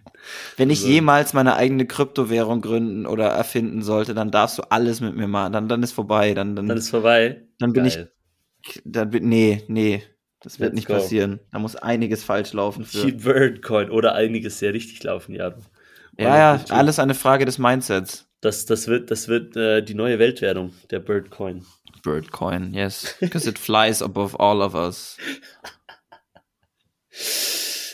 Wenn 0.56 0.70
ich 0.70 0.80
Also- 0.80 0.88
jemals 0.92 1.32
meine 1.34 1.56
eigene 1.56 1.86
Kryptowährung 1.86 2.60
gründen 2.62 3.04
oder 3.06 3.26
erfinden 3.28 3.82
sollte, 3.82 4.14
dann 4.14 4.30
darfst 4.30 4.58
du 4.58 4.62
alles 4.70 5.00
mit 5.00 5.14
mir 5.16 5.28
machen. 5.28 5.52
Dann, 5.52 5.68
dann 5.68 5.82
ist 5.82 5.92
vorbei. 5.92 6.32
Dann, 6.34 6.56
dann, 6.56 6.68
Dann 6.68 6.78
ist 6.78 6.88
vorbei. 6.90 7.42
dann 7.58 7.72
bin 7.74 7.84
Geil. 7.84 8.10
ich, 8.66 8.82
dann 8.84 9.10
bin, 9.10 9.28
nee, 9.28 9.62
nee. 9.68 10.02
Das 10.42 10.58
wird 10.58 10.68
Let's 10.70 10.76
nicht 10.76 10.88
go. 10.88 10.94
passieren. 10.94 11.38
Da 11.52 11.58
muss 11.58 11.76
einiges 11.76 12.24
falsch 12.24 12.54
laufen 12.54 12.86
Die 12.90 12.98
für. 12.98 13.12
Birdcoin 13.12 13.90
oder 13.90 14.14
einiges 14.14 14.58
sehr 14.58 14.72
richtig 14.72 15.02
laufen, 15.02 15.34
ja. 15.34 15.54
Ja, 16.18 16.36
ja, 16.56 16.64
alles 16.70 16.98
eine 16.98 17.14
Frage 17.14 17.44
des 17.44 17.58
Mindsets. 17.58 18.26
Das, 18.40 18.64
das 18.66 18.88
wird, 18.88 19.10
das 19.10 19.28
wird 19.28 19.56
äh, 19.56 19.82
die 19.82 19.94
neue 19.94 20.18
Weltwährung, 20.18 20.72
der 20.90 21.00
Birdcoin. 21.00 21.64
Birdcoin, 22.02 22.72
yes. 22.72 23.16
Because 23.20 23.48
it 23.48 23.58
flies 23.58 24.00
above 24.02 24.38
all 24.40 24.62
of 24.62 24.74
us. 24.74 25.18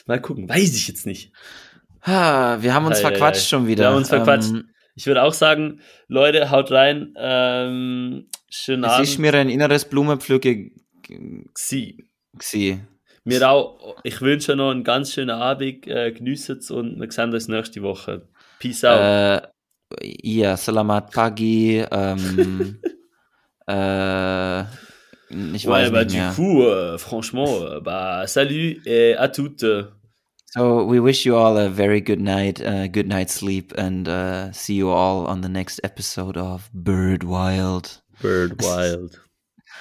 Mal 0.07 0.21
gucken, 0.21 0.49
weiß 0.49 0.75
ich 0.77 0.87
jetzt 0.89 1.07
nicht. 1.07 1.33
Ah, 2.03 2.59
wir 2.61 2.73
haben 2.75 2.87
uns 2.87 2.99
Ei, 2.99 3.07
ei, 3.07 3.11
verquatscht 3.11 3.43
ei. 3.43 3.49
schon 3.49 3.67
wieder. 3.67 3.85
Wir 3.85 3.89
haben 3.89 3.97
uns 3.97 4.09
verquatscht. 4.09 4.51
Ähm, 4.51 4.71
Ich 4.95 5.07
würde 5.07 5.23
auch 5.25 5.33
sagen, 5.35 5.81
Leute, 6.07 6.51
haut 6.51 6.71
rein. 6.71 7.13
Ähm, 7.19 8.29
schönen 8.49 8.85
es 8.85 8.99
ist 9.01 9.15
Abend. 9.15 9.19
mir 9.19 9.35
ein 9.35 9.49
inneres 9.49 9.85
Blumenpflücke 9.85 10.71
Sie. 11.55 12.05
gsi. 12.39 12.81
Mir 13.25 13.51
auch, 13.51 13.97
ich 14.05 14.21
wünsche 14.21 14.55
noch 14.55 14.71
einen 14.71 14.85
ganz 14.85 15.13
schönen 15.13 15.31
Abend, 15.31 15.87
äh, 15.89 16.13
genießt's 16.13 16.71
und 16.71 17.01
wir 17.01 17.11
sehen 17.11 17.35
uns 17.35 17.49
nächste 17.49 17.83
Woche. 17.83 18.29
Peace 18.61 18.85
out. 18.85 19.01
Äh, 19.01 19.49
ja, 20.03 20.57
Salamat 20.57 21.13
Pagi. 21.13 21.85
Ähm, 21.91 22.79
äh, 23.67 24.61
ich 25.55 25.67
weiß 25.67 25.67
ouais, 25.67 25.91
bah 25.91 26.05
nicht 26.05 26.17
du 26.17 26.35
coup, 26.35 26.63
euh, 26.63 26.99
franchement, 26.99 27.49
euh, 27.63 27.81
bah 27.81 28.27
salut 28.27 28.81
et 28.87 29.15
à 29.17 29.29
toutes. 29.29 29.65
So 30.55 30.85
we 30.85 31.01
wish 31.01 31.27
you 31.27 31.37
all 31.37 31.59
a 31.59 31.69
very 31.69 32.01
good 32.01 32.21
night, 32.21 32.61
uh, 32.61 32.87
good 32.89 33.09
night's 33.09 33.35
sleep, 33.35 33.75
and 33.77 34.09
uh, 34.09 34.53
see 34.53 34.75
you 34.75 34.91
all 34.91 35.27
on 35.27 35.43
the 35.43 35.49
next 35.49 35.81
episode 35.85 36.39
of 36.39 36.71
Bird 36.73 37.25
Wild. 37.25 38.01
Bird 38.23 38.63
Wild. 38.63 39.21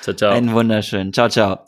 Ciao, 0.02 0.14
ciao. 0.14 0.34
Einen 0.34 0.54
wunderschönen. 0.54 1.14
Ciao, 1.14 1.30
ciao. 1.30 1.66